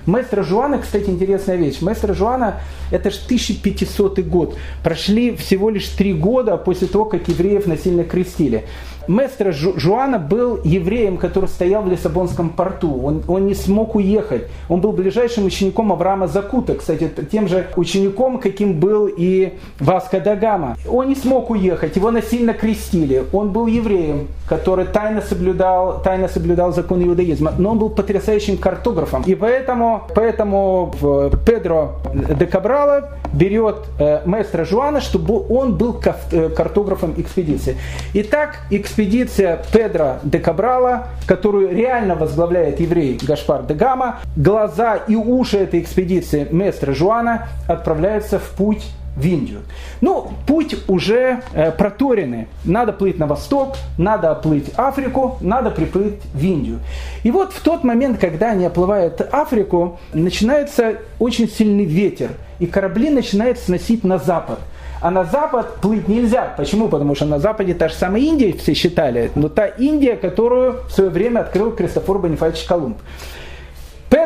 Маэстро 0.05 0.43
Жуана, 0.43 0.79
кстати, 0.79 1.09
интересная 1.09 1.55
вещь. 1.55 1.81
Маэстро 1.81 2.13
Жуана– 2.13 2.59
это 2.91 3.09
же 3.09 3.19
1500 3.23 4.19
год. 4.19 4.57
Прошли 4.83 5.35
всего 5.37 5.69
лишь 5.69 5.87
три 5.87 6.13
года 6.13 6.57
после 6.57 6.87
того, 6.87 7.05
как 7.05 7.29
евреев 7.29 7.67
насильно 7.67 8.03
крестили. 8.03 8.65
Местро 9.07 9.51
Жуана 9.51 10.19
был 10.19 10.59
евреем, 10.63 11.17
который 11.17 11.47
стоял 11.47 11.83
в 11.83 11.89
Лиссабонском 11.89 12.49
порту. 12.49 13.01
Он, 13.03 13.23
он 13.27 13.47
не 13.47 13.55
смог 13.55 13.95
уехать. 13.95 14.43
Он 14.69 14.81
был 14.81 14.91
ближайшим 14.91 15.45
учеником 15.45 15.91
Авраама 15.91 16.27
Закута, 16.27 16.75
кстати, 16.75 17.09
тем 17.31 17.47
же 17.47 17.67
учеником, 17.75 18.39
каким 18.39 18.79
был 18.79 19.07
и 19.07 19.53
Васко 19.79 20.19
да 20.19 20.35
Гама. 20.35 20.77
Он 20.89 21.07
не 21.07 21.15
смог 21.15 21.49
уехать, 21.49 21.95
его 21.95 22.11
насильно 22.11 22.53
крестили. 22.53 23.23
Он 23.33 23.51
был 23.51 23.67
евреем, 23.67 24.27
который 24.47 24.85
тайно 24.85 25.21
соблюдал, 25.21 26.01
тайно 26.03 26.27
соблюдал 26.27 26.73
закон 26.73 27.03
иудаизма, 27.03 27.53
но 27.57 27.71
он 27.71 27.79
был 27.79 27.89
потрясающим 27.89 28.57
картографом. 28.57 29.23
И 29.25 29.35
поэтому, 29.35 30.03
поэтому 30.13 30.93
Педро 31.45 31.95
де 32.13 32.45
Кабрала 32.45 33.09
берет 33.33 33.77
э, 33.99 34.21
маэстро 34.25 34.65
Жуана, 34.65 35.01
чтобы 35.01 35.45
он 35.47 35.77
был 35.77 36.01
э, 36.31 36.49
картографом 36.49 37.13
экспедиции. 37.17 37.77
Итак, 38.13 38.59
экспедиция 38.69 39.63
Педро 39.71 40.19
де 40.23 40.39
Кабрала, 40.39 41.07
которую 41.27 41.75
реально 41.75 42.15
возглавляет 42.15 42.79
еврей 42.79 43.19
Гашпар 43.21 43.63
де 43.63 43.73
Гама, 43.73 44.19
глаза 44.35 44.95
и 44.95 45.15
уши 45.15 45.57
этой 45.57 45.81
экспедиции 45.81 46.47
Местра 46.51 46.93
Жуана 46.93 47.47
отправляются 47.67 48.39
в 48.39 48.49
путь 48.51 48.85
в 49.15 49.25
Индию. 49.25 49.61
Ну, 49.99 50.31
путь 50.47 50.75
уже 50.87 51.41
э, 51.53 51.71
проторенный. 51.71 52.47
Надо 52.63 52.93
плыть 52.93 53.19
на 53.19 53.27
восток, 53.27 53.75
надо 53.97 54.31
оплыть 54.31 54.71
Африку, 54.77 55.37
надо 55.41 55.69
приплыть 55.71 56.21
в 56.33 56.43
Индию. 56.43 56.79
И 57.23 57.31
вот 57.31 57.53
в 57.53 57.61
тот 57.61 57.83
момент, 57.83 58.19
когда 58.19 58.51
они 58.51 58.65
оплывают 58.65 59.21
Африку, 59.31 59.99
начинается 60.13 60.97
очень 61.19 61.49
сильный 61.49 61.85
ветер, 61.85 62.31
и 62.59 62.65
корабли 62.65 63.09
начинают 63.09 63.59
сносить 63.59 64.03
на 64.03 64.17
запад 64.17 64.59
а 65.01 65.09
на 65.09 65.23
запад 65.23 65.77
плыть 65.81 66.07
нельзя. 66.07 66.53
Почему? 66.55 66.87
Потому 66.87 67.15
что 67.15 67.25
на 67.25 67.39
западе 67.39 67.73
та 67.73 67.89
же 67.89 67.95
самая 67.95 68.21
Индия, 68.21 68.53
все 68.53 68.75
считали, 68.75 69.31
но 69.35 69.49
та 69.49 69.65
Индия, 69.65 70.15
которую 70.15 70.83
в 70.87 70.91
свое 70.91 71.09
время 71.09 71.39
открыл 71.39 71.71
Кристофор 71.71 72.19
Бонифальевич 72.19 72.63
Колумб. 72.65 72.97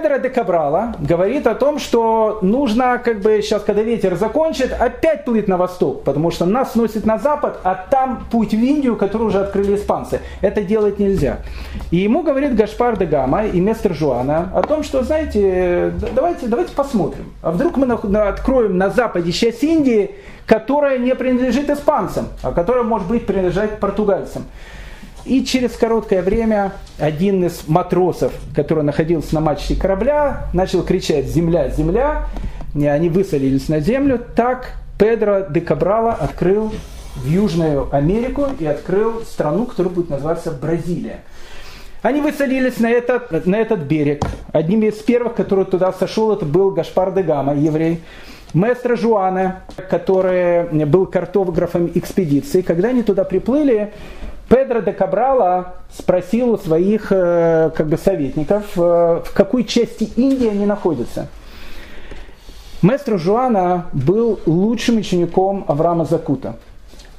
Педро 0.06 0.20
де 0.20 0.30
Кабрала 0.30 0.94
говорит 1.00 1.48
о 1.48 1.56
том, 1.56 1.80
что 1.80 2.38
нужно, 2.44 3.00
как 3.04 3.22
бы 3.22 3.42
сейчас, 3.42 3.64
когда 3.64 3.82
ветер 3.82 4.16
закончит, 4.16 4.72
опять 4.72 5.26
плыть 5.26 5.48
на 5.48 5.58
восток, 5.58 6.04
потому 6.04 6.30
что 6.30 6.46
нас 6.46 6.76
носит 6.76 7.08
на 7.08 7.18
запад, 7.18 7.58
а 7.64 7.74
там 7.74 8.28
путь 8.30 8.52
в 8.52 8.60
Индию, 8.60 8.98
который 8.98 9.24
уже 9.24 9.40
открыли 9.40 9.76
испанцы. 9.76 10.22
Это 10.42 10.62
делать 10.62 11.00
нельзя. 11.00 11.40
И 11.90 11.98
ему 11.98 12.22
говорит 12.22 12.56
Гашпар 12.56 12.98
де 12.98 13.06
Гама 13.08 13.46
и 13.46 13.60
мистер 13.60 13.96
Жуана 13.96 14.52
о 14.54 14.62
том, 14.62 14.84
что, 14.84 15.04
знаете, 15.04 15.92
давайте, 16.14 16.46
давайте 16.46 16.76
посмотрим. 16.76 17.34
А 17.42 17.50
вдруг 17.50 17.78
мы 17.78 17.92
откроем 18.20 18.78
на 18.78 18.92
западе 18.92 19.32
часть 19.32 19.64
Индии, 19.64 20.12
которая 20.46 21.00
не 21.00 21.16
принадлежит 21.16 21.68
испанцам, 21.72 22.28
а 22.44 22.52
которая, 22.52 22.84
может 22.84 23.08
быть, 23.08 23.26
принадлежать 23.26 23.80
португальцам. 23.80 24.44
И 25.26 25.44
через 25.44 25.72
короткое 25.72 26.22
время 26.22 26.74
один 27.00 27.44
из 27.44 27.68
матросов, 27.68 28.32
который 28.54 28.84
находился 28.84 29.34
на 29.34 29.42
мачте 29.42 29.76
корабля, 29.76 30.48
начал 30.54 30.84
кричать 30.84 31.26
«Земля, 31.26 31.70
земля!» 31.70 32.28
и 32.76 32.86
Они 32.86 33.10
высадились 33.10 33.68
на 33.68 33.80
землю. 33.80 34.22
Так 34.36 34.74
Педро 35.00 35.48
де 35.50 35.62
Кабрала 35.62 36.14
открыл 36.14 36.72
в 37.16 37.28
Южную 37.28 37.88
Америку 37.92 38.50
и 38.60 38.66
открыл 38.66 39.22
страну, 39.22 39.66
которая 39.66 39.94
будет 39.94 40.10
называться 40.10 40.52
Бразилия. 40.52 41.22
Они 42.04 42.22
высадились 42.22 42.80
на 42.80 42.92
этот, 42.92 43.48
на 43.48 43.56
этот 43.56 43.80
берег. 43.80 44.24
Одним 44.52 44.84
из 44.84 44.96
первых, 44.96 45.34
который 45.34 45.66
туда 45.66 45.92
сошел, 45.92 46.32
это 46.34 46.46
был 46.46 46.70
Гашпар 46.70 47.12
де 47.12 47.24
Гама, 47.24 47.56
еврей. 47.56 48.04
Маэстро 48.54 48.96
Жуана, 48.96 49.64
который 49.90 50.86
был 50.86 51.08
картографом 51.08 51.92
экспедиции, 51.96 52.62
когда 52.62 52.90
они 52.90 53.02
туда 53.02 53.24
приплыли, 53.24 53.92
Педро 54.50 54.82
де 54.82 54.94
Кабрала 54.94 55.76
спросил 55.92 56.52
у 56.52 56.58
своих 56.58 57.12
э, 57.12 57.72
как 57.76 57.88
бы, 57.88 57.98
советников, 57.98 58.64
э, 58.78 58.80
в 58.80 59.34
какой 59.34 59.64
части 59.64 60.04
Индии 60.16 60.48
они 60.48 60.66
находятся. 60.66 61.28
Маэстро 62.82 63.18
Жуана 63.18 63.88
был 63.94 64.40
лучшим 64.46 64.98
учеником 64.98 65.66
Авраама 65.68 66.06
Закута. 66.06 66.58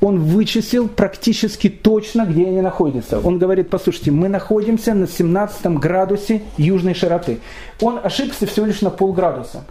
Он 0.00 0.20
вычислил 0.20 0.88
практически 0.88 1.68
точно, 1.68 2.26
где 2.26 2.46
они 2.46 2.60
находятся. 2.60 3.18
Он 3.18 3.38
говорит, 3.38 3.70
послушайте, 3.70 4.10
мы 4.10 4.28
находимся 4.28 4.94
на 4.94 5.08
17 5.08 5.66
градусе 5.78 6.42
южной 6.58 6.94
широты. 6.94 7.40
Он 7.80 7.98
ошибся 8.02 8.46
всего 8.46 8.66
лишь 8.66 8.82
на 8.82 8.90
полградуса. 8.90 9.64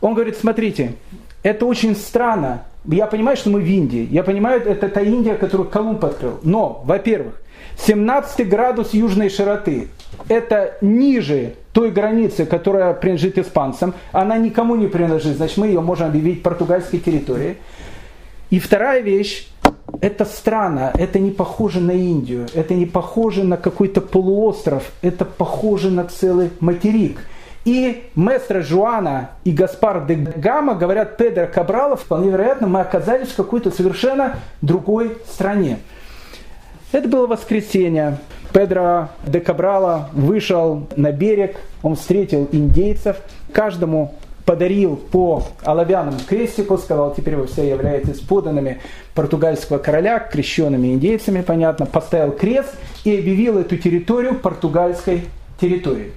Он 0.00 0.14
говорит, 0.14 0.38
смотрите, 0.38 0.94
это 1.42 1.66
очень 1.66 1.96
странно. 1.96 2.64
Я 2.84 3.06
понимаю, 3.06 3.36
что 3.36 3.50
мы 3.50 3.60
в 3.60 3.66
Индии. 3.66 4.06
Я 4.10 4.22
понимаю, 4.22 4.62
это 4.62 4.88
та 4.88 5.00
Индия, 5.00 5.34
которую 5.34 5.68
Колумб 5.68 6.04
открыл. 6.04 6.38
Но, 6.42 6.82
во-первых, 6.84 7.40
17 7.78 8.48
градус 8.48 8.94
южной 8.94 9.28
широты– 9.30 9.88
это 10.28 10.76
ниже 10.80 11.54
той 11.72 11.90
границы, 11.90 12.46
которая 12.46 12.94
принадлежит 12.94 13.38
испанцам. 13.38 13.94
Она 14.12 14.38
никому 14.38 14.76
не 14.76 14.86
принадлежит, 14.86 15.36
значит, 15.36 15.56
мы 15.56 15.68
ее 15.68 15.80
можем 15.80 16.08
объявить 16.08 16.42
португальской 16.42 16.98
территорией. 16.98 17.56
И 18.50 18.58
вторая 18.58 19.00
вещь, 19.00 19.48
это 20.00 20.24
страна, 20.24 20.90
это 20.94 21.18
не 21.18 21.30
похоже 21.30 21.80
на 21.80 21.92
Индию, 21.92 22.48
это 22.54 22.74
не 22.74 22.86
похоже 22.86 23.44
на 23.44 23.56
какой-то 23.56 24.00
полуостров, 24.00 24.90
это 25.02 25.24
похоже 25.24 25.90
на 25.90 26.04
целый 26.04 26.50
материк– 26.60 27.18
и 27.64 28.04
Местро 28.16 28.62
Жуана 28.62 29.30
и 29.44 29.52
Гаспар 29.52 30.06
де 30.06 30.14
Гама 30.14 30.74
говорят 30.74 31.16
Педро 31.16 31.46
Кабрала, 31.46 31.96
вполне 31.96 32.30
вероятно, 32.30 32.66
мы 32.66 32.80
оказались 32.80 33.28
в 33.28 33.36
какой-то 33.36 33.70
совершенно 33.70 34.36
другой 34.62 35.18
стране. 35.26 35.78
Это 36.92 37.08
было 37.08 37.26
воскресенье. 37.26 38.18
Педро 38.52 39.08
де 39.26 39.40
Кабрала 39.40 40.08
вышел 40.12 40.88
на 40.96 41.12
берег, 41.12 41.56
он 41.82 41.94
встретил 41.94 42.48
индейцев, 42.50 43.16
каждому 43.52 44.14
подарил 44.44 44.96
по 44.96 45.44
оловянному 45.62 46.18
крестику, 46.26 46.76
сказал, 46.78 47.14
теперь 47.14 47.36
вы 47.36 47.46
все 47.46 47.68
являетесь 47.68 48.18
поданными 48.18 48.80
португальского 49.14 49.78
короля, 49.78 50.18
крещенными 50.18 50.88
индейцами, 50.88 51.42
понятно, 51.42 51.86
поставил 51.86 52.32
крест 52.32 52.74
и 53.04 53.16
объявил 53.16 53.58
эту 53.58 53.76
территорию 53.76 54.34
португальской 54.34 55.26
территорией. 55.60 56.12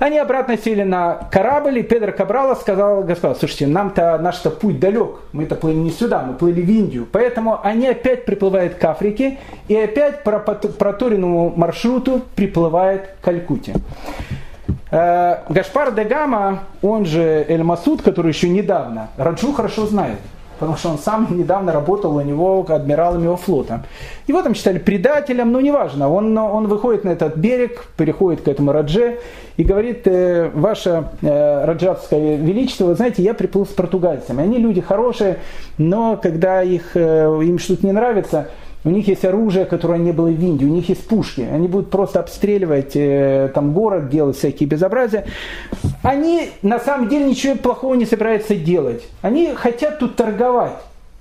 Они 0.00 0.18
обратно 0.18 0.56
сели 0.56 0.82
на 0.82 1.28
корабль, 1.30 1.78
и 1.78 1.82
Педро 1.82 2.10
Кабрала 2.10 2.54
сказал, 2.54 3.02
господа, 3.02 3.34
слушайте, 3.34 3.66
нам-то 3.66 4.16
наш-то 4.16 4.48
путь 4.48 4.80
далек, 4.80 5.16
мы-то 5.32 5.56
плыли 5.56 5.76
не 5.76 5.90
сюда, 5.90 6.22
мы 6.22 6.32
плыли 6.32 6.62
в 6.62 6.70
Индию. 6.70 7.06
Поэтому 7.12 7.60
они 7.62 7.86
опять 7.86 8.24
приплывают 8.24 8.76
к 8.76 8.84
Африке, 8.86 9.38
и 9.68 9.76
опять 9.76 10.24
по 10.24 10.38
проторенному 10.38 11.52
маршруту 11.54 12.22
приплывает 12.34 13.08
к 13.20 13.24
Калькутте. 13.24 13.74
Э, 14.90 15.40
Гашпар 15.50 15.92
де 15.92 16.04
Гама, 16.04 16.60
он 16.80 17.04
же 17.04 17.44
Эль 17.46 17.62
Масуд, 17.62 18.00
который 18.00 18.28
еще 18.28 18.48
недавно, 18.48 19.10
Раджу 19.18 19.52
хорошо 19.52 19.86
знает 19.86 20.18
потому 20.60 20.76
что 20.76 20.90
он 20.90 20.98
сам 20.98 21.26
недавно 21.38 21.72
работал 21.72 22.14
у 22.14 22.20
него 22.20 22.64
адмиралом 22.68 23.24
его 23.24 23.36
флота. 23.36 23.84
Его 24.28 24.42
там 24.42 24.54
считали 24.54 24.78
предателем, 24.78 25.50
но 25.52 25.60
неважно. 25.60 26.10
Он, 26.10 26.36
он 26.36 26.68
выходит 26.68 27.02
на 27.02 27.10
этот 27.10 27.36
берег, 27.36 27.86
переходит 27.96 28.42
к 28.42 28.48
этому 28.48 28.70
Радже 28.70 29.18
и 29.56 29.64
говорит, 29.64 30.06
э, 30.06 30.50
ваше 30.54 31.08
э, 31.22 31.64
раджатское 31.64 32.36
величество, 32.36 32.84
вы 32.84 32.94
знаете, 32.94 33.22
я 33.22 33.32
приплыл 33.32 33.64
с 33.64 33.70
португальцами. 33.70 34.42
Они 34.42 34.58
люди 34.58 34.82
хорошие, 34.82 35.38
но 35.78 36.18
когда 36.18 36.62
их, 36.62 36.90
э, 36.94 37.40
им 37.42 37.58
что-то 37.58 37.86
не 37.86 37.92
нравится, 37.92 38.48
у 38.84 38.90
них 38.90 39.08
есть 39.08 39.24
оружие, 39.24 39.66
которое 39.66 39.98
не 39.98 40.12
было 40.12 40.28
в 40.28 40.40
Индии, 40.40 40.64
у 40.64 40.68
них 40.68 40.88
есть 40.88 41.06
пушки. 41.06 41.42
Они 41.42 41.68
будут 41.68 41.90
просто 41.90 42.20
обстреливать 42.20 42.92
э, 42.94 43.50
там 43.54 43.72
город, 43.72 44.08
делать 44.08 44.38
всякие 44.38 44.68
безобразия. 44.68 45.26
Они 46.02 46.50
на 46.62 46.78
самом 46.80 47.08
деле 47.08 47.26
ничего 47.26 47.56
плохого 47.56 47.94
не 47.94 48.06
собираются 48.06 48.54
делать. 48.54 49.02
Они 49.22 49.52
хотят 49.54 49.98
тут 49.98 50.16
торговать. 50.16 50.72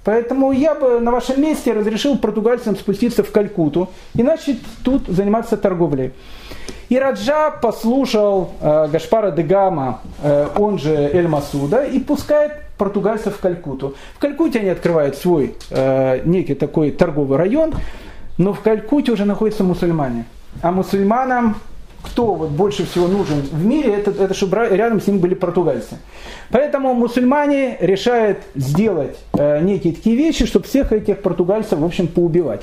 Поэтому 0.05 0.53
я 0.53 0.75
бы 0.75 1.01
на 1.01 1.11
вашем 1.11 1.41
месте 1.41 1.73
разрешил 1.73 2.17
португальцам 2.17 2.75
спуститься 2.75 3.23
в 3.23 3.31
Калькуту 3.31 3.89
и 4.15 4.23
начать 4.23 4.57
тут 4.83 5.07
заниматься 5.07 5.57
торговлей. 5.57 6.13
И 6.87 6.97
Раджа 6.97 7.51
послушал 7.51 8.51
э, 8.61 8.87
Гашпара 8.91 9.31
де 9.31 9.43
Гама, 9.43 9.99
э, 10.23 10.47
он 10.57 10.79
же 10.79 10.95
Эль 10.95 11.27
Масуда, 11.27 11.83
и 11.83 11.99
пускает 11.99 12.53
португальцев 12.79 13.35
в 13.35 13.39
Калькуту. 13.39 13.93
В 14.15 14.19
Калькуте 14.19 14.59
они 14.59 14.69
открывают 14.69 15.15
свой 15.15 15.55
э, 15.69 16.21
некий 16.25 16.55
такой 16.55 16.89
торговый 16.89 17.37
район, 17.37 17.73
но 18.39 18.53
в 18.53 18.61
Калькуте 18.61 19.11
уже 19.11 19.25
находятся 19.25 19.63
мусульмане. 19.63 20.25
А 20.63 20.71
мусульманам 20.71 21.57
кто 22.01 22.33
вот 22.33 22.49
больше 22.49 22.85
всего 22.85 23.07
нужен 23.07 23.41
в 23.41 23.65
мире, 23.65 23.93
это, 23.93 24.11
это 24.11 24.33
чтобы 24.33 24.67
рядом 24.71 25.01
с 25.01 25.07
ним 25.07 25.19
были 25.19 25.33
португальцы. 25.33 25.97
Поэтому 26.49 26.93
мусульмане 26.93 27.77
решают 27.81 28.39
сделать 28.55 29.17
э, 29.33 29.61
некие 29.61 29.93
такие 29.93 30.15
вещи, 30.15 30.45
чтобы 30.45 30.65
всех 30.65 30.93
этих 30.93 31.21
португальцев, 31.21 31.77
в 31.77 31.83
общем, 31.85 32.07
поубивать. 32.07 32.61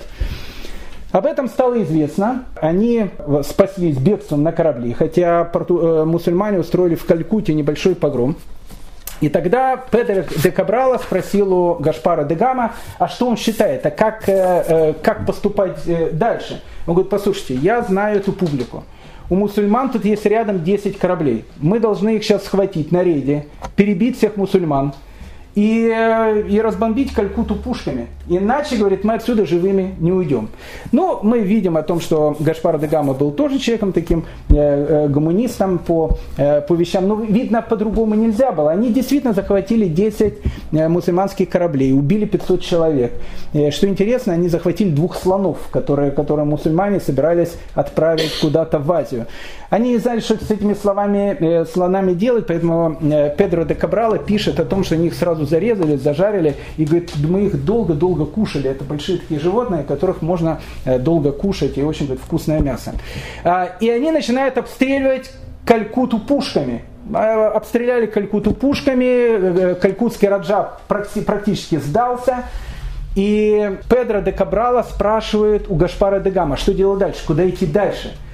Об 1.12 1.26
этом 1.26 1.48
стало 1.48 1.82
известно. 1.82 2.44
Они 2.60 3.10
спаслись 3.44 3.98
бегством 3.98 4.42
на 4.42 4.52
корабле, 4.52 4.94
хотя 4.94 5.44
порту, 5.44 5.78
э, 5.78 6.04
мусульмане 6.04 6.58
устроили 6.58 6.94
в 6.94 7.04
Калькутте 7.04 7.52
небольшой 7.52 7.94
погром. 7.94 8.36
И 9.20 9.28
тогда 9.28 9.76
Педро 9.76 10.24
де 10.42 10.50
Кабрала 10.50 10.98
спросил 10.98 11.52
у 11.52 11.74
Гашпара 11.76 12.24
де 12.24 12.34
Гама, 12.34 12.74
а 12.98 13.08
что 13.08 13.28
он 13.28 13.36
считает, 13.36 13.86
а 13.86 13.90
как, 13.90 14.28
э, 14.28 14.64
э, 14.68 14.92
как 15.02 15.24
поступать 15.24 15.78
э, 15.86 16.10
дальше. 16.10 16.62
Он 16.86 16.94
говорит, 16.94 17.10
послушайте, 17.10 17.54
я 17.54 17.82
знаю 17.82 18.18
эту 18.18 18.32
публику. 18.32 18.84
У 19.28 19.34
мусульман 19.34 19.90
тут 19.90 20.04
есть 20.04 20.24
рядом 20.26 20.62
10 20.62 20.98
кораблей. 20.98 21.44
Мы 21.56 21.80
должны 21.80 22.16
их 22.16 22.24
сейчас 22.24 22.44
схватить 22.44 22.92
на 22.92 23.02
рейде, 23.02 23.46
перебить 23.74 24.18
всех 24.18 24.36
мусульман, 24.36 24.94
и, 25.56 25.90
э, 25.92 26.42
и 26.48 26.60
разбомбить 26.60 27.12
Калькуту 27.14 27.56
пушками. 27.56 28.08
Иначе, 28.28 28.76
говорит, 28.76 29.04
мы 29.04 29.14
отсюда 29.14 29.46
живыми 29.46 29.94
не 29.98 30.12
уйдем. 30.12 30.48
Но 30.92 31.20
мы 31.22 31.40
видим 31.40 31.76
о 31.78 31.82
том, 31.82 32.00
что 32.00 32.36
Гашпар 32.38 32.78
де 32.78 32.86
Гама 32.86 33.14
был 33.14 33.30
тоже 33.30 33.58
человеком 33.58 33.92
таким 33.92 34.26
э, 34.50 34.54
э, 34.54 35.08
гуманистом 35.08 35.78
по, 35.78 36.18
э, 36.36 36.60
по 36.60 36.74
вещам. 36.74 37.08
Но 37.08 37.14
видно, 37.14 37.62
по-другому 37.62 38.14
нельзя 38.14 38.52
было. 38.52 38.70
Они 38.70 38.92
действительно 38.92 39.32
захватили 39.32 39.88
10 39.88 40.34
э, 40.72 40.88
мусульманских 40.88 41.48
кораблей, 41.48 41.94
убили 41.94 42.26
500 42.26 42.60
человек. 42.60 43.12
Э, 43.54 43.70
что 43.70 43.88
интересно, 43.88 44.34
они 44.34 44.48
захватили 44.48 44.90
двух 44.90 45.16
слонов, 45.16 45.56
которые, 45.70 46.10
которые 46.10 46.44
мусульмане 46.44 47.00
собирались 47.00 47.56
отправить 47.74 48.38
куда-то 48.40 48.78
в 48.78 48.92
Азию. 48.92 49.26
Они 49.70 49.90
не 49.90 49.98
знали, 49.98 50.20
что 50.20 50.36
с 50.36 50.50
этими 50.50 50.74
словами, 50.74 51.36
э, 51.40 51.64
слонами 51.64 52.12
делать, 52.12 52.46
поэтому 52.46 52.98
э, 53.00 53.34
Педро 53.36 53.64
де 53.64 53.74
Кабрала 53.74 54.18
пишет 54.18 54.60
о 54.60 54.64
том, 54.64 54.84
что 54.84 54.94
они 54.94 55.06
их 55.06 55.14
сразу 55.14 55.45
зарезали, 55.46 55.96
зажарили, 55.96 56.56
и 56.76 56.84
говорит, 56.84 57.12
мы 57.16 57.46
их 57.46 57.64
долго-долго 57.64 58.26
кушали. 58.26 58.70
Это 58.70 58.84
большие 58.84 59.18
такие 59.18 59.40
животные, 59.40 59.82
которых 59.82 60.22
можно 60.22 60.60
э, 60.84 60.98
долго 60.98 61.32
кушать, 61.32 61.78
и 61.78 61.82
очень 61.82 62.06
говорит, 62.06 62.24
вкусное 62.24 62.60
мясо. 62.60 62.92
А, 63.44 63.70
и 63.80 63.88
они 63.88 64.10
начинают 64.10 64.58
обстреливать 64.58 65.30
Калькуту 65.64 66.18
пушками. 66.18 66.84
А, 67.14 67.48
обстреляли 67.48 68.06
Калькуту 68.06 68.52
пушками, 68.52 69.74
Калькутский 69.74 70.28
Раджа 70.28 70.72
практически 70.88 71.76
сдался. 71.76 72.44
И 73.14 73.78
Педро 73.88 74.20
де 74.20 74.30
Кабрала 74.30 74.82
спрашивает 74.82 75.70
у 75.70 75.74
Гашпара 75.74 76.20
де 76.20 76.30
Гама, 76.30 76.58
что 76.58 76.74
делать 76.74 76.98
дальше, 76.98 77.26
куда 77.26 77.48
идти 77.48 77.64
дальше– 77.64 78.12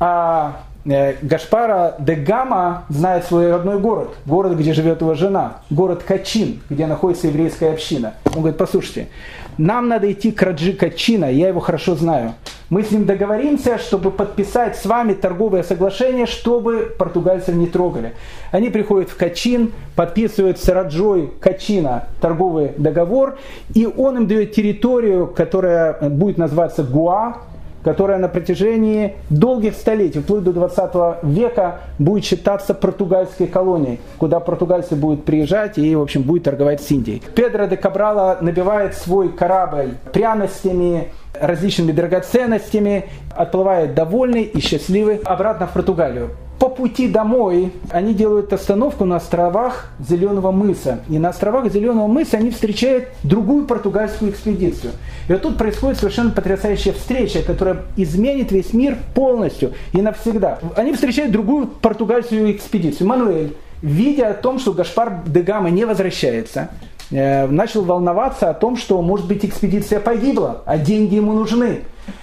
а 0.00 0.50
э, 0.50 0.73
Гашпара 0.84 1.94
де 1.98 2.14
Гама 2.14 2.84
знает 2.90 3.24
свой 3.24 3.50
родной 3.50 3.78
город, 3.78 4.10
город, 4.26 4.56
где 4.58 4.74
живет 4.74 5.00
его 5.00 5.14
жена, 5.14 5.60
город 5.70 6.02
Качин, 6.06 6.60
где 6.68 6.86
находится 6.86 7.28
еврейская 7.28 7.70
община. 7.70 8.14
Он 8.26 8.40
говорит, 8.40 8.58
послушайте, 8.58 9.08
нам 9.56 9.88
надо 9.88 10.12
идти 10.12 10.30
к 10.30 10.42
Раджи 10.42 10.74
Качина, 10.74 11.26
я 11.32 11.48
его 11.48 11.60
хорошо 11.60 11.94
знаю. 11.94 12.34
Мы 12.70 12.82
с 12.82 12.90
ним 12.90 13.06
договоримся, 13.06 13.78
чтобы 13.78 14.10
подписать 14.10 14.76
с 14.76 14.84
вами 14.84 15.14
торговое 15.14 15.62
соглашение, 15.62 16.26
чтобы 16.26 16.94
португальцев 16.98 17.54
не 17.54 17.66
трогали. 17.66 18.14
Они 18.52 18.68
приходят 18.68 19.10
в 19.10 19.16
Качин, 19.16 19.72
подписывают 19.96 20.58
с 20.58 20.68
Раджой 20.68 21.30
Качина 21.40 22.08
торговый 22.20 22.72
договор, 22.76 23.38
и 23.74 23.86
он 23.86 24.16
им 24.16 24.26
дает 24.26 24.52
территорию, 24.52 25.28
которая 25.28 26.10
будет 26.10 26.36
называться 26.36 26.82
Гуа, 26.82 27.36
которая 27.84 28.18
на 28.18 28.28
протяжении 28.28 29.16
долгих 29.30 29.74
столетий, 29.74 30.20
вплоть 30.20 30.42
до 30.42 30.52
20 30.52 31.22
века, 31.22 31.80
будет 31.98 32.24
считаться 32.24 32.74
португальской 32.74 33.46
колонией, 33.46 34.00
куда 34.18 34.40
португальцы 34.40 34.96
будут 34.96 35.24
приезжать 35.24 35.78
и, 35.78 35.94
в 35.94 36.00
общем, 36.00 36.22
будет 36.22 36.44
торговать 36.44 36.82
с 36.82 36.90
Индией. 36.90 37.22
Педро 37.34 37.66
де 37.66 37.76
Кабрала 37.76 38.38
набивает 38.40 38.94
свой 38.94 39.28
корабль 39.28 39.94
пряностями, 40.12 41.12
различными 41.38 41.92
драгоценностями, 41.92 43.06
отплывает 43.36 43.94
довольный 43.94 44.42
и 44.42 44.60
счастливый 44.60 45.16
обратно 45.24 45.66
в 45.66 45.72
Португалию. 45.72 46.30
По 46.58 46.68
пути 46.68 47.08
домой 47.08 47.72
они 47.90 48.14
делают 48.14 48.52
остановку 48.52 49.04
на 49.04 49.16
островах 49.16 49.88
Зеленого 49.98 50.52
мыса. 50.52 51.00
И 51.08 51.18
на 51.18 51.30
островах 51.30 51.70
Зеленого 51.70 52.06
мыса 52.06 52.36
они 52.36 52.50
встречают 52.50 53.08
другую 53.22 53.66
португальскую 53.66 54.30
экспедицию. 54.30 54.92
И 55.28 55.32
вот 55.32 55.42
тут 55.42 55.58
происходит 55.58 55.98
совершенно 55.98 56.30
потрясающая 56.30 56.92
встреча, 56.92 57.42
которая 57.42 57.82
изменит 57.96 58.52
весь 58.52 58.72
мир 58.72 58.96
полностью 59.14 59.72
и 59.92 60.00
навсегда. 60.00 60.58
Они 60.76 60.92
встречают 60.92 61.32
другую 61.32 61.66
португальскую 61.66 62.52
экспедицию. 62.52 63.08
Мануэль, 63.08 63.56
видя 63.82 64.28
о 64.28 64.34
том, 64.34 64.58
что 64.58 64.72
Гаспар 64.72 65.22
де 65.26 65.42
Гама 65.42 65.70
не 65.70 65.84
возвращается, 65.84 66.70
э, 67.10 67.46
начал 67.46 67.82
волноваться 67.84 68.48
о 68.48 68.54
том, 68.54 68.76
что, 68.76 69.02
может 69.02 69.26
быть, 69.26 69.44
экспедиция 69.44 70.00
погибла, 70.00 70.62
а 70.66 70.78
деньги 70.78 71.16
ему 71.16 71.32
нужны. 71.32 71.80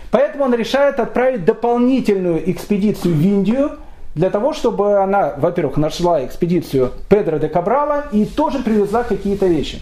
Поэтому 0.10 0.46
он 0.46 0.54
решает 0.54 1.00
отправить 1.00 1.46
дополнительную 1.46 2.50
экспедицию 2.52 3.16
в 3.16 3.22
Индию, 3.22 3.72
для 4.16 4.30
того, 4.30 4.54
чтобы 4.54 5.02
она, 5.02 5.34
во-первых, 5.38 5.78
нашла 5.78 6.26
экспедицию 6.26 6.92
Педро 7.08 7.38
де 7.38 7.48
Кабрала 7.48 8.06
и 8.12 8.26
тоже 8.26 8.60
привезла 8.60 9.04
какие-то 9.04 9.48
вещи. 9.48 9.80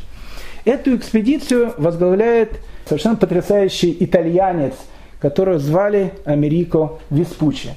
Эту 0.66 0.96
экспедицию 0.96 1.74
возглавляет 1.78 2.60
совершенно 2.86 3.16
потрясающий 3.16 3.96
итальянец, 4.00 4.74
которого 5.20 5.58
звали 5.58 6.14
Америко 6.26 6.94
Веспуччи. 7.10 7.70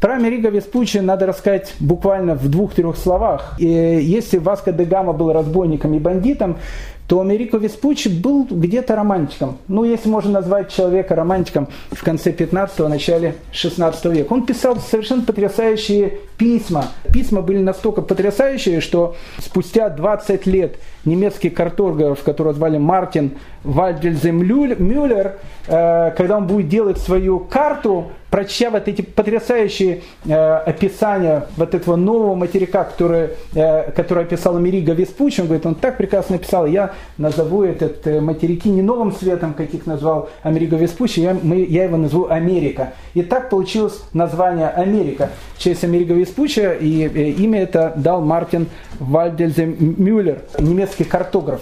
Про 0.00 0.16
Америго 0.16 0.50
Веспуччи 0.50 0.98
надо 0.98 1.26
рассказать 1.26 1.74
буквально 1.80 2.34
в 2.34 2.48
двух-трех 2.50 2.96
словах. 2.96 3.54
И 3.58 3.66
если 3.66 4.36
Васко 4.36 4.70
де 4.70 4.84
Гама 4.84 5.14
был 5.14 5.32
разбойником 5.32 5.94
и 5.94 5.98
бандитом, 5.98 6.58
то 7.06 7.20
Америко 7.20 7.58
Веспуччи 7.58 8.08
был 8.08 8.46
где-то 8.50 8.96
романтиком. 8.96 9.58
Ну, 9.68 9.84
если 9.84 10.08
можно 10.08 10.32
назвать 10.32 10.72
человека 10.72 11.14
романтиком 11.14 11.68
в 11.90 12.02
конце 12.02 12.32
15-го, 12.32 12.88
начале 12.88 13.36
16 13.52 14.04
века. 14.06 14.32
Он 14.32 14.46
писал 14.46 14.76
совершенно 14.76 15.22
потрясающие 15.22 16.18
письма. 16.38 16.86
Письма 17.12 17.42
были 17.42 17.58
настолько 17.58 18.00
потрясающие, 18.00 18.80
что 18.80 19.16
спустя 19.38 19.90
20 19.90 20.46
лет 20.46 20.76
немецкий 21.04 21.50
картограф, 21.50 22.22
которого 22.22 22.54
звали 22.54 22.78
Мартин 22.78 23.32
Вальдельзем 23.62 24.42
Мюллер, 24.42 25.38
э, 25.66 26.10
когда 26.16 26.38
он 26.38 26.46
будет 26.46 26.68
делать 26.68 26.98
свою 26.98 27.38
карту, 27.38 28.12
прочтя 28.34 28.70
вот 28.70 28.88
эти 28.88 29.00
потрясающие 29.00 30.02
э, 30.24 30.34
описания 30.34 31.46
вот 31.56 31.72
этого 31.72 31.94
нового 31.94 32.34
материка, 32.34 32.82
который, 32.82 33.28
э, 33.54 33.92
который 33.92 34.24
описал 34.24 34.56
Америго 34.56 34.92
Веспуччи, 34.92 35.40
он 35.40 35.46
говорит, 35.46 35.64
он 35.66 35.76
так 35.76 35.96
прекрасно 35.96 36.34
написал, 36.38 36.66
я 36.66 36.94
назову 37.16 37.62
этот 37.62 38.04
материки 38.20 38.70
не 38.70 38.82
новым 38.82 39.12
светом, 39.12 39.54
каких 39.54 39.86
назвал 39.86 40.30
Америго 40.42 40.76
Веспуччи, 40.76 41.20
я, 41.20 41.38
мы, 41.40 41.64
я 41.64 41.84
его 41.84 41.96
назову 41.96 42.26
Америка. 42.28 42.94
И 43.14 43.22
так 43.22 43.50
получилось 43.50 44.02
название 44.12 44.68
Америка 44.68 45.30
в 45.56 45.62
честь 45.62 45.84
Америго 45.84 46.14
Веспуччи, 46.14 46.76
и 46.80 47.04
имя 47.38 47.62
это 47.62 47.92
дал 47.94 48.20
Мартин 48.20 48.66
Вальдельзем 48.98 49.76
Мюллер, 49.78 50.42
немецкий 50.58 51.04
картограф. 51.04 51.60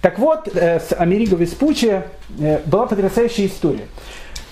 Так 0.00 0.20
вот, 0.20 0.48
э, 0.54 0.78
с 0.78 0.92
Америго 0.96 1.34
Веспуччи 1.34 2.02
э, 2.38 2.60
была 2.66 2.86
потрясающая 2.86 3.46
история. 3.46 3.88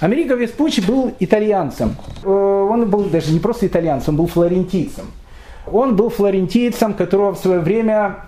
Америго 0.03 0.35
Веспуччи 0.35 0.81
был 0.81 1.13
итальянцем. 1.21 1.95
Э, 2.25 2.29
он 2.29 2.91
был 2.91 3.05
даже 3.05 3.33
не 3.33 3.39
просто 3.39 3.69
итальянцем, 3.69 4.15
он 4.15 4.17
был 4.19 4.27
флорентийцем. 4.27 5.07
Он 5.71 5.95
был 5.95 6.11
флорентийцем, 6.11 6.93
которого 6.95 7.35
в 7.35 7.39
свое 7.39 7.61
время 7.61 8.25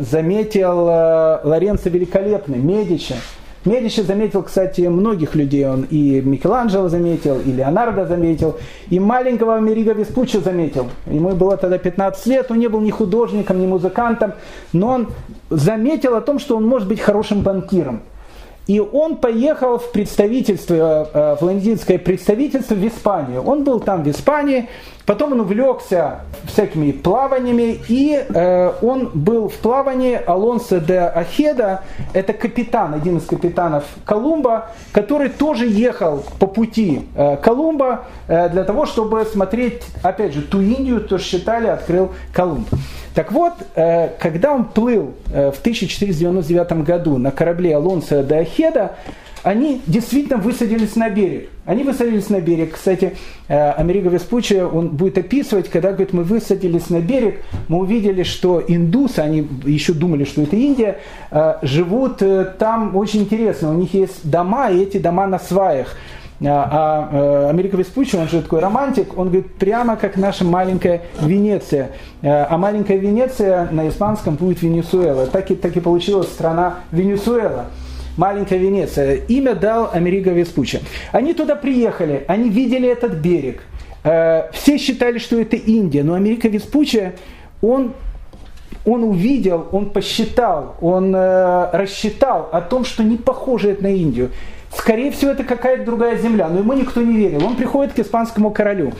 заметил 0.00 0.84
Лоренцо 0.84 1.88
Великолепный, 1.88 2.58
Медичи, 2.58 3.14
Медичи 3.64 4.00
заметил, 4.00 4.42
кстати, 4.42 4.82
многих 4.82 5.34
людей. 5.34 5.66
Он 5.66 5.86
и 5.90 6.20
Микеланджело 6.20 6.88
заметил, 6.88 7.40
и 7.40 7.50
Леонардо 7.50 8.04
заметил, 8.04 8.58
и 8.90 9.00
маленького 9.00 9.56
Америго 9.56 9.92
Веспуччо 9.92 10.40
заметил. 10.40 10.88
Ему 11.06 11.30
было 11.30 11.56
тогда 11.56 11.78
15 11.78 12.26
лет, 12.26 12.50
он 12.50 12.58
не 12.58 12.68
был 12.68 12.82
ни 12.82 12.90
художником, 12.90 13.60
ни 13.60 13.66
музыкантом, 13.66 14.34
но 14.74 14.88
он 14.88 15.08
заметил 15.48 16.14
о 16.14 16.20
том, 16.20 16.38
что 16.38 16.58
он 16.58 16.66
может 16.66 16.86
быть 16.88 17.00
хорошим 17.00 17.40
банкиром. 17.40 18.02
И 18.66 18.80
он 18.80 19.16
поехал 19.16 19.78
в 19.78 19.92
представительство, 19.92 21.08
э, 21.12 21.36
в 21.38 21.42
лондинское 21.42 21.98
представительство 21.98 22.74
в 22.74 22.86
Испанию. 22.86 23.42
Он 23.42 23.62
был 23.62 23.78
там 23.78 24.02
в 24.02 24.08
Испании, 24.08 24.68
потом 25.04 25.32
он 25.32 25.40
увлекся 25.40 26.20
всякими 26.46 26.92
плаваниями, 26.92 27.78
и 27.88 28.24
э, 28.26 28.72
он 28.80 29.10
был 29.12 29.48
в 29.48 29.56
плавании 29.56 30.18
Алонсо 30.26 30.80
де 30.80 30.98
Ахеда, 30.98 31.82
это 32.14 32.32
капитан, 32.32 32.94
один 32.94 33.18
из 33.18 33.26
капитанов 33.26 33.84
Колумба, 34.06 34.70
который 34.92 35.28
тоже 35.28 35.66
ехал 35.66 36.24
по 36.38 36.46
пути 36.46 37.06
э, 37.14 37.36
Колумба 37.36 38.04
э, 38.28 38.48
для 38.48 38.64
того, 38.64 38.86
чтобы 38.86 39.26
смотреть, 39.26 39.82
опять 40.02 40.32
же, 40.32 40.40
ту 40.40 40.62
Индию, 40.62 41.00
то 41.00 41.18
считали, 41.18 41.66
открыл 41.66 42.12
Колумб. 42.32 42.68
Так 43.14 43.30
вот, 43.30 43.52
э, 43.76 44.08
когда 44.18 44.52
он 44.52 44.64
плыл 44.64 45.14
э, 45.32 45.52
в 45.52 45.60
1499 45.60 46.84
году 46.84 47.16
на 47.16 47.30
корабле 47.30 47.76
Алонсо 47.76 48.24
де 48.24 48.36
Ахеда, 48.36 48.96
они 49.44 49.82
действительно 49.86 50.38
высадились 50.38 50.96
на 50.96 51.10
берег. 51.10 51.50
Они 51.64 51.84
высадились 51.84 52.28
на 52.30 52.40
берег. 52.40 52.74
Кстати, 52.74 53.14
э, 53.46 53.70
Америго 53.72 54.08
Веспуччи, 54.08 54.54
он 54.54 54.88
будет 54.88 55.18
описывать, 55.18 55.68
когда 55.68 55.90
говорит, 55.90 56.12
мы 56.12 56.24
высадились 56.24 56.90
на 56.90 57.00
берег, 57.00 57.44
мы 57.68 57.78
увидели, 57.78 58.24
что 58.24 58.60
индусы, 58.66 59.20
они 59.20 59.46
еще 59.64 59.92
думали, 59.92 60.24
что 60.24 60.42
это 60.42 60.56
Индия, 60.56 60.98
живут 61.62 62.22
там 62.58 62.96
очень 62.96 63.20
интересно. 63.20 63.70
У 63.70 63.74
них 63.74 63.94
есть 63.94 64.28
дома, 64.28 64.70
и 64.70 64.82
эти 64.82 64.98
дома 64.98 65.26
на 65.26 65.38
сваях. 65.38 65.94
А, 66.42 67.08
а 67.12 67.48
Америка 67.50 67.76
Веспуччи, 67.76 68.16
он 68.16 68.28
же 68.28 68.42
такой 68.42 68.60
романтик, 68.60 69.16
он 69.16 69.28
говорит, 69.28 69.54
прямо 69.54 69.96
как 69.96 70.16
наша 70.16 70.44
маленькая 70.44 71.02
Венеция. 71.20 71.92
А 72.22 72.56
маленькая 72.56 72.96
Венеция 72.96 73.68
на 73.70 73.88
испанском 73.88 74.34
будет 74.34 74.62
Венесуэла. 74.62 75.26
Так 75.26 75.50
и, 75.50 75.54
так 75.54 75.76
и 75.76 75.80
получилась 75.80 76.28
страна 76.28 76.80
Венесуэла. 76.90 77.66
Маленькая 78.16 78.58
Венеция. 78.58 79.16
Имя 79.28 79.54
дал 79.54 79.90
Америка 79.92 80.30
Веспуччи. 80.30 80.80
Они 81.12 81.34
туда 81.34 81.56
приехали, 81.56 82.24
они 82.28 82.48
видели 82.48 82.88
этот 82.88 83.14
берег. 83.14 83.62
Все 84.02 84.78
считали, 84.78 85.18
что 85.18 85.40
это 85.40 85.56
Индия, 85.56 86.02
но 86.02 86.14
Америка 86.14 86.48
Веспуччи, 86.48 87.12
он 87.62 87.92
он 88.84 89.02
увидел, 89.02 89.66
он 89.72 89.90
посчитал, 89.90 90.76
он 90.80 91.14
э, 91.14 91.70
рассчитал 91.72 92.50
о 92.52 92.60
том, 92.60 92.84
что 92.84 93.02
не 93.02 93.16
похоже 93.16 93.70
это 93.70 93.84
на 93.84 93.94
Индию. 93.94 94.30
Скорее 94.76 95.10
всего, 95.10 95.30
это 95.30 95.44
какая-то 95.44 95.84
другая 95.84 96.18
земля, 96.18 96.48
но 96.48 96.58
ему 96.58 96.72
никто 96.72 97.00
не 97.00 97.16
верил. 97.16 97.44
Он 97.44 97.56
приходит 97.56 97.94
к 97.94 97.98
испанскому 97.98 98.50
королю 98.50 98.92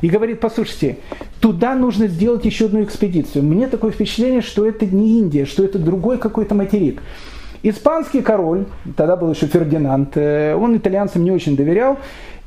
и 0.00 0.08
говорит, 0.08 0.40
послушайте, 0.40 0.98
туда 1.40 1.74
нужно 1.74 2.08
сделать 2.08 2.44
еще 2.44 2.66
одну 2.66 2.82
экспедицию. 2.82 3.44
Мне 3.44 3.68
такое 3.68 3.90
впечатление, 3.90 4.40
что 4.40 4.66
это 4.66 4.86
не 4.86 5.18
Индия, 5.18 5.44
что 5.46 5.64
это 5.64 5.78
другой 5.78 6.18
какой-то 6.18 6.54
материк. 6.54 7.02
Испанский 7.62 8.22
король, 8.22 8.64
тогда 8.96 9.16
был 9.16 9.30
еще 9.30 9.46
Фердинанд, 9.46 10.16
э, 10.16 10.54
он 10.54 10.76
итальянцам 10.76 11.22
не 11.24 11.30
очень 11.30 11.56
доверял, 11.56 11.98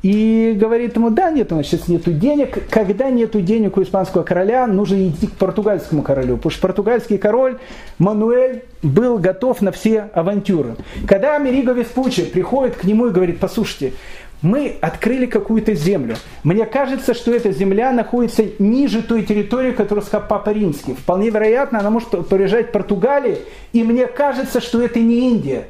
и 0.04 0.52
говорит 0.54 0.96
ему, 0.96 1.08
да, 1.08 1.30
нет, 1.30 1.50
у 1.50 1.56
нас 1.56 1.66
сейчас 1.66 1.88
нету 1.88 2.12
денег. 2.12 2.68
Когда 2.68 3.08
нету 3.08 3.40
денег 3.40 3.78
у 3.78 3.82
испанского 3.82 4.22
короля, 4.22 4.66
нужно 4.66 5.08
идти 5.08 5.26
к 5.26 5.32
португальскому 5.32 6.02
королю. 6.02 6.36
Потому 6.36 6.50
что 6.50 6.60
португальский 6.60 7.16
король 7.16 7.56
Мануэль 7.96 8.64
был 8.82 9.16
готов 9.16 9.62
на 9.62 9.72
все 9.72 10.10
авантюры. 10.12 10.76
Когда 11.08 11.36
Америго 11.36 11.72
Веспуччи 11.72 12.26
приходит 12.26 12.76
к 12.76 12.84
нему 12.84 13.06
и 13.06 13.12
говорит, 13.12 13.40
послушайте, 13.40 13.94
мы 14.42 14.76
открыли 14.82 15.24
какую-то 15.24 15.74
землю. 15.74 16.16
Мне 16.42 16.66
кажется, 16.66 17.14
что 17.14 17.32
эта 17.32 17.50
земля 17.50 17.90
находится 17.90 18.44
ниже 18.58 19.02
той 19.02 19.22
территории, 19.22 19.72
которую 19.72 20.04
сказал 20.04 20.28
Папа 20.28 20.50
Римский. 20.50 20.92
Вполне 20.92 21.30
вероятно, 21.30 21.80
она 21.80 21.88
может 21.88 22.10
приезжать 22.28 22.72
Португалии, 22.72 23.38
и 23.72 23.82
мне 23.82 24.06
кажется, 24.06 24.60
что 24.60 24.82
это 24.82 25.00
не 25.00 25.30
Индия. 25.30 25.64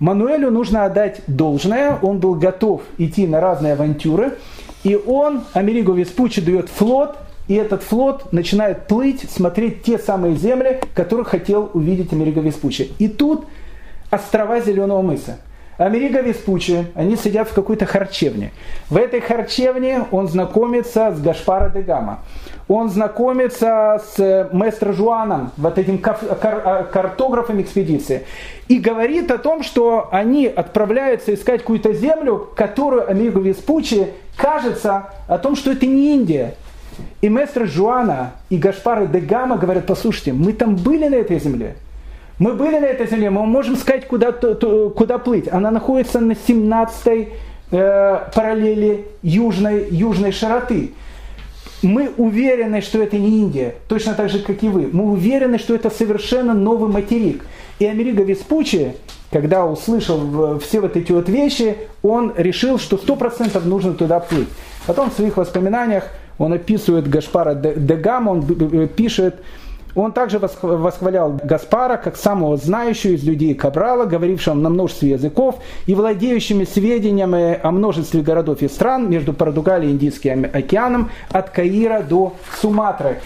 Мануэлю 0.00 0.50
нужно 0.50 0.86
отдать 0.86 1.20
должное, 1.26 1.98
он 2.00 2.18
был 2.18 2.34
готов 2.34 2.82
идти 2.96 3.26
на 3.26 3.40
разные 3.40 3.74
авантюры, 3.74 4.38
и 4.82 4.96
он, 4.96 5.42
Америго 5.52 5.92
Веспуччи, 5.92 6.40
дает 6.40 6.70
флот, 6.70 7.18
и 7.48 7.54
этот 7.54 7.82
флот 7.82 8.32
начинает 8.32 8.86
плыть, 8.86 9.30
смотреть 9.30 9.82
те 9.82 9.98
самые 9.98 10.36
земли, 10.36 10.80
которые 10.94 11.26
хотел 11.26 11.70
увидеть 11.74 12.14
Америго 12.14 12.40
Веспуччи. 12.40 12.90
И 12.98 13.08
тут 13.08 13.44
острова 14.10 14.60
Зеленого 14.60 15.02
мыса. 15.02 15.38
Америго 15.80 16.20
Веспуччи, 16.20 16.86
они 16.94 17.16
сидят 17.16 17.48
в 17.48 17.54
какой-то 17.54 17.86
харчевне. 17.86 18.52
В 18.88 18.96
этой 18.96 19.20
харчевне 19.20 20.04
он 20.10 20.28
знакомится 20.28 21.12
с 21.12 21.20
Гашпаро 21.20 21.70
де 21.70 21.80
Гама 21.82 22.20
он 22.70 22.88
знакомится 22.88 24.00
с 24.14 24.20
э, 24.20 24.48
маэстро 24.52 24.92
Жуаном, 24.92 25.50
вот 25.56 25.76
этим 25.76 25.96
э, 25.96 26.84
картографом 26.92 27.60
экспедиции, 27.60 28.26
и 28.68 28.78
говорит 28.78 29.32
о 29.32 29.38
том, 29.38 29.64
что 29.64 30.08
они 30.12 30.46
отправляются 30.46 31.34
искать 31.34 31.62
какую-то 31.62 31.92
землю, 31.92 32.48
которую 32.54 33.10
Амиго 33.10 33.40
Веспуччи 33.40 34.10
кажется 34.36 35.08
о 35.26 35.38
том, 35.38 35.56
что 35.56 35.72
это 35.72 35.84
не 35.84 36.14
Индия. 36.14 36.54
И 37.22 37.28
маэстро 37.28 37.66
Жуана 37.66 38.34
и 38.50 38.56
Гашпары 38.56 39.08
де 39.08 39.18
Гама 39.18 39.56
говорят, 39.56 39.86
послушайте, 39.86 40.32
мы 40.32 40.52
там 40.52 40.76
были 40.76 41.08
на 41.08 41.16
этой 41.16 41.40
земле, 41.40 41.74
мы 42.40 42.54
были 42.54 42.78
на 42.78 42.86
этой 42.86 43.06
земле, 43.06 43.28
мы 43.28 43.44
можем 43.44 43.76
сказать, 43.76 44.08
куда, 44.08 44.32
куда 44.32 45.18
плыть. 45.18 45.46
Она 45.52 45.70
находится 45.70 46.20
на 46.20 46.32
17-й 46.32 47.28
э, 47.70 48.18
параллели 48.34 49.04
южной, 49.22 49.88
южной 49.90 50.32
широты. 50.32 50.92
мы 51.82 52.10
уверены, 52.16 52.80
что 52.80 53.02
это 53.02 53.18
не 53.18 53.40
Индия, 53.42 53.74
точно 53.88 54.14
так 54.14 54.30
же, 54.30 54.38
как 54.38 54.62
и 54.62 54.68
вы. 54.70 54.88
Мы 54.90 55.12
уверены, 55.12 55.58
что 55.58 55.74
это 55.74 55.90
совершенно 55.90 56.54
новый 56.54 56.90
материк. 56.90 57.44
И 57.78 57.84
Америго 57.84 58.22
Веспуччи, 58.22 58.94
когда 59.30 59.66
услышал 59.66 60.58
все 60.60 60.80
вот 60.80 60.96
эти 60.96 61.12
вот 61.12 61.28
вещи, 61.28 61.76
он 62.02 62.32
решил, 62.38 62.78
что 62.78 62.96
сто 62.96 63.16
процентов 63.16 63.66
нужно 63.66 63.92
туда 63.92 64.18
плыть. 64.18 64.48
Потом 64.86 65.10
в 65.10 65.12
своих 65.12 65.36
воспоминаниях 65.36 66.04
он 66.38 66.54
описывает 66.54 67.06
Гашпара 67.06 67.54
де 67.54 67.96
Гама, 67.96 68.30
он 68.30 68.88
пишет, 68.88 69.36
он 69.94 70.12
также 70.12 70.38
восхвалял 70.38 71.38
Гаспара 71.42 71.96
как 71.96 72.16
самого 72.16 72.56
знающего 72.56 73.12
из 73.12 73.24
людей 73.24 73.54
Кабрала, 73.54 74.04
говорившего 74.04 74.54
на 74.54 74.70
множестве 74.70 75.10
языков 75.10 75.56
и 75.86 75.94
владеющими 75.94 76.64
сведениями 76.64 77.58
о 77.62 77.70
множестве 77.70 78.22
городов 78.22 78.62
и 78.62 78.68
стран 78.68 79.10
между 79.10 79.32
Португалией 79.32 79.92
и 79.92 79.94
Индийским 79.94 80.44
океаном 80.44 81.10
от 81.30 81.50
Каира 81.50 82.02
до 82.02 82.34
Суматры. 82.60 83.20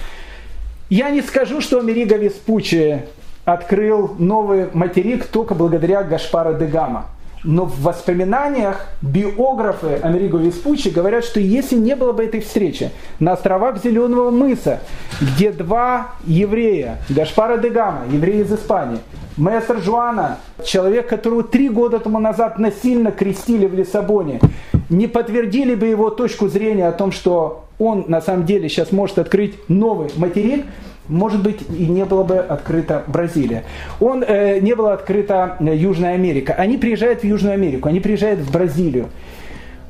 Я 0.91 1.11
не 1.11 1.23
скажу, 1.23 1.61
что 1.61 1.79
Америго 1.79 2.17
Веспуччи 2.17 3.03
открыл 3.45 4.15
новый 4.19 4.69
материк 4.73 5.27
только 5.27 5.55
благодаря 5.55 6.03
Гашпара 6.03 6.55
де 6.55 6.67
Гама. 6.67 7.07
Но 7.45 7.67
в 7.67 7.83
воспоминаниях 7.83 8.87
биографы 9.03 10.01
Америго 10.03 10.39
Веспуччи 10.39 10.89
говорят, 10.89 11.25
что 11.25 11.41
если 11.41 11.77
не 11.77 11.95
было 11.95 12.13
бы 12.13 12.25
этой 12.25 12.41
встречи 12.41 12.91
на 13.21 13.33
островах 13.33 13.83
Зеленого 13.83 14.31
мыса, 14.31 14.81
где 15.21 15.53
два 15.53 16.15
еврея, 16.27 16.99
Гашпара 17.11 17.59
де 17.59 17.69
Гама, 17.69 18.07
еврей 18.11 18.41
из 18.41 18.53
Испании, 18.53 18.99
Мессер 19.37 19.83
Жуана, 19.83 20.39
человек, 20.65 21.09
которого 21.09 21.43
три 21.43 21.69
года 21.69 21.99
тому 21.99 22.19
назад 22.19 22.59
насильно 22.59 23.13
крестили 23.13 23.67
в 23.67 23.75
Лиссабоне, 23.75 24.41
не 24.89 25.07
подтвердили 25.07 25.75
бы 25.75 25.87
его 25.87 26.09
точку 26.09 26.49
зрения 26.49 26.89
о 26.89 26.93
том, 26.93 27.13
что 27.13 27.67
он 27.79 28.05
на 28.09 28.23
самом 28.23 28.47
деле 28.47 28.69
сейчас 28.69 28.93
может 28.93 29.19
открыть 29.19 29.55
новый 29.69 30.09
материк, 30.17 30.65
может 31.09 31.43
быть, 31.43 31.61
и 31.71 31.87
не 31.87 32.05
было 32.05 32.25
бы 32.25 32.39
открыта 32.39 33.05
Бразилия. 33.07 33.65
Он, 34.01 34.25
э, 34.27 34.61
не 34.61 34.75
была 34.75 34.95
открыта 34.95 35.57
э, 35.61 35.77
Южная 35.77 36.15
Америка. 36.15 36.55
Они 36.55 36.79
приезжают 36.79 37.21
в 37.21 37.25
Южную 37.25 37.55
Америку, 37.55 37.89
они 37.89 38.01
приезжают 38.01 38.41
в 38.41 38.51
Бразилию. 38.51 39.09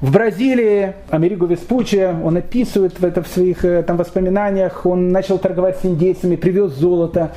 В 0.00 0.10
Бразилии 0.10 0.92
Америго 1.10 1.46
Веспуччи, 1.46 2.14
он 2.22 2.36
описывает 2.36 3.02
это 3.02 3.22
в 3.22 3.28
своих 3.28 3.64
э, 3.64 3.82
там, 3.84 3.96
воспоминаниях, 3.96 4.84
он 4.86 5.10
начал 5.10 5.38
торговать 5.38 5.78
с 5.78 5.86
индейцами, 5.86 6.36
привез 6.36 6.72
золото. 6.72 7.32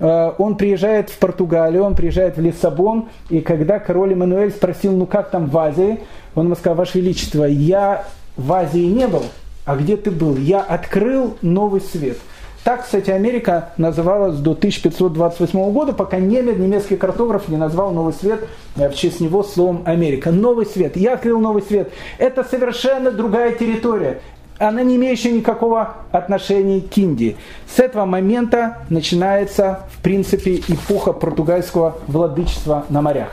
Э, 0.00 0.32
он 0.38 0.56
приезжает 0.56 1.10
в 1.10 1.18
Португалию, 1.18 1.82
он 1.82 1.94
приезжает 1.94 2.38
в 2.38 2.40
Лиссабон, 2.40 3.08
и 3.28 3.40
когда 3.40 3.78
король 3.78 4.14
Эммануэль 4.14 4.52
спросил, 4.52 4.92
ну 4.92 5.04
как 5.04 5.30
там 5.30 5.46
в 5.46 5.58
Азии, 5.58 6.00
он 6.34 6.46
ему 6.46 6.54
сказал, 6.54 6.76
Ваше 6.76 6.98
Величество, 6.98 7.44
я 7.44 8.06
в 8.38 8.52
Азии 8.54 8.86
не 8.86 9.06
был, 9.06 9.24
а 9.66 9.76
где 9.76 9.98
ты 9.98 10.10
был? 10.10 10.36
Я 10.36 10.60
открыл 10.60 11.36
новый 11.42 11.82
свет– 11.82 12.16
так, 12.68 12.84
кстати, 12.84 13.08
Америка 13.08 13.70
называлась 13.78 14.36
до 14.40 14.50
1528 14.50 15.72
года, 15.72 15.94
пока 15.94 16.18
немец, 16.18 16.58
немецкий 16.58 16.96
картограф 16.96 17.48
не 17.48 17.56
назвал 17.56 17.92
Новый 17.92 18.12
Свет 18.12 18.46
э, 18.76 18.90
в 18.90 18.94
честь 18.94 19.20
него 19.20 19.42
словом 19.42 19.84
Америка. 19.86 20.30
Новый 20.30 20.66
свет. 20.66 20.94
Я 20.98 21.14
открыл 21.14 21.40
Новый 21.40 21.62
Свет. 21.62 21.90
Это 22.18 22.44
совершенно 22.44 23.10
другая 23.10 23.52
территория. 23.52 24.20
Она 24.58 24.82
не 24.82 24.96
имеющая 24.96 25.32
никакого 25.32 25.94
отношения 26.12 26.82
к 26.82 26.94
Индии. 26.98 27.38
С 27.74 27.78
этого 27.78 28.04
момента 28.04 28.76
начинается, 28.90 29.86
в 29.90 30.02
принципе, 30.02 30.56
эпоха 30.56 31.14
португальского 31.14 31.96
владычества 32.06 32.84
на 32.90 33.00
морях. 33.00 33.30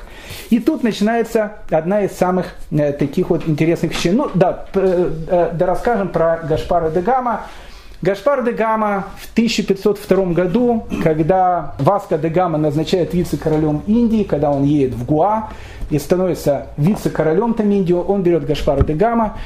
И 0.49 0.59
тут 0.59 0.81
начинается 0.81 1.57
одна 1.69 2.03
из 2.03 2.13
самых 2.13 2.55
э, 2.71 2.93
таких 2.93 3.29
вот 3.29 3.49
интересных 3.49 3.91
вещей. 3.91 4.13
Ну 4.13 4.29
да, 4.33 4.65
э, 4.75 5.11
э, 5.27 5.49
да 5.53 5.65
расскажем 5.65 6.07
про 6.07 6.37
Гашпара 6.37 6.89
де 6.89 7.01
Гама. 7.01 7.41
Гашпар 8.01 8.43
де 8.43 8.51
Гама 8.51 9.05
в 9.17 9.27
1502 9.33 10.25
году, 10.33 10.83
когда 11.03 11.73
Васко 11.79 12.17
де 12.17 12.29
Гама 12.29 12.57
назначает 12.57 13.13
вице-королем 13.13 13.81
Индии, 13.87 14.23
когда 14.23 14.51
он 14.51 14.63
едет 14.63 14.93
в 14.93 15.05
Гуа 15.05 15.49
и 15.89 15.99
становится 15.99 16.67
вице-королем 16.77 17.53
там 17.53 17.71
Индии, 17.71 17.93
он 17.93 18.21
берет 18.21 18.45
Гашпара 18.45 18.83
де 18.83 18.93
Гама. 18.93 19.37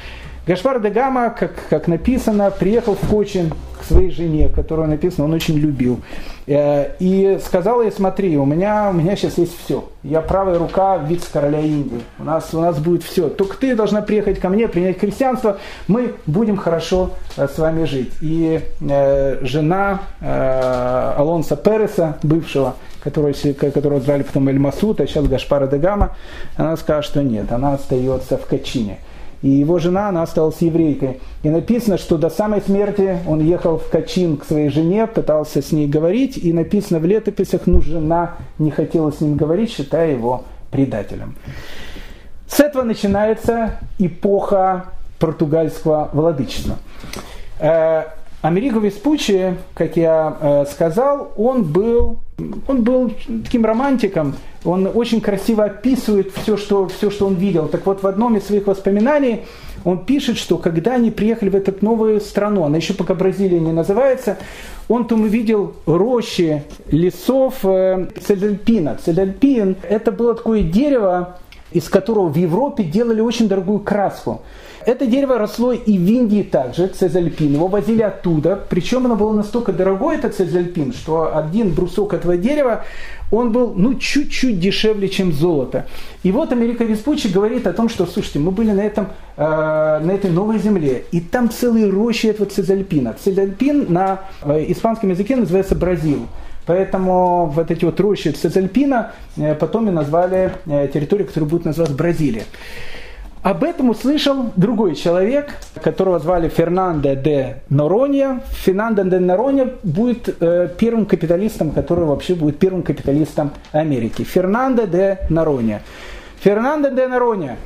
Гашпар 0.46 0.80
де 0.80 0.90
Гама, 0.90 1.30
как, 1.30 1.52
как 1.68 1.88
написано, 1.88 2.50
приехал 2.50 2.94
в 2.94 3.08
Кочин 3.08 3.52
к 3.80 3.84
своей 3.84 4.10
жене, 4.10 4.48
которую 4.48 4.88
написано, 4.88 5.24
он 5.24 5.34
очень 5.34 5.56
любил. 5.56 6.00
Э, 6.46 6.96
и 6.98 7.38
сказал 7.44 7.82
ей, 7.82 7.92
смотри, 7.92 8.36
у 8.36 8.44
меня, 8.44 8.90
у 8.90 8.92
меня 8.92 9.16
сейчас 9.16 9.38
есть 9.38 9.56
все. 9.64 9.88
Я 10.02 10.20
правая 10.20 10.58
рука 10.58 10.96
вице-короля 10.98 11.60
Индии. 11.60 12.00
У 12.18 12.24
нас, 12.24 12.52
у 12.52 12.60
нас 12.60 12.78
будет 12.78 13.02
все. 13.02 13.28
Только 13.28 13.56
ты 13.56 13.74
должна 13.74 14.02
приехать 14.02 14.40
ко 14.40 14.48
мне, 14.48 14.68
принять 14.68 14.98
христианство. 14.98 15.58
Мы 15.88 16.14
будем 16.26 16.56
хорошо 16.56 17.10
э, 17.36 17.46
с 17.46 17.58
вами 17.58 17.84
жить. 17.84 18.12
И 18.20 18.60
э, 18.80 19.38
жена 19.42 20.00
Алонса 20.20 21.56
Переса, 21.56 22.18
бывшего, 22.22 22.76
которого, 23.02 23.32
которого 23.32 24.00
звали 24.00 24.22
потом 24.22 24.48
Эль 24.48 24.58
Масуд, 24.58 25.00
а 25.00 25.06
сейчас 25.06 25.26
Гашпара 25.26 25.66
де 25.66 25.76
Гама, 25.76 26.16
она 26.56 26.76
сказала, 26.76 27.02
что 27.02 27.22
нет, 27.22 27.50
она 27.52 27.74
остается 27.74 28.36
в 28.36 28.46
Качине. 28.46 28.98
И 29.42 29.48
его 29.48 29.78
жена, 29.78 30.08
она 30.08 30.22
осталась 30.22 30.60
еврейкой. 30.60 31.20
И 31.42 31.50
написано, 31.50 31.96
что 31.96 32.18
до 32.18 32.28
самой 32.28 32.60
смерти 32.60 33.18
он 33.26 33.40
ехал 33.40 33.78
в 33.78 33.88
Качин 33.88 34.36
к 34.36 34.44
своей 34.44 34.68
жене, 34.68 35.06
пытался 35.06 35.62
с 35.62 35.72
ней 35.72 35.86
говорить. 35.86 36.36
И 36.36 36.52
написано 36.52 36.98
в 36.98 37.06
летописях, 37.06 37.62
ну, 37.66 37.80
жена 37.80 38.36
не 38.58 38.70
хотела 38.70 39.10
с 39.10 39.20
ним 39.20 39.36
говорить, 39.36 39.70
считая 39.70 40.12
его 40.12 40.44
предателем. 40.70 41.36
С 42.46 42.60
этого 42.60 42.82
начинается 42.82 43.78
эпоха 43.98 44.86
португальского 45.18 46.10
владычества. 46.12 46.76
Э, 47.60 48.04
Америго 48.42 48.80
Веспуччи, 48.80 49.56
как 49.74 49.96
я 49.96 50.36
э, 50.40 50.64
сказал, 50.70 51.32
он 51.36 51.62
был, 51.62 52.18
он 52.66 52.82
был 52.82 53.12
таким 53.44 53.64
романтиком, 53.64 54.34
он 54.64 54.90
очень 54.92 55.20
красиво 55.20 55.64
описывает 55.64 56.32
все 56.34 56.56
что, 56.56 56.88
все, 56.88 57.10
что 57.10 57.26
он 57.26 57.34
видел. 57.34 57.68
Так 57.68 57.86
вот, 57.86 58.02
в 58.02 58.06
одном 58.06 58.36
из 58.36 58.46
своих 58.46 58.66
воспоминаний 58.66 59.42
он 59.84 60.04
пишет, 60.04 60.36
что 60.36 60.58
когда 60.58 60.94
они 60.94 61.10
приехали 61.10 61.48
в 61.48 61.54
эту 61.54 61.74
новую 61.84 62.20
страну, 62.20 62.64
она 62.64 62.76
еще 62.76 62.92
пока 62.92 63.14
Бразилия 63.14 63.60
не 63.60 63.72
называется, 63.72 64.36
он 64.88 65.06
там 65.06 65.22
увидел 65.22 65.74
рощи 65.86 66.64
лесов 66.90 67.64
э, 67.64 68.08
цедальпина. 68.20 68.98
Цедальпин– 69.02 69.76
это 69.88 70.12
было 70.12 70.34
такое 70.34 70.62
дерево, 70.62 71.38
из 71.72 71.88
которого 71.88 72.28
в 72.28 72.36
Европе 72.36 72.84
делали 72.84 73.20
очень 73.20 73.48
дорогую 73.48 73.78
краску. 73.78 74.42
Это 74.86 75.06
дерево 75.06 75.38
росло 75.38 75.72
и 75.72 75.98
в 75.98 76.08
Индии 76.08 76.42
также, 76.42 76.86
цезальпин. 76.88 77.52
Его 77.54 77.66
возили 77.66 78.02
оттуда. 78.02 78.58
Причем 78.68 79.06
оно 79.06 79.16
было 79.16 79.32
настолько 79.32 79.72
дорогое, 79.72 80.16
это 80.16 80.30
цезальпин, 80.30 80.92
что 80.92 81.36
один 81.36 81.74
брусок 81.74 82.14
этого 82.14 82.36
дерева, 82.36 82.84
он 83.30 83.52
был 83.52 83.74
ну, 83.76 83.94
чуть-чуть 83.94 84.58
дешевле, 84.58 85.08
чем 85.08 85.32
золото. 85.32 85.86
И 86.22 86.32
вот 86.32 86.52
Америка 86.52 86.84
Веспуччи 86.84 87.28
говорит 87.28 87.66
о 87.66 87.72
том, 87.72 87.88
что, 87.88 88.06
слушайте, 88.06 88.38
мы 88.38 88.50
были 88.50 88.70
на, 88.70 88.80
этом, 88.80 89.08
э, 89.36 89.42
на 89.42 90.10
этой 90.10 90.30
новой 90.30 90.58
земле, 90.58 91.04
и 91.12 91.20
там 91.20 91.50
целые 91.50 91.88
рощи 91.88 92.26
этого 92.26 92.48
цезальпина. 92.48 93.14
Цезальпин 93.22 93.86
на 93.92 94.20
э, 94.42 94.64
испанском 94.68 95.10
языке 95.10 95.36
называется 95.36 95.74
бразил. 95.74 96.26
Поэтому 96.66 97.46
вот 97.46 97.70
эти 97.70 97.84
вот 97.84 97.98
рощи 98.00 98.30
Цезальпина 98.30 99.12
э, 99.36 99.54
потом 99.54 99.88
и 99.88 99.90
назвали 99.90 100.52
э, 100.66 100.88
территорию, 100.92 101.26
которая 101.26 101.50
будет 101.50 101.64
называться 101.64 101.96
Бразилия. 101.96 102.44
Об 103.42 103.64
этом 103.64 103.88
услышал 103.88 104.52
другой 104.56 104.94
человек, 104.94 105.54
которого 105.82 106.18
звали 106.18 106.50
Фернандо 106.50 107.14
де 107.14 107.62
Норонья. 107.70 108.42
Фернандо 108.50 109.02
де 109.04 109.18
Норонья 109.18 109.70
будет 109.82 110.36
э, 110.40 110.68
первым 110.78 111.06
капиталистом, 111.06 111.70
который 111.70 112.04
вообще 112.04 112.34
будет 112.34 112.58
первым 112.58 112.82
капиталистом 112.82 113.52
Америки. 113.72 114.24
Фернандо 114.24 114.86
де 114.86 115.20
Норонья. 115.30 115.80
Фернандо 116.40 116.90
де 116.90 117.08
Норонья 117.08 117.56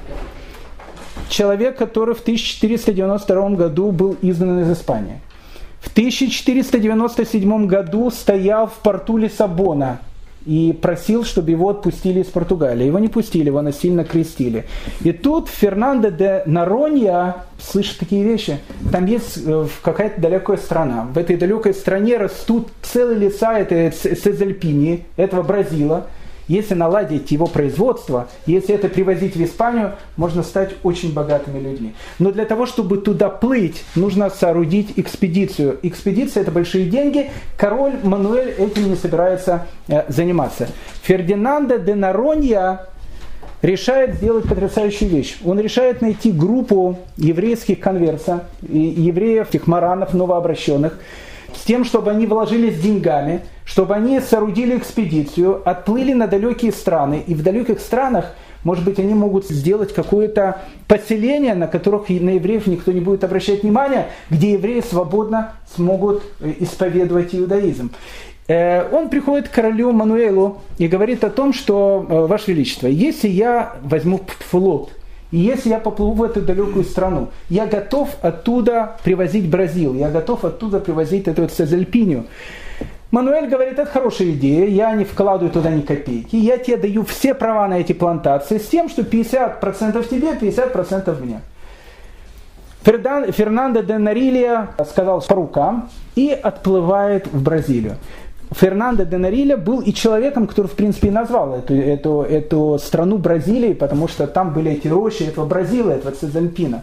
человек, 1.29 1.77
который 1.77 2.15
в 2.15 2.21
1492 2.21 3.51
году 3.51 3.91
был 3.91 4.17
изгнан 4.23 4.61
из 4.61 4.71
Испании. 4.71 5.21
В 5.81 5.91
1497 5.91 7.67
году 7.67 8.11
стоял 8.11 8.69
в 8.69 8.75
порту 8.75 9.17
Лиссабона 9.17 9.99
и 10.47 10.77
просил, 10.81 11.25
чтобы 11.25 11.51
его 11.51 11.71
отпустили 11.71 12.21
из 12.21 12.27
Португалии. 12.27 12.87
Его 12.87 12.99
не 12.99 13.09
пустили, 13.09 13.47
его 13.47 13.63
насильно 13.63 14.05
крестили. 14.05 14.65
И 15.03 15.13
тут 15.13 15.49
Фернандо 15.49 16.11
де 16.11 16.43
Наронья 16.47 17.37
слышит 17.59 17.99
такие 17.99 18.25
вещи. 18.25 18.59
Там 18.93 19.07
есть 19.07 19.39
э, 19.45 19.67
какая-то 19.83 20.21
далекая 20.21 20.57
страна. 20.57 21.09
В 21.13 21.19
этой 21.19 21.37
далекой 21.37 21.75
стране 21.75 22.17
растут 22.19 22.69
целые 22.83 23.19
леса 23.19 23.59
этой 23.59 23.93
Сезальпини, 23.93 25.05
этого 25.17 25.43
Бразила. 25.43 26.07
Если 26.49 26.75
наладить 26.75 27.31
его 27.31 27.47
производство, 27.47 28.29
если 28.47 28.75
это 28.75 28.89
привозить 28.89 29.37
в 29.37 29.43
Испанию, 29.43 29.95
можно 30.17 30.43
стать 30.43 30.75
очень 30.83 31.13
богатыми 31.13 31.59
людьми. 31.59 31.95
Но 32.19 32.33
для 32.33 32.45
того, 32.45 32.67
чтобы 32.67 32.99
туда 32.99 33.31
плыть, 33.31 33.83
нужно 33.95 34.29
соорудить 34.31 34.93
экспедицию. 34.97 35.79
Экспедиция– 35.83 36.43
это 36.43 36.51
большие 36.51 36.89
деньги. 36.91 37.31
Король 37.57 37.95
Мануэль 38.03 38.51
этим 38.51 38.91
не 38.91 38.97
собирается 38.97 39.67
э, 39.89 40.05
заниматься. 40.09 40.69
Фердинандо 41.03 41.79
де 41.79 41.95
Наронья 41.95 42.87
решает 43.65 44.17
сделать 44.17 44.47
потрясающую 44.47 45.09
вещь. 45.09 45.39
Он 45.45 45.59
решает 45.59 46.03
найти 46.03 46.31
группу 46.31 46.99
еврейских 47.17 47.81
конверса, 47.81 48.45
евреев, 48.61 49.49
тех 49.49 49.67
маранов 49.67 50.13
новообращенных, 50.13 50.99
с 51.55 51.65
тем, 51.65 51.85
чтобы 51.85 52.11
они 52.11 52.27
вложились 52.27 52.79
деньгами, 52.79 53.41
чтобы 53.65 53.95
они 53.95 54.21
соорудили 54.21 54.77
экспедицию, 54.77 55.63
отплыли 55.69 56.13
на 56.13 56.27
далекие 56.27 56.73
страны, 56.73 57.23
и 57.27 57.35
в 57.35 57.43
далеких 57.43 57.81
странах 57.81 58.35
может 58.65 58.83
быть, 58.85 58.99
они 58.99 59.15
могут 59.15 59.47
сделать 59.47 59.93
какое-то 59.93 60.63
поселение, 60.89 61.55
на 61.55 61.69
которых 61.69 62.09
на 62.09 62.31
евреев 62.31 62.67
никто 62.67 62.93
не 62.93 63.01
будет 63.01 63.23
обращать 63.23 63.63
внимания, 63.63 64.09
где 64.31 64.53
евреи 64.53 64.81
свободно 64.81 65.53
смогут 65.77 66.23
э, 66.41 66.55
исповедовать 66.61 67.35
иудаизм. 67.35 67.93
Э, 68.49 68.89
он 68.91 69.11
приходит 69.11 69.49
к 69.49 69.53
королю 69.53 69.93
Мануэлу 69.93 70.63
и 70.79 70.89
говорит 70.89 71.25
о 71.25 71.31
том, 71.31 71.53
что, 71.53 72.07
э, 72.09 72.27
Ваше 72.27 72.53
Величество, 72.53 72.87
если 72.87 73.29
я 73.29 73.77
возьму 73.83 74.21
флот, 74.51 74.93
и 75.31 75.39
если 75.39 75.71
я 75.71 75.79
поплыву 75.79 76.13
в 76.13 76.23
эту 76.23 76.41
далекую 76.41 76.85
страну, 76.85 77.29
я 77.51 77.67
готов 77.67 78.17
оттуда 78.23 78.97
привозить 79.05 79.49
Бразил, 79.49 79.95
я 79.95 80.09
готов 80.09 80.45
оттуда 80.45 80.81
привозить 80.81 81.29
эту 81.29 81.43
вот 81.43 81.53
Сезельпинию. 81.53 82.27
Мануэль 83.15 83.47
говорит, 83.47 83.79
это 83.79 83.89
хорошая 83.89 84.31
идея, 84.31 84.67
я 84.67 84.93
не 84.93 85.05
вкладываю 85.05 85.53
туда 85.53 85.71
ни 85.71 85.83
копейки, 85.83 86.35
я 86.35 86.59
тебе 86.59 86.79
даю 86.79 87.05
все 87.05 87.33
права 87.33 87.69
на 87.69 87.79
эти 87.79 87.93
плантации 87.93 88.59
с 88.59 88.67
тем, 88.67 88.89
что 88.89 89.03
50% 89.03 90.09
тебе, 90.09 90.33
50% 90.33 91.23
мне. 91.23 91.41
Фернандо 92.83 93.83
де 93.83 93.99
Нарилья 93.99 94.71
сказал 94.91 95.21
по 95.21 95.35
рукам 95.37 95.91
и 96.17 96.31
отплывает 96.31 97.29
в 97.29 97.41
Бразилию. 97.41 97.99
Фернандо 98.51 99.05
де 99.05 99.17
Нарилья 99.17 99.57
был 99.57 99.81
и 99.81 99.95
человеком, 99.95 100.49
который, 100.49 100.67
в 100.67 100.75
принципе, 100.75 101.07
и 101.07 101.13
назвал 101.13 101.55
эту, 101.55 101.75
эту, 101.75 102.23
эту 102.23 102.81
страну 102.83 103.19
Бразилией, 103.19 103.75
потому 103.75 104.09
что 104.09 104.27
там 104.27 104.53
были 104.53 104.73
эти 104.73 104.89
рощи 104.89 105.23
этого 105.23 105.47
Бразила, 105.47 105.93
этого 105.93 106.11
Цезальпина. 106.17 106.83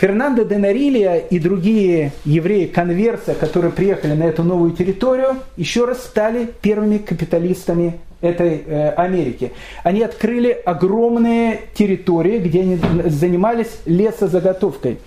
Фернандо 0.00 0.44
де 0.44 0.56
Нарилья 0.56 1.16
и 1.18 1.38
другие 1.38 2.12
евреи-конверсы, 2.24 3.34
которые 3.34 3.70
приехали 3.70 4.14
на 4.14 4.24
эту 4.24 4.42
новую 4.42 4.70
территорию, 4.70 5.36
еще 5.58 5.84
раз 5.84 6.02
стали 6.02 6.48
первыми 6.62 6.96
капиталистами 6.96 8.00
этой 8.22 8.62
э, 8.66 8.90
Америки. 8.92 9.52
Они 9.84 10.02
открыли 10.02 10.52
огромные 10.64 11.60
территории, 11.74 12.38
где 12.38 12.60
они 12.60 12.78
занимались 13.10 13.80
лесозаготовкой. 13.84 15.00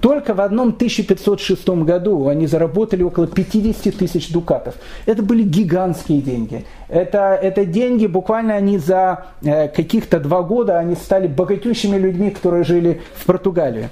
Только 0.00 0.34
в 0.34 0.40
одном 0.40 0.68
1506 0.68 1.68
году 1.68 2.28
они 2.28 2.46
заработали 2.46 3.02
около 3.02 3.26
50 3.26 3.96
тысяч 3.96 4.30
дукатов. 4.30 4.74
Это 5.06 5.22
были 5.22 5.42
гигантские 5.42 6.20
деньги. 6.20 6.66
Это, 6.88 7.38
это 7.40 7.64
деньги, 7.64 8.06
буквально 8.06 8.54
они 8.54 8.78
за 8.78 9.26
э, 9.42 9.68
каких-то 9.68 10.20
два 10.20 10.42
года 10.42 10.78
они 10.78 10.96
стали 10.96 11.26
богатющими 11.26 11.96
людьми, 11.96 12.30
которые 12.30 12.64
жили 12.64 13.00
в 13.14 13.24
Португалии. 13.24 13.88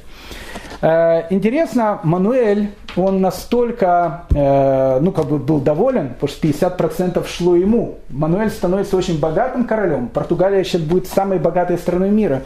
Э, 0.82 1.22
интересно, 1.30 2.00
Мануэль, 2.02 2.68
он 2.96 3.22
настолько, 3.22 4.24
э, 4.34 5.00
ну, 5.00 5.10
как 5.10 5.26
бы 5.26 5.38
был 5.38 5.60
доволен, 5.60 6.10
потому 6.10 6.28
что 6.28 6.46
50% 6.46 7.26
шло 7.26 7.56
ему. 7.56 7.98
Мануэль 8.10 8.50
становится 8.50 8.96
очень 8.98 9.18
богатым 9.18 9.64
королем. 9.64 10.08
Португалия 10.08 10.62
сейчас 10.62 10.82
будет 10.82 11.06
самой 11.06 11.38
богатой 11.38 11.78
страной 11.78 12.10
мира. 12.10 12.42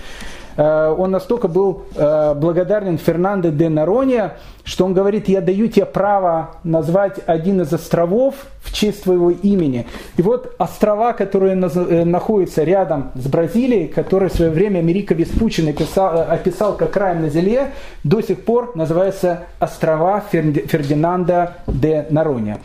Э, 0.58 0.92
он 0.98 1.12
настолько 1.12 1.46
был 1.46 1.84
э, 1.94 2.34
благодарен 2.34 2.98
Фернандо 2.98 3.50
де 3.50 3.68
Нарония, 3.68 4.38
что 4.64 4.84
он 4.84 4.92
говорит, 4.92 5.28
я 5.28 5.40
даю 5.40 5.68
тебе 5.68 5.86
право 5.86 6.56
назвать 6.64 7.20
один 7.26 7.60
из 7.60 7.72
островов 7.72 8.34
в 8.60 8.72
честь 8.72 9.04
твоего 9.04 9.30
имени. 9.30 9.86
И 10.16 10.22
вот 10.22 10.56
острова, 10.58 11.12
которые 11.12 11.54
э, 11.54 12.04
находятся 12.04 12.64
рядом 12.64 13.12
с 13.14 13.28
Бразилией, 13.28 13.86
которые 13.86 14.30
в 14.30 14.34
свое 14.34 14.50
время 14.50 14.80
Америка 14.80 15.14
Веспучин 15.14 15.68
описал, 15.68 16.26
описал 16.28 16.76
как 16.76 16.96
рай 16.96 17.14
на 17.14 17.28
земле, 17.28 17.70
до 18.02 18.20
сих 18.20 18.44
пор 18.44 18.72
называются 18.74 19.44
острова 19.60 20.24
Фердинанда 20.28 21.54
де 21.68 22.06
Нарония. 22.10 22.58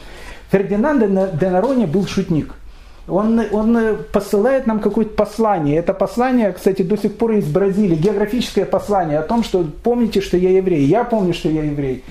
Фердинандо 0.50 1.28
де 1.32 1.50
Нарония 1.50 1.86
был 1.86 2.08
шутник– 2.08 2.56
он, 3.08 3.41
он 3.51 3.78
э, 3.78 3.95
посылает 4.12 4.66
нам 4.68 4.80
какое-то 4.80 5.14
послание. 5.16 5.78
Это 5.78 5.93
послание, 5.93 6.51
кстати, 6.54 6.82
до 6.84 6.97
сих 6.97 7.18
пор 7.18 7.34
из 7.34 7.45
Бразилии. 7.45 7.95
Географическое 7.95 8.66
послание 8.66 9.20
о 9.20 9.24
том, 9.24 9.43
что 9.43 9.66
помните, 9.84 10.22
что 10.22 10.38
я 10.38 10.51
еврей. 10.51 10.86
Я 10.86 11.04
помню, 11.04 11.34
что 11.34 11.49
я 11.49 11.64
еврей. 11.64 12.04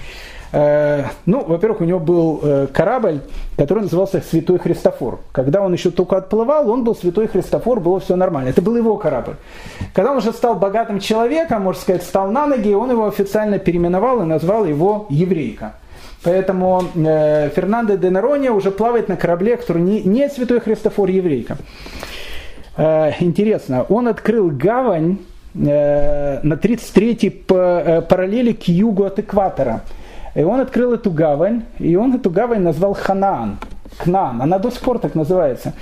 Э, 0.53 1.05
ну, 1.25 1.43
во-первых, 1.47 1.81
у 1.81 1.85
него 1.85 1.99
был 1.99 2.41
э, 2.43 2.67
корабль, 2.73 3.21
который 3.57 3.85
назывался 3.85 4.21
Святой 4.21 4.59
Христофор. 4.59 5.21
Когда 5.33 5.63
он 5.63 5.73
еще 5.73 5.91
только 5.91 6.19
отплывал, 6.19 6.71
он 6.71 6.85
был 6.85 6.95
Святой 6.95 7.27
Христофор, 7.27 7.81
было 7.81 7.99
все 8.01 8.17
нормально. 8.17 8.51
Это 8.51 8.61
был 8.61 8.77
его 8.77 8.99
корабль. 8.99 9.37
Когда 9.95 10.13
он 10.13 10.19
уже 10.19 10.33
стал 10.33 10.57
богатым 10.57 11.01
человеком, 11.01 11.63
можно 11.63 11.81
сказать, 11.81 12.03
стал 12.03 12.31
на 12.31 12.47
ноги, 12.47 12.75
он 12.75 12.91
его 12.91 13.07
официально 13.07 13.59
переименовал 13.59 14.23
и 14.23 14.27
назвал 14.27 14.67
его 14.67 15.07
еврейка. 15.09 15.75
Поэтому 16.25 16.85
э, 16.95 17.51
Фернандо 17.51 17.97
де 17.97 18.11
Нерония 18.11 18.53
уже 18.53 18.71
плавает 18.71 19.09
на 19.09 19.17
корабле, 19.17 19.57
который 19.57 19.83
не, 19.83 20.03
не 20.03 20.29
святой 20.29 20.61
Христофор 20.61 21.09
еврейка. 21.09 21.57
Э, 22.77 23.11
интересно, 23.21 23.85
он 23.89 24.09
открыл 24.09 24.51
гавань 24.51 25.19
э, 25.55 26.41
на 26.43 26.55
33-й 26.55 27.45
э, 27.49 28.03
параллели 28.03 28.53
к 28.53 28.69
югу 28.69 29.05
от 29.05 29.19
экватора. 29.19 29.83
И 30.35 30.43
он 30.45 30.61
открыл 30.61 30.95
эту 30.95 31.11
гавань, 31.11 31.65
и 31.79 31.97
он 31.97 32.15
эту 32.15 32.31
гавань 32.31 32.63
назвал 32.63 32.95
Ханаан. 32.95 33.59
Кнан, 33.99 34.41
она 34.41 34.59
до 34.59 34.71
сих 34.71 34.81
пор 34.81 34.99
так 34.99 35.15
называется. 35.15 35.75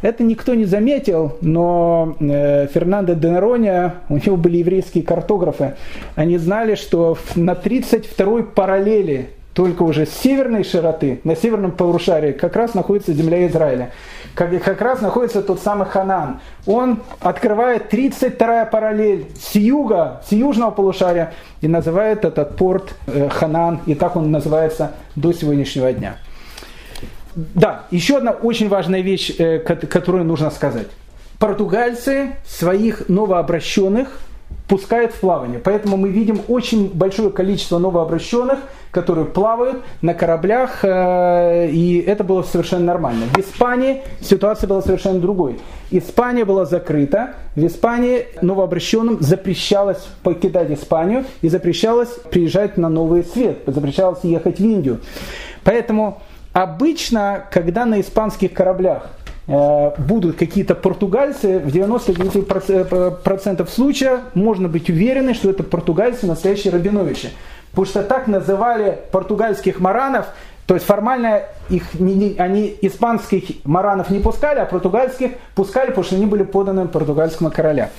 Это 0.00 0.22
никто 0.22 0.54
не 0.54 0.66
заметил, 0.66 1.36
но 1.40 2.16
э, 2.20 2.68
Фернандо 2.68 3.14
де 3.14 3.28
Нерония, 3.28 3.94
у 4.08 4.16
него 4.16 4.36
были 4.36 4.58
еврейские 4.58 5.02
картографы, 5.02 5.74
они 6.14 6.38
знали, 6.38 6.76
что 6.76 7.18
на 7.34 7.52
32-й 7.52 8.44
параллели 8.44 9.30
только 9.56 9.84
уже 9.84 10.04
с 10.04 10.10
северной 10.10 10.64
широты, 10.64 11.18
на 11.24 11.34
северном 11.34 11.72
полушарии, 11.72 12.32
как 12.32 12.56
раз 12.56 12.74
находится 12.74 13.14
земля 13.14 13.46
Израиля. 13.46 13.90
Как, 14.34 14.50
как 14.62 14.82
раз 14.82 15.00
находится 15.00 15.40
тот 15.40 15.60
самый 15.60 15.86
Ханан. 15.86 16.40
Он 16.66 17.00
открывает 17.20 17.90
32-я 17.90 18.66
параллель 18.66 19.28
с 19.34 19.54
юга, 19.54 20.20
с 20.28 20.32
южного 20.32 20.72
полушария 20.72 21.32
и 21.62 21.68
называет 21.68 22.26
этот 22.26 22.54
порт 22.56 22.96
э, 23.06 23.30
Ханан, 23.30 23.80
и 23.86 23.94
так 23.94 24.16
он 24.16 24.30
называется 24.30 24.92
до 25.14 25.32
сегодняшнего 25.32 25.90
дня. 25.90 26.16
Да, 27.34 27.86
еще 27.90 28.18
одна 28.18 28.32
очень 28.32 28.68
важная 28.68 29.00
вещь, 29.00 29.36
э, 29.38 29.60
которую 29.60 30.24
нужно 30.24 30.50
сказать. 30.50 30.88
Португальцы 31.38 32.32
своих 32.44 33.08
новообращенных 33.08 34.20
пускают 34.68 35.12
в 35.12 35.20
плавание. 35.20 35.58
Поэтому 35.58 35.96
мы 35.96 36.08
видим 36.08 36.40
очень 36.48 36.90
большое 36.92 37.30
количество 37.30 37.78
новообращенных, 37.78 38.58
которые 38.90 39.26
плавают 39.26 39.82
на 40.02 40.14
кораблях, 40.14 40.80
э, 40.82 41.68
и 41.70 41.98
это 41.98 42.24
было 42.24 42.42
совершенно 42.42 42.84
нормально. 42.84 43.26
В 43.34 43.38
Испании 43.38 44.02
ситуация 44.20 44.66
была 44.66 44.82
совершенно 44.82 45.20
другой. 45.20 45.60
Испания 45.90 46.44
была 46.44 46.64
закрыта, 46.64 47.34
в 47.54 47.64
Испании 47.64 48.26
новообращенным 48.42 49.18
запрещалось 49.20 50.04
покидать 50.22 50.70
Испанию 50.70 51.24
и 51.42 51.48
запрещалось 51.48 52.08
приезжать 52.30 52.76
на 52.76 52.88
новый 52.88 53.22
свет, 53.22 53.58
запрещалось 53.66 54.20
ехать 54.24 54.58
в 54.58 54.64
Индию. 54.64 55.00
Поэтому 55.62 56.22
обычно, 56.52 57.44
когда 57.52 57.84
на 57.84 58.00
испанских 58.00 58.52
кораблях 58.52 59.10
будут 59.46 60.36
какие-то 60.36 60.74
португальцы, 60.74 61.60
в 61.60 61.68
99% 61.68 63.70
случаев 63.70 64.20
можно 64.34 64.68
быть 64.68 64.90
уверены, 64.90 65.34
что 65.34 65.50
это 65.50 65.62
португальцы 65.62 66.26
настоящие 66.26 66.72
Рабиновичи. 66.72 67.30
Потому 67.70 67.86
что 67.86 68.02
так 68.02 68.26
называли 68.26 68.98
португальских 69.12 69.78
маранов, 69.80 70.26
то 70.66 70.74
есть 70.74 70.86
формально 70.86 71.42
их, 71.68 71.84
они 71.94 72.76
испанских 72.80 73.64
маранов 73.64 74.10
не 74.10 74.18
пускали, 74.18 74.58
а 74.58 74.64
португальских 74.64 75.32
пускали, 75.54 75.88
потому 75.88 76.04
что 76.04 76.16
они 76.16 76.26
были 76.26 76.42
поданы 76.42 76.88
португальскому 76.88 77.52
короля. 77.52 77.90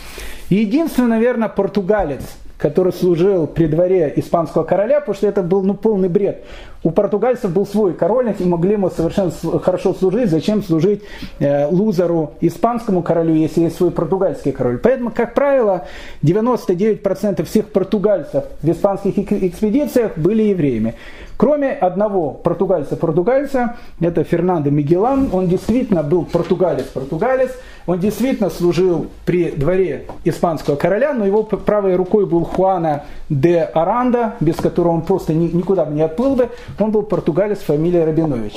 Единственный, 0.50 1.10
наверное, 1.10 1.50
португалец, 1.50 2.22
который 2.58 2.91
служил 2.93 3.48
при 3.48 3.68
дворе 3.68 4.12
испанского 4.16 4.64
короля, 4.64 5.00
потому 5.00 5.16
что 5.16 5.28
это 5.28 5.43
был 5.43 5.64
ну, 5.64 5.74
полный 5.74 6.10
бред. 6.10 6.43
У 6.84 6.91
португальцев 6.91 7.52
был 7.52 7.66
свой 7.66 7.93
король, 7.93 8.30
они 8.30 8.50
могли 8.50 8.74
ему 8.74 8.89
совершенно 8.89 9.32
хорошо 9.60 9.93
служить. 9.93 10.30
Зачем 10.30 10.64
служить 10.64 11.02
э, 11.39 11.68
лузеру 11.68 12.34
испанскому 12.39 13.04
королю, 13.04 13.34
если 13.36 13.62
есть 13.62 13.78
свой 13.78 13.91
португальский 13.91 14.52
король? 14.52 14.78
Поэтому, 14.78 15.12
как 15.12 15.34
правило, 15.34 15.86
99% 16.24 17.43
всех 17.43 17.68
португальцев 17.68 18.45
в 18.62 18.72
испанских 18.72 19.18
экспедициях 19.18 20.18
были 20.18 20.43
евреями. 20.43 20.95
Кроме 21.38 21.71
одного 21.71 22.31
португальца-португальца, 22.31 23.75
это 23.99 24.23
Фернандо 24.23 24.71
Мигелан, 24.71 25.29
он 25.31 25.47
действительно 25.47 26.01
был 26.01 26.25
португалец-португалец, 26.25 27.51
он 27.85 27.99
действительно 27.99 28.49
служил 28.49 29.07
при 29.23 29.51
дворе 29.51 30.07
испанского 30.23 30.75
короля, 30.75 31.13
но 31.13 31.27
его 31.27 31.43
правой 31.43 31.95
рукой 31.95 32.25
был 32.25 32.43
Хуана 32.43 33.03
де 33.29 33.61
Аранда, 33.61 34.33
без 34.39 34.55
которого 34.55 34.93
он 34.93 35.01
просто 35.03 35.33
никуда 35.35 35.85
бы 35.85 35.93
не 35.93 36.01
отплыл 36.01 36.35
бы, 36.35 36.49
он 36.79 36.89
был 36.89 37.03
португалец 37.03 37.59
фамилия 37.59 38.03
Рабинович. 38.03 38.55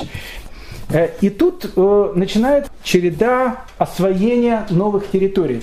Э, 0.89 1.09
и 1.21 1.29
тут 1.29 1.71
э, 1.75 2.11
начинает 2.15 2.69
череда 2.83 3.61
освоения 3.77 4.65
новых 4.69 5.09
территорий. 5.09 5.61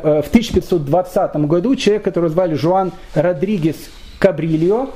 Э, 0.00 0.20
в 0.20 0.28
1520 0.28 1.36
году 1.46 1.76
человек, 1.76 2.02
которого 2.02 2.28
звали 2.28 2.54
Жуан 2.54 2.92
Родригес 3.14 3.76
Кабрильо, 4.18 4.88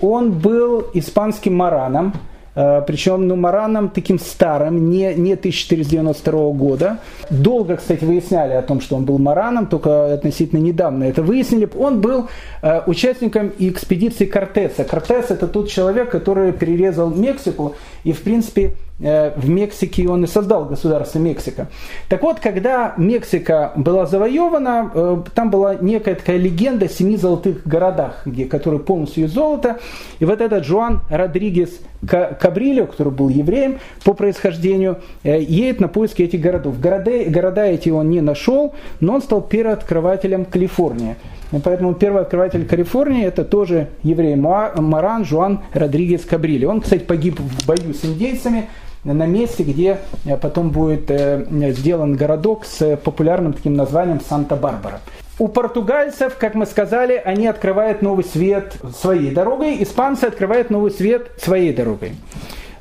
он 0.00 0.32
был 0.32 0.86
испанским 0.94 1.54
мараном, 1.54 2.12
Э, 2.56 2.82
причем 2.86 3.28
ну, 3.28 3.36
Мараном 3.36 3.90
таким 3.90 4.18
старым, 4.18 4.88
не, 4.88 5.14
не 5.14 5.34
1492 5.34 6.52
года. 6.52 6.98
Долго, 7.28 7.76
кстати, 7.76 8.02
выясняли 8.02 8.54
о 8.54 8.62
том, 8.62 8.80
что 8.80 8.96
он 8.96 9.04
был 9.04 9.18
Мараном, 9.18 9.66
только 9.66 10.14
относительно 10.14 10.58
недавно 10.58 11.04
это 11.04 11.22
выяснили. 11.22 11.68
Он 11.78 12.00
был 12.00 12.28
э, 12.62 12.80
участником 12.86 13.52
экспедиции 13.58 14.24
Кортеса. 14.24 14.84
Кортес 14.84 15.30
это 15.30 15.46
тот 15.46 15.68
человек, 15.68 16.10
который 16.10 16.52
перерезал 16.52 17.10
Мексику 17.10 17.74
и, 18.04 18.12
в 18.12 18.22
принципе, 18.22 18.72
в 18.98 19.48
Мексике 19.48 20.08
он 20.08 20.24
и 20.24 20.26
создал 20.26 20.64
государство 20.64 21.18
Мексика. 21.18 21.68
Так 22.08 22.22
вот, 22.22 22.40
когда 22.40 22.94
Мексика 22.96 23.72
была 23.76 24.06
завоевана, 24.06 24.90
э, 24.94 25.22
там 25.34 25.50
была 25.50 25.74
некая 25.74 26.14
такая 26.14 26.38
легенда 26.38 26.86
о 26.86 26.88
семи 26.88 27.16
золотых 27.16 27.66
городах, 27.66 28.22
где, 28.24 28.46
которые 28.46 28.80
полностью 28.80 29.24
из 29.24 29.32
золота. 29.32 29.78
И 30.18 30.24
вот 30.24 30.40
этот 30.40 30.64
Жуан 30.64 31.00
Родригес 31.10 31.80
Кабрилио, 32.06 32.86
который 32.86 33.12
был 33.12 33.28
евреем 33.28 33.80
по 34.04 34.14
происхождению, 34.14 34.98
э, 35.24 35.42
едет 35.42 35.80
на 35.80 35.88
поиски 35.88 36.22
этих 36.22 36.40
городов. 36.40 36.80
Города, 36.80 37.10
города 37.26 37.66
эти 37.66 37.90
он 37.90 38.08
не 38.08 38.22
нашел, 38.22 38.74
но 39.00 39.16
он 39.16 39.22
стал 39.22 39.42
первооткрывателем 39.42 40.46
Калифорнии. 40.46 41.16
Поэтому 41.62 41.94
первый 41.94 42.22
открыватель 42.22 42.66
Калифорнии 42.66 43.24
это 43.24 43.44
тоже 43.44 43.88
еврей 44.02 44.36
Маран 44.36 45.24
Жуан 45.24 45.60
Родригес 45.72 46.24
Кабрили. 46.24 46.64
Он, 46.64 46.80
кстати, 46.80 47.04
погиб 47.04 47.38
в 47.38 47.66
бою 47.66 47.94
с 47.94 48.04
индейцами, 48.04 48.68
на 49.12 49.26
месте, 49.26 49.62
где 49.62 49.98
э, 50.24 50.36
потом 50.36 50.70
будет 50.70 51.10
э, 51.10 51.46
сделан 51.72 52.16
городок 52.16 52.64
с 52.64 52.96
популярным 52.96 53.52
таким 53.52 53.74
названием 53.74 54.20
Санта-Барбара. 54.20 55.00
У 55.38 55.48
португальцев, 55.48 56.36
как 56.38 56.54
мы 56.54 56.64
сказали, 56.64 57.20
они 57.22 57.46
открывают 57.46 58.00
новый 58.00 58.24
свет 58.24 58.76
своей 58.98 59.30
дорогой, 59.30 59.82
испанцы 59.82 60.24
открывают 60.24 60.70
новый 60.70 60.90
свет 60.90 61.30
своей 61.38 61.74
дорогой. 61.74 62.12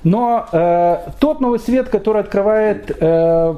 Но 0.06 0.46
э, 0.52 0.98
тот 1.20 1.42
новый 1.42 1.58
свет, 1.58 1.90
который 1.90 2.22
открывает 2.22 2.96
э, 3.00 3.56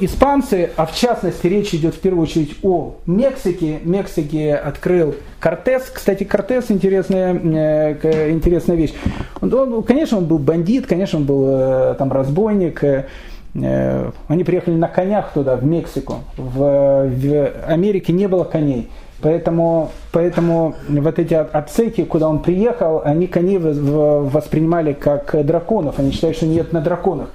испанцы, 0.00 0.70
а 0.76 0.86
в 0.86 0.94
частности 0.94 1.46
речь 1.46 1.74
идет 1.74 1.94
в 1.94 2.00
первую 2.00 2.22
очередь 2.22 2.56
о 2.62 2.94
Мексике. 3.04 3.80
Мексике 3.84 4.54
открыл 4.54 5.14
Кортес. 5.40 5.90
Кстати, 5.92 6.24
Кортес 6.24 6.70
интересная, 6.70 7.34
э, 7.34 8.30
интересная 8.30 8.76
вещь. 8.76 8.94
Он, 9.42 9.52
он, 9.52 9.82
конечно, 9.82 10.16
он 10.16 10.24
был 10.24 10.38
бандит, 10.38 10.86
конечно, 10.86 11.18
он 11.18 11.26
был 11.26 11.44
э, 11.46 11.94
там 11.98 12.10
разбойник. 12.10 12.82
Э, 12.82 13.06
э 13.54 14.10
они 14.28 14.44
приехали 14.44 14.76
на 14.76 14.88
конях 14.88 15.34
туда, 15.34 15.56
в 15.56 15.64
Мексику. 15.66 16.20
В, 16.38 17.10
в 17.10 17.52
Америке 17.66 18.14
не 18.14 18.26
было 18.26 18.44
коней. 18.44 18.88
Поэтому, 19.22 19.90
поэтому 20.12 20.74
вот 20.88 21.18
эти 21.18 21.34
отсеки, 21.34 22.04
куда 22.04 22.28
он 22.28 22.40
приехал, 22.40 23.02
они 23.04 23.26
коней 23.26 23.58
воспринимали 23.58 24.92
как 24.92 25.44
драконов. 25.44 25.98
Они 25.98 26.10
считают, 26.10 26.36
что 26.36 26.46
нет 26.46 26.72
на 26.72 26.80
драконах. 26.80 27.30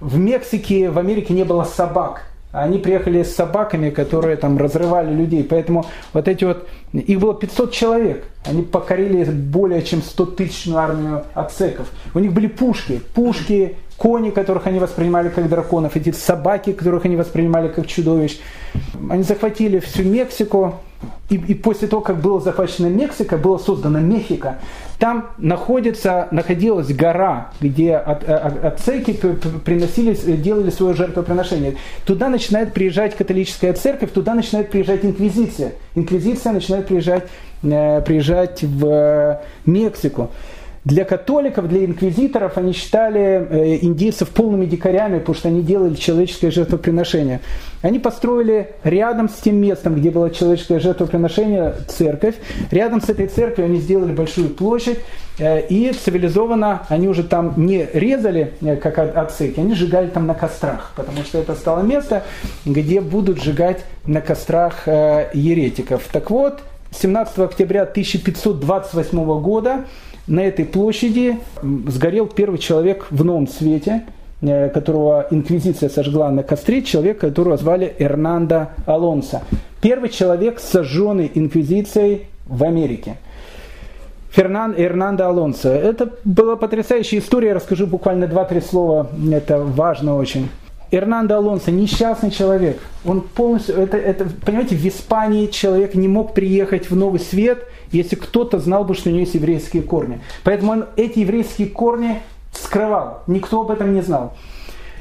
В 0.00 0.18
Мексике, 0.18 0.90
в 0.90 0.98
Америке 0.98 1.34
не 1.34 1.44
было 1.44 1.64
собак. 1.64 2.26
Они 2.52 2.78
приехали 2.78 3.22
с 3.22 3.36
собаками, 3.36 3.90
которые 3.90 4.36
там 4.36 4.58
разрывали 4.58 5.14
людей. 5.14 5.44
Поэтому 5.44 5.86
вот 6.12 6.26
эти 6.26 6.44
вот, 6.44 6.66
их 6.92 7.20
было 7.20 7.32
500 7.32 7.72
человек. 7.72 8.24
Они 8.44 8.62
покорили 8.62 9.22
более 9.24 9.82
чем 9.82 10.02
100 10.02 10.26
тысячную 10.26 10.80
армию 10.80 11.24
ацеков. 11.34 11.92
У 12.12 12.18
них 12.18 12.32
были 12.32 12.48
пушки, 12.48 13.00
пушки, 13.14 13.76
кони, 13.96 14.30
которых 14.30 14.66
они 14.66 14.80
воспринимали 14.80 15.28
как 15.28 15.48
драконов, 15.48 15.94
эти 15.94 16.10
собаки, 16.10 16.72
которых 16.72 17.04
они 17.04 17.14
воспринимали 17.14 17.68
как 17.68 17.86
чудовищ. 17.86 18.40
Они 19.08 19.22
захватили 19.22 19.78
всю 19.78 20.02
Мексику, 20.02 20.74
и, 21.30 21.36
и 21.36 21.54
после 21.54 21.88
того, 21.88 22.02
как 22.02 22.20
была 22.20 22.40
захвачена 22.40 22.88
Мексика, 22.88 23.38
была 23.38 23.58
создана 23.58 24.00
Мехико. 24.00 24.58
Там 24.98 25.30
находится, 25.38 26.28
находилась 26.30 26.92
гора, 26.92 27.52
где 27.60 27.94
от, 27.96 28.28
э, 28.28 28.34
от, 28.34 28.64
ацеки 28.64 29.12
приносили, 29.64 30.14
делали 30.36 30.70
свое 30.70 30.94
жертвоприношение. 30.94 31.76
Туда 32.04 32.28
начинает 32.28 32.74
приезжать 32.74 33.16
католическая 33.16 33.72
церковь, 33.72 34.10
туда 34.10 34.34
начинает 34.34 34.70
приезжать 34.70 35.04
инквизиция. 35.04 35.72
Инквизиция 35.94 36.52
начинает 36.52 36.86
приезжать, 36.88 37.28
э, 37.62 38.02
приезжать 38.02 38.62
в 38.62 38.86
э, 38.86 39.40
Мексику. 39.64 40.30
Для 40.84 41.04
католиков, 41.04 41.68
для 41.68 41.84
инквизиторов 41.84 42.56
они 42.56 42.72
считали 42.72 43.20
э, 43.20 43.78
индейцев 43.82 44.30
полными 44.30 44.64
дикарями, 44.64 45.18
потому 45.18 45.36
что 45.36 45.48
они 45.48 45.62
делали 45.62 45.94
человеческое 45.94 46.50
жертвоприношение. 46.50 47.40
Они 47.82 47.98
построили 47.98 48.70
рядом 48.82 49.28
с 49.28 49.34
тем 49.34 49.56
местом, 49.56 49.94
где 49.94 50.10
было 50.10 50.30
человеческое 50.30 50.80
жертвоприношение, 50.80 51.74
церковь. 51.86 52.36
Рядом 52.70 53.02
с 53.02 53.10
этой 53.10 53.26
церковью 53.26 53.66
они 53.66 53.78
сделали 53.78 54.12
большую 54.12 54.48
площадь. 54.48 55.00
Э, 55.38 55.60
и 55.66 55.92
цивилизованно 55.92 56.86
они 56.88 57.08
уже 57.08 57.24
там 57.24 57.52
не 57.58 57.86
резали, 57.92 58.54
э, 58.62 58.76
как 58.76 58.98
отцеки, 58.98 59.60
они 59.60 59.74
сжигали 59.74 60.06
там 60.06 60.26
на 60.26 60.32
кострах, 60.32 60.92
потому 60.96 61.24
что 61.24 61.36
это 61.36 61.56
стало 61.56 61.82
место, 61.82 62.22
где 62.64 63.02
будут 63.02 63.42
сжигать 63.42 63.84
на 64.06 64.22
кострах 64.22 64.86
еретиков. 64.86 66.08
Так 66.10 66.30
вот, 66.30 66.60
17 66.92 67.38
октября 67.40 67.82
1528 67.82 69.40
года 69.40 69.84
на 70.26 70.40
этой 70.40 70.64
площади 70.64 71.38
сгорел 71.62 72.26
первый 72.26 72.58
человек 72.58 73.06
в 73.10 73.24
новом 73.24 73.48
свете, 73.48 74.04
э, 74.40 74.68
которого 74.68 75.26
инквизиция 75.30 75.88
сожгла 75.88 76.30
на 76.30 76.42
костре, 76.42 76.82
человек, 76.82 77.18
которого 77.18 77.56
звали 77.56 77.94
Эрнандо 77.98 78.68
Алонсо. 78.86 79.42
Первый 79.80 80.10
человек, 80.10 80.60
сожженный 80.60 81.30
инквизицией 81.34 82.26
в 82.46 82.62
Америке. 82.64 83.16
Фернан 84.30 84.74
Эрнандо 84.76 85.26
Алонсо. 85.26 85.70
Это 85.70 86.10
была 86.24 86.56
потрясающая 86.56 87.18
история, 87.18 87.48
я 87.48 87.54
расскажу 87.54 87.86
буквально 87.86 88.28
два-три 88.28 88.60
слова, 88.60 89.10
это 89.32 89.58
важно 89.58 90.16
очень. 90.16 90.48
Эрнандо 90.90 91.36
Алонсо 91.36 91.70
несчастный 91.70 92.30
человек. 92.30 92.80
Он 93.04 93.20
полностью, 93.20 93.76
это, 93.76 93.96
это, 93.96 94.26
понимаете, 94.44 94.76
в 94.76 94.86
Испании 94.86 95.46
человек 95.46 95.94
не 95.94 96.08
мог 96.08 96.34
приехать 96.34 96.90
в 96.90 96.96
Новый 96.96 97.20
Свет, 97.20 97.64
если 97.92 98.16
кто-то 98.16 98.58
знал 98.58 98.84
бы, 98.84 98.94
что 98.94 99.08
у 99.08 99.12
него 99.12 99.20
есть 99.20 99.34
еврейские 99.34 99.82
корни. 99.82 100.20
Поэтому 100.42 100.72
он 100.72 100.86
эти 100.96 101.20
еврейские 101.20 101.68
корни 101.68 102.20
скрывал. 102.52 103.22
Никто 103.26 103.60
об 103.60 103.70
этом 103.70 103.94
не 103.94 104.02
знал. 104.02 104.34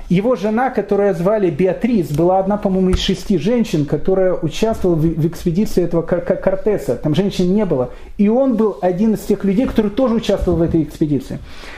Его 0.09 0.35
жена, 0.35 0.71
которая 0.71 1.13
звали 1.13 1.51
Беатрис, 1.51 2.09
была 2.09 2.39
одна, 2.39 2.57
по-моему, 2.57 2.89
из 2.89 2.99
шести 2.99 3.37
женщин, 3.37 3.85
которая 3.85 4.33
участвовала 4.33 4.95
в, 4.95 5.27
экспедиции 5.27 5.83
этого 5.83 6.01
Кортеса. 6.01 6.95
Там 6.95 7.13
женщин 7.13 7.53
не 7.53 7.63
было. 7.63 7.91
И 8.17 8.27
он 8.27 8.55
был 8.55 8.79
один 8.81 9.13
из 9.13 9.19
тех 9.19 9.43
людей, 9.43 9.67
который 9.67 9.91
тоже 9.91 10.15
участвовал 10.15 10.57
в 10.57 10.61
этой 10.63 10.81
экспедиции. 10.81 11.37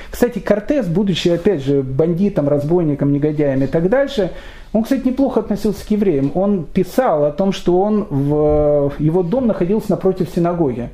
Кстати, 0.10 0.40
Кортес, 0.40 0.88
будучи, 0.88 1.28
опять 1.28 1.62
же, 1.62 1.82
бандитом, 1.84 2.48
разбойником, 2.48 3.12
негодяем 3.12 3.64
и 3.64 3.68
так 3.68 3.90
дальше, 3.90 4.32
он, 4.72 4.84
кстати, 4.84 5.06
неплохо 5.06 5.42
относился 5.42 5.86
к 5.86 5.92
евреям. 5.92 6.32
Он 6.34 6.64
писал 6.64 7.26
о 7.26 7.32
том, 7.32 7.52
что 7.52 7.82
он 7.82 8.08
в, 8.10 8.94
его 8.98 9.24
дом 9.24 9.48
находился 9.48 9.92
напротив 9.92 10.30
синагоги 10.34 10.90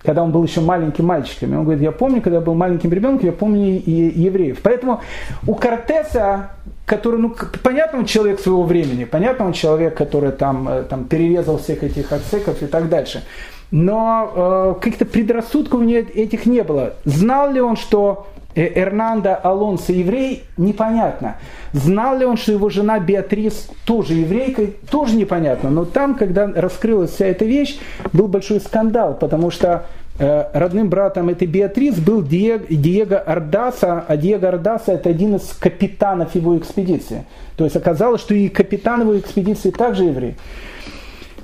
когда 0.00 0.22
он 0.22 0.30
был 0.30 0.44
еще 0.44 0.60
маленьким 0.60 1.06
мальчиком. 1.06 1.52
И 1.52 1.56
он 1.56 1.64
говорит, 1.64 1.82
я 1.82 1.90
помню, 1.90 2.22
когда 2.22 2.38
я 2.38 2.40
был 2.40 2.54
маленьким 2.54 2.92
ребенком, 2.92 3.26
я 3.26 3.32
помню 3.32 3.82
и 3.82 3.90
евреев. 3.90 4.60
Поэтому 4.62 5.00
у 5.46 5.54
Кортеса, 5.54 6.50
который, 6.88 7.20
ну, 7.20 7.34
понятно, 7.62 8.00
он 8.00 8.06
человек 8.06 8.40
своего 8.40 8.64
времени, 8.64 9.04
понятно, 9.04 9.46
он 9.46 9.52
человек, 9.52 9.96
который 9.96 10.32
там, 10.32 10.68
э, 10.68 10.82
там 10.82 11.04
перерезал 11.04 11.58
всех 11.58 11.84
этих 11.84 12.12
ацеков 12.12 12.62
и 12.62 12.66
так 12.66 12.88
дальше. 12.88 13.22
Но 13.70 14.32
э, 14.34 14.80
каких-то 14.80 15.04
предрассудков 15.04 15.80
у 15.80 15.84
него 15.84 16.00
этих 16.00 16.46
не 16.46 16.62
было. 16.62 16.94
Знал 17.04 17.52
ли 17.52 17.60
он, 17.60 17.76
что 17.76 18.26
Э, 18.58 18.72
Эрнандо 18.74 19.38
Алонсо 19.40 19.92
еврей, 19.92 20.42
непонятно. 20.56 21.36
Знал 21.72 22.18
ли 22.18 22.24
он, 22.24 22.36
что 22.36 22.50
его 22.50 22.70
жена 22.70 22.98
Беатрис 22.98 23.68
тоже 23.84 24.14
еврейка, 24.14 24.66
тоже 24.90 25.14
непонятно. 25.14 25.70
Но 25.70 25.84
там, 25.84 26.16
когда 26.16 26.46
раскрылась 26.48 27.12
вся 27.12 27.26
эта 27.26 27.44
вещь, 27.44 27.78
был 28.12 28.26
большой 28.26 28.60
скандал, 28.60 29.14
потому 29.14 29.52
что 29.52 29.86
родным 30.18 30.88
братом 30.88 31.28
этой 31.28 31.46
Беатрис 31.46 31.96
был 31.96 32.22
Диего, 32.22 32.64
Диего 32.68 33.18
Ардаса, 33.18 34.04
а 34.06 34.16
Диего 34.16 34.48
Ардаса 34.48 34.92
это 34.92 35.10
один 35.10 35.36
из 35.36 35.52
капитанов 35.60 36.34
его 36.34 36.58
экспедиции. 36.58 37.24
То 37.56 37.64
есть 37.64 37.76
оказалось, 37.76 38.20
что 38.20 38.34
и 38.34 38.48
капитан 38.48 39.02
его 39.02 39.18
экспедиции 39.18 39.70
также 39.70 40.04
еврей. 40.04 40.36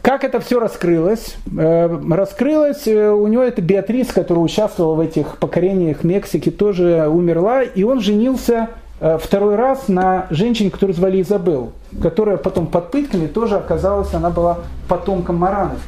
Как 0.05 0.23
это 0.23 0.39
все 0.39 0.61
раскрылось? 0.61 1.35
Э, 1.57 1.89
раскрылось, 2.11 2.87
э, 2.87 3.11
у 3.11 3.27
него 3.27 3.43
это 3.43 3.63
Беатрис, 3.63 4.13
которая 4.13 4.45
участвовала 4.45 4.97
в 4.97 5.01
этих 5.01 5.39
покорениях 5.39 6.05
Мексики, 6.05 6.51
тоже 6.51 7.09
умерла, 7.09 7.63
и 7.63 7.85
он 7.85 8.01
женился 8.01 8.69
э, 9.01 9.17
второй 9.19 9.57
раз 9.57 9.89
на 9.89 10.27
женщине, 10.29 10.71
которую 10.71 10.95
звали 10.95 11.23
Изабел, 11.23 11.73
которая 12.03 12.37
потом 12.37 12.67
под 12.67 12.91
пытками 12.91 13.27
тоже 13.29 13.57
оказалась, 13.57 14.13
она 14.13 14.29
была 14.29 14.59
потомком 14.89 15.37
Маранов. 15.37 15.79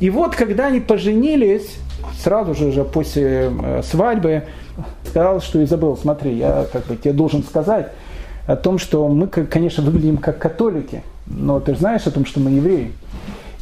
И 0.00 0.10
вот, 0.10 0.36
когда 0.36 0.66
они 0.66 0.80
поженились, 0.80 1.76
сразу 2.22 2.54
же, 2.54 2.66
уже 2.66 2.84
после 2.84 3.50
свадьбы, 3.82 4.44
сказал, 5.06 5.40
что 5.40 5.62
Изабел, 5.62 5.96
смотри, 5.96 6.36
я 6.36 6.66
как 6.72 6.86
бы 6.86 6.96
тебе 6.96 7.12
должен 7.12 7.42
сказать 7.42 7.88
о 8.46 8.56
том, 8.56 8.78
что 8.78 9.08
мы, 9.08 9.26
конечно, 9.26 9.82
выглядим 9.82 10.18
как 10.18 10.38
католики, 10.38 11.02
но 11.26 11.60
ты 11.60 11.74
же 11.74 11.80
знаешь 11.80 12.06
о 12.06 12.10
том, 12.10 12.24
что 12.24 12.40
мы 12.40 12.50
евреи. 12.50 12.92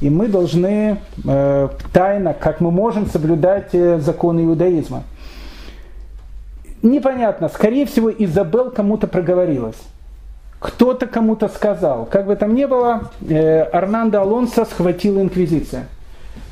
И 0.00 0.10
мы 0.10 0.28
должны 0.28 0.98
э, 1.24 1.68
тайно, 1.92 2.34
как 2.34 2.60
мы 2.60 2.70
можем, 2.70 3.06
соблюдать 3.06 3.70
э, 3.72 3.98
законы 3.98 4.44
иудаизма. 4.44 5.04
Непонятно, 6.82 7.48
скорее 7.48 7.86
всего, 7.86 8.10
Изабел 8.10 8.70
кому-то 8.70 9.06
проговорилась. 9.06 9.76
Кто-то 10.58 11.06
кому-то 11.06 11.48
сказал. 11.48 12.04
Как 12.04 12.26
бы 12.26 12.36
там 12.36 12.54
ни 12.54 12.66
было, 12.66 13.10
э, 13.26 13.62
Арнандо 13.62 14.20
Алонсо 14.20 14.66
схватила 14.66 15.20
инквизиция. 15.20 15.86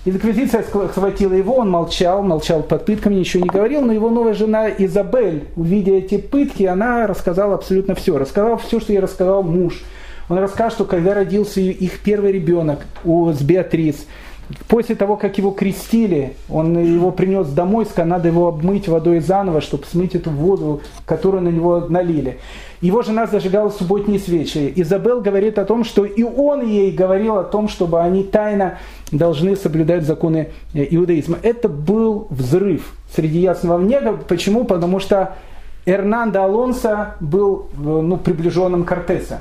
Инквизиция 0.07 0.63
схватила 0.63 1.33
его, 1.33 1.57
он 1.57 1.71
молчал, 1.71 2.23
молчал 2.23 2.63
под 2.63 2.85
пытками, 2.85 3.15
ничего 3.15 3.43
не 3.43 3.49
говорил, 3.49 3.81
но 3.81 3.93
его 3.93 4.11
новая 4.11 4.35
жена 4.35 4.69
Изабель, 4.69 5.45
увидя 5.57 5.93
эти 5.93 6.19
пытки, 6.19 6.65
она 6.65 7.07
рассказала 7.07 7.55
абсолютно 7.55 7.95
все. 7.95 8.19
Рассказала 8.19 8.59
все, 8.59 8.81
что 8.81 8.93
ей 8.93 8.99
рассказал 8.99 9.43
муж. 9.43 9.83
Он 10.29 10.39
расскажет, 10.39 10.75
что 10.75 10.85
когда 10.85 11.15
родился 11.15 11.61
их 11.61 12.01
первый 12.01 12.33
ребенок 12.33 12.81
у, 13.05 13.33
с 13.33 13.41
Беатрис, 13.41 14.07
После 14.69 14.95
того, 14.95 15.17
как 15.17 15.39
его 15.39 15.51
крестили, 15.51 16.37
он 16.49 16.79
его 16.79 17.11
принес 17.11 17.49
домой, 17.49 17.87
надо 17.97 18.29
его 18.29 18.49
обмыть 18.49 18.89
водой 18.89 19.21
заново, 19.21 19.61
чтобы 19.61 19.85
смыть 19.87 20.15
эту 20.15 20.31
воду, 20.31 20.83
которую 21.07 21.43
на 21.43 21.49
него 21.49 21.87
налили. 21.89 22.39
Его 22.81 23.03
жена 23.03 23.27
зажигала 23.27 23.71
субботние 23.71 24.19
свечи. 24.19 24.73
Изабел 24.77 25.23
говорит 25.23 25.59
о 25.59 25.65
том, 25.65 25.85
что 25.85 26.05
и 26.05 26.23
он 26.23 26.67
ей 26.67 26.93
говорил 26.93 27.39
о 27.39 27.45
том, 27.45 27.69
чтобы 27.69 28.03
они 28.03 28.25
тайно 28.25 28.79
должны 29.11 29.57
соблюдать 29.57 30.05
законы 30.05 30.51
э, 30.75 30.87
иудаизма. 30.91 31.39
Это 31.43 31.71
был 31.71 32.27
взрыв 32.29 32.95
среди 33.15 33.39
ясного 33.39 33.81
неба. 33.81 34.19
Почему? 34.29 34.65
Потому 34.65 35.01
что 35.01 35.35
Эрнандо 35.87 36.43
Алонсо 36.43 37.15
был 37.21 37.69
э, 37.73 37.77
ну, 37.83 38.19
приближенным 38.19 38.85
Кортеса. 38.85 39.41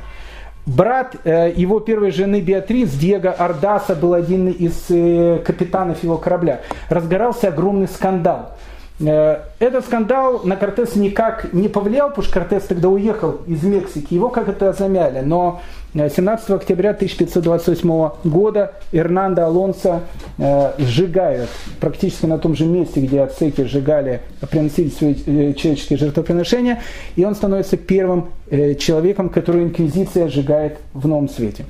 Брат 0.66 1.18
э, 1.26 1.52
его 1.56 1.82
первой 1.82 2.12
жены 2.12 2.40
Беатрис, 2.40 2.92
Диего 2.92 3.32
Ардаса, 3.32 3.96
был 3.96 4.14
один 4.14 4.48
из 4.50 4.86
э, 4.90 5.42
капитанов 5.46 6.04
его 6.04 6.18
корабля. 6.18 6.62
Разгорался 6.90 7.50
огромный 7.50 7.90
скандал. 7.90 8.54
Э, 9.02 9.40
этот 9.60 9.84
скандал 9.86 10.42
на 10.46 10.56
Кортес 10.56 10.96
никак 10.96 11.52
не 11.52 11.68
повлиял, 11.68 12.10
потому 12.10 12.24
что 12.24 12.34
Кортес 12.40 12.64
тогда 12.64 12.88
уехал 12.88 13.42
из 13.46 13.62
Мексики. 13.64 14.14
Его 14.14 14.30
как 14.30 14.48
это 14.48 14.72
замяли. 14.72 15.20
Но 15.20 15.62
17 15.94 16.50
октября 16.50 16.90
1528 16.90 18.10
года 18.24 18.74
Эрнандо 18.92 19.46
Алонсо 19.46 20.02
э, 20.40 20.74
сжигают 20.80 21.50
практически 21.80 22.26
на 22.26 22.40
том 22.40 22.56
же 22.56 22.66
месте, 22.66 23.00
где 23.00 23.22
ацеки 23.22 23.64
сжигали, 23.64 24.22
приносили 24.50 24.90
свои 24.90 25.14
э, 25.14 25.54
человеческие 25.54 26.00
жертвоприношения, 26.00 26.82
и 27.16 27.24
он 27.24 27.36
становится 27.36 27.78
первым 27.78 28.30
э, 28.50 28.74
человеком, 28.74 29.30
которого 29.30 29.62
инквизиция 29.62 30.30
сжигает 30.30 30.80
в 30.94 31.08
новом 31.08 31.30
свете. 31.30 31.66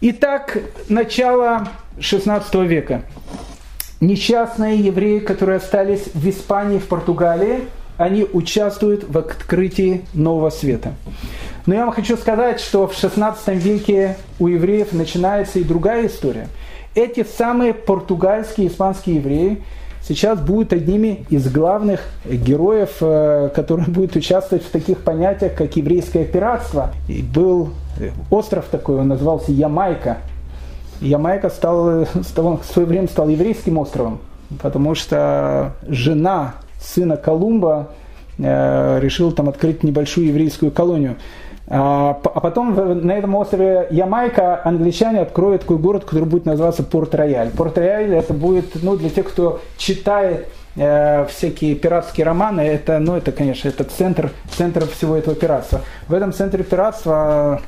Итак, 0.00 0.58
начало 0.88 1.68
16 1.98 2.54
века. 2.66 3.02
Несчастные 4.00 4.78
евреи, 4.78 5.18
которые 5.18 5.56
остались 5.56 6.04
в 6.14 6.28
Испании, 6.28 6.78
в 6.78 6.86
Португалии, 6.86 7.62
они 7.96 8.26
участвуют 8.32 9.04
в 9.08 9.16
открытии 9.16 10.04
нового 10.14 10.50
света. 10.50 10.94
Но 11.66 11.74
я 11.74 11.84
вам 11.84 11.94
хочу 11.94 12.16
сказать, 12.16 12.60
что 12.60 12.86
в 12.86 12.94
16 12.94 13.48
веке 13.56 14.16
у 14.38 14.48
евреев 14.48 14.92
начинается 14.92 15.58
и 15.58 15.64
другая 15.64 16.06
история. 16.06 16.48
Эти 16.94 17.24
самые 17.24 17.74
португальские, 17.74 18.68
испанские 18.68 19.16
евреи 19.16 19.62
сейчас 20.06 20.38
будут 20.38 20.72
одними 20.72 21.24
из 21.30 21.50
главных 21.50 22.00
героев, 22.24 22.96
э, 23.00 23.50
которые 23.54 23.88
будут 23.88 24.16
участвовать 24.16 24.64
в 24.64 24.70
таких 24.70 24.98
понятиях, 24.98 25.54
как 25.54 25.74
еврейское 25.76 26.24
пиратство. 26.24 26.92
И 27.08 27.22
был 27.22 27.70
остров 28.30 28.66
такой, 28.70 28.96
он 28.96 29.08
назывался 29.08 29.52
Ямайка. 29.52 30.18
Ямайка 31.00 31.48
стал, 31.50 32.06
стал, 32.22 32.58
в 32.58 32.64
свое 32.64 32.86
время 32.86 33.08
стал 33.08 33.28
еврейским 33.28 33.78
островом, 33.78 34.20
потому 34.60 34.94
что 34.94 35.72
жена 35.88 36.54
сына 36.84 37.16
Колумба 37.16 37.88
э, 38.38 39.00
решил 39.00 39.32
там 39.32 39.48
открыть 39.48 39.82
небольшую 39.82 40.28
еврейскую 40.28 40.70
колонию. 40.70 41.16
А, 41.66 42.20
а 42.22 42.40
потом 42.40 42.74
на 43.06 43.12
этом 43.12 43.34
острове 43.36 43.86
Ямайка 43.90 44.60
англичане 44.64 45.20
откроют 45.20 45.62
такой 45.62 45.78
город, 45.78 46.04
который 46.04 46.24
будет 46.24 46.44
называться 46.44 46.82
Порт-Рояль. 46.82 47.50
Порт-Рояль 47.50 48.14
это 48.14 48.34
будет, 48.34 48.82
ну, 48.82 48.96
для 48.96 49.08
тех, 49.08 49.26
кто 49.26 49.60
читает 49.78 50.48
э, 50.76 51.26
всякие 51.26 51.74
пиратские 51.74 52.26
романы, 52.26 52.60
это, 52.60 52.98
ну, 52.98 53.16
это, 53.16 53.32
конечно, 53.32 53.68
это 53.68 53.84
центр, 53.84 54.30
центр 54.56 54.86
всего 54.88 55.16
этого 55.16 55.36
пиратства. 55.36 55.80
В 56.08 56.14
этом 56.14 56.32
центре 56.32 56.64
пиратства, 56.64 57.60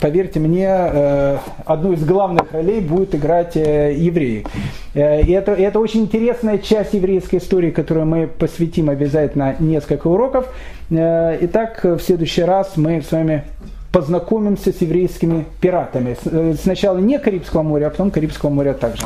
поверьте 0.00 0.40
мне, 0.40 0.68
э, 0.68 1.38
одну 1.64 1.92
из 1.92 2.04
главных 2.04 2.52
ролей 2.52 2.80
будет 2.80 3.14
играть 3.14 3.56
э, 3.56 3.94
евреи. 3.94 4.46
И 4.94 4.98
это, 4.98 5.52
это 5.52 5.78
очень 5.78 6.02
интересная 6.02 6.58
часть 6.58 6.94
еврейской 6.94 7.36
истории, 7.36 7.70
которую 7.70 8.06
мы 8.06 8.26
посвятим 8.26 8.90
обязательно 8.90 9.54
несколько 9.60 10.08
уроков. 10.08 10.46
Э, 10.90 11.38
итак, 11.42 11.80
в 11.84 12.00
следующий 12.00 12.42
раз 12.42 12.76
мы 12.76 13.00
с 13.00 13.12
вами 13.12 13.44
познакомимся 13.92 14.72
с 14.72 14.80
еврейскими 14.80 15.46
пиратами. 15.60 16.16
Сначала 16.60 16.98
не 16.98 17.18
Карибского 17.18 17.62
моря, 17.62 17.88
а 17.88 17.90
потом 17.90 18.10
Карибского 18.10 18.50
моря 18.50 18.72
также. 18.72 19.02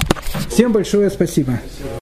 Всем 0.48 0.72
большое 0.72 1.10
спасибо. 1.10 1.52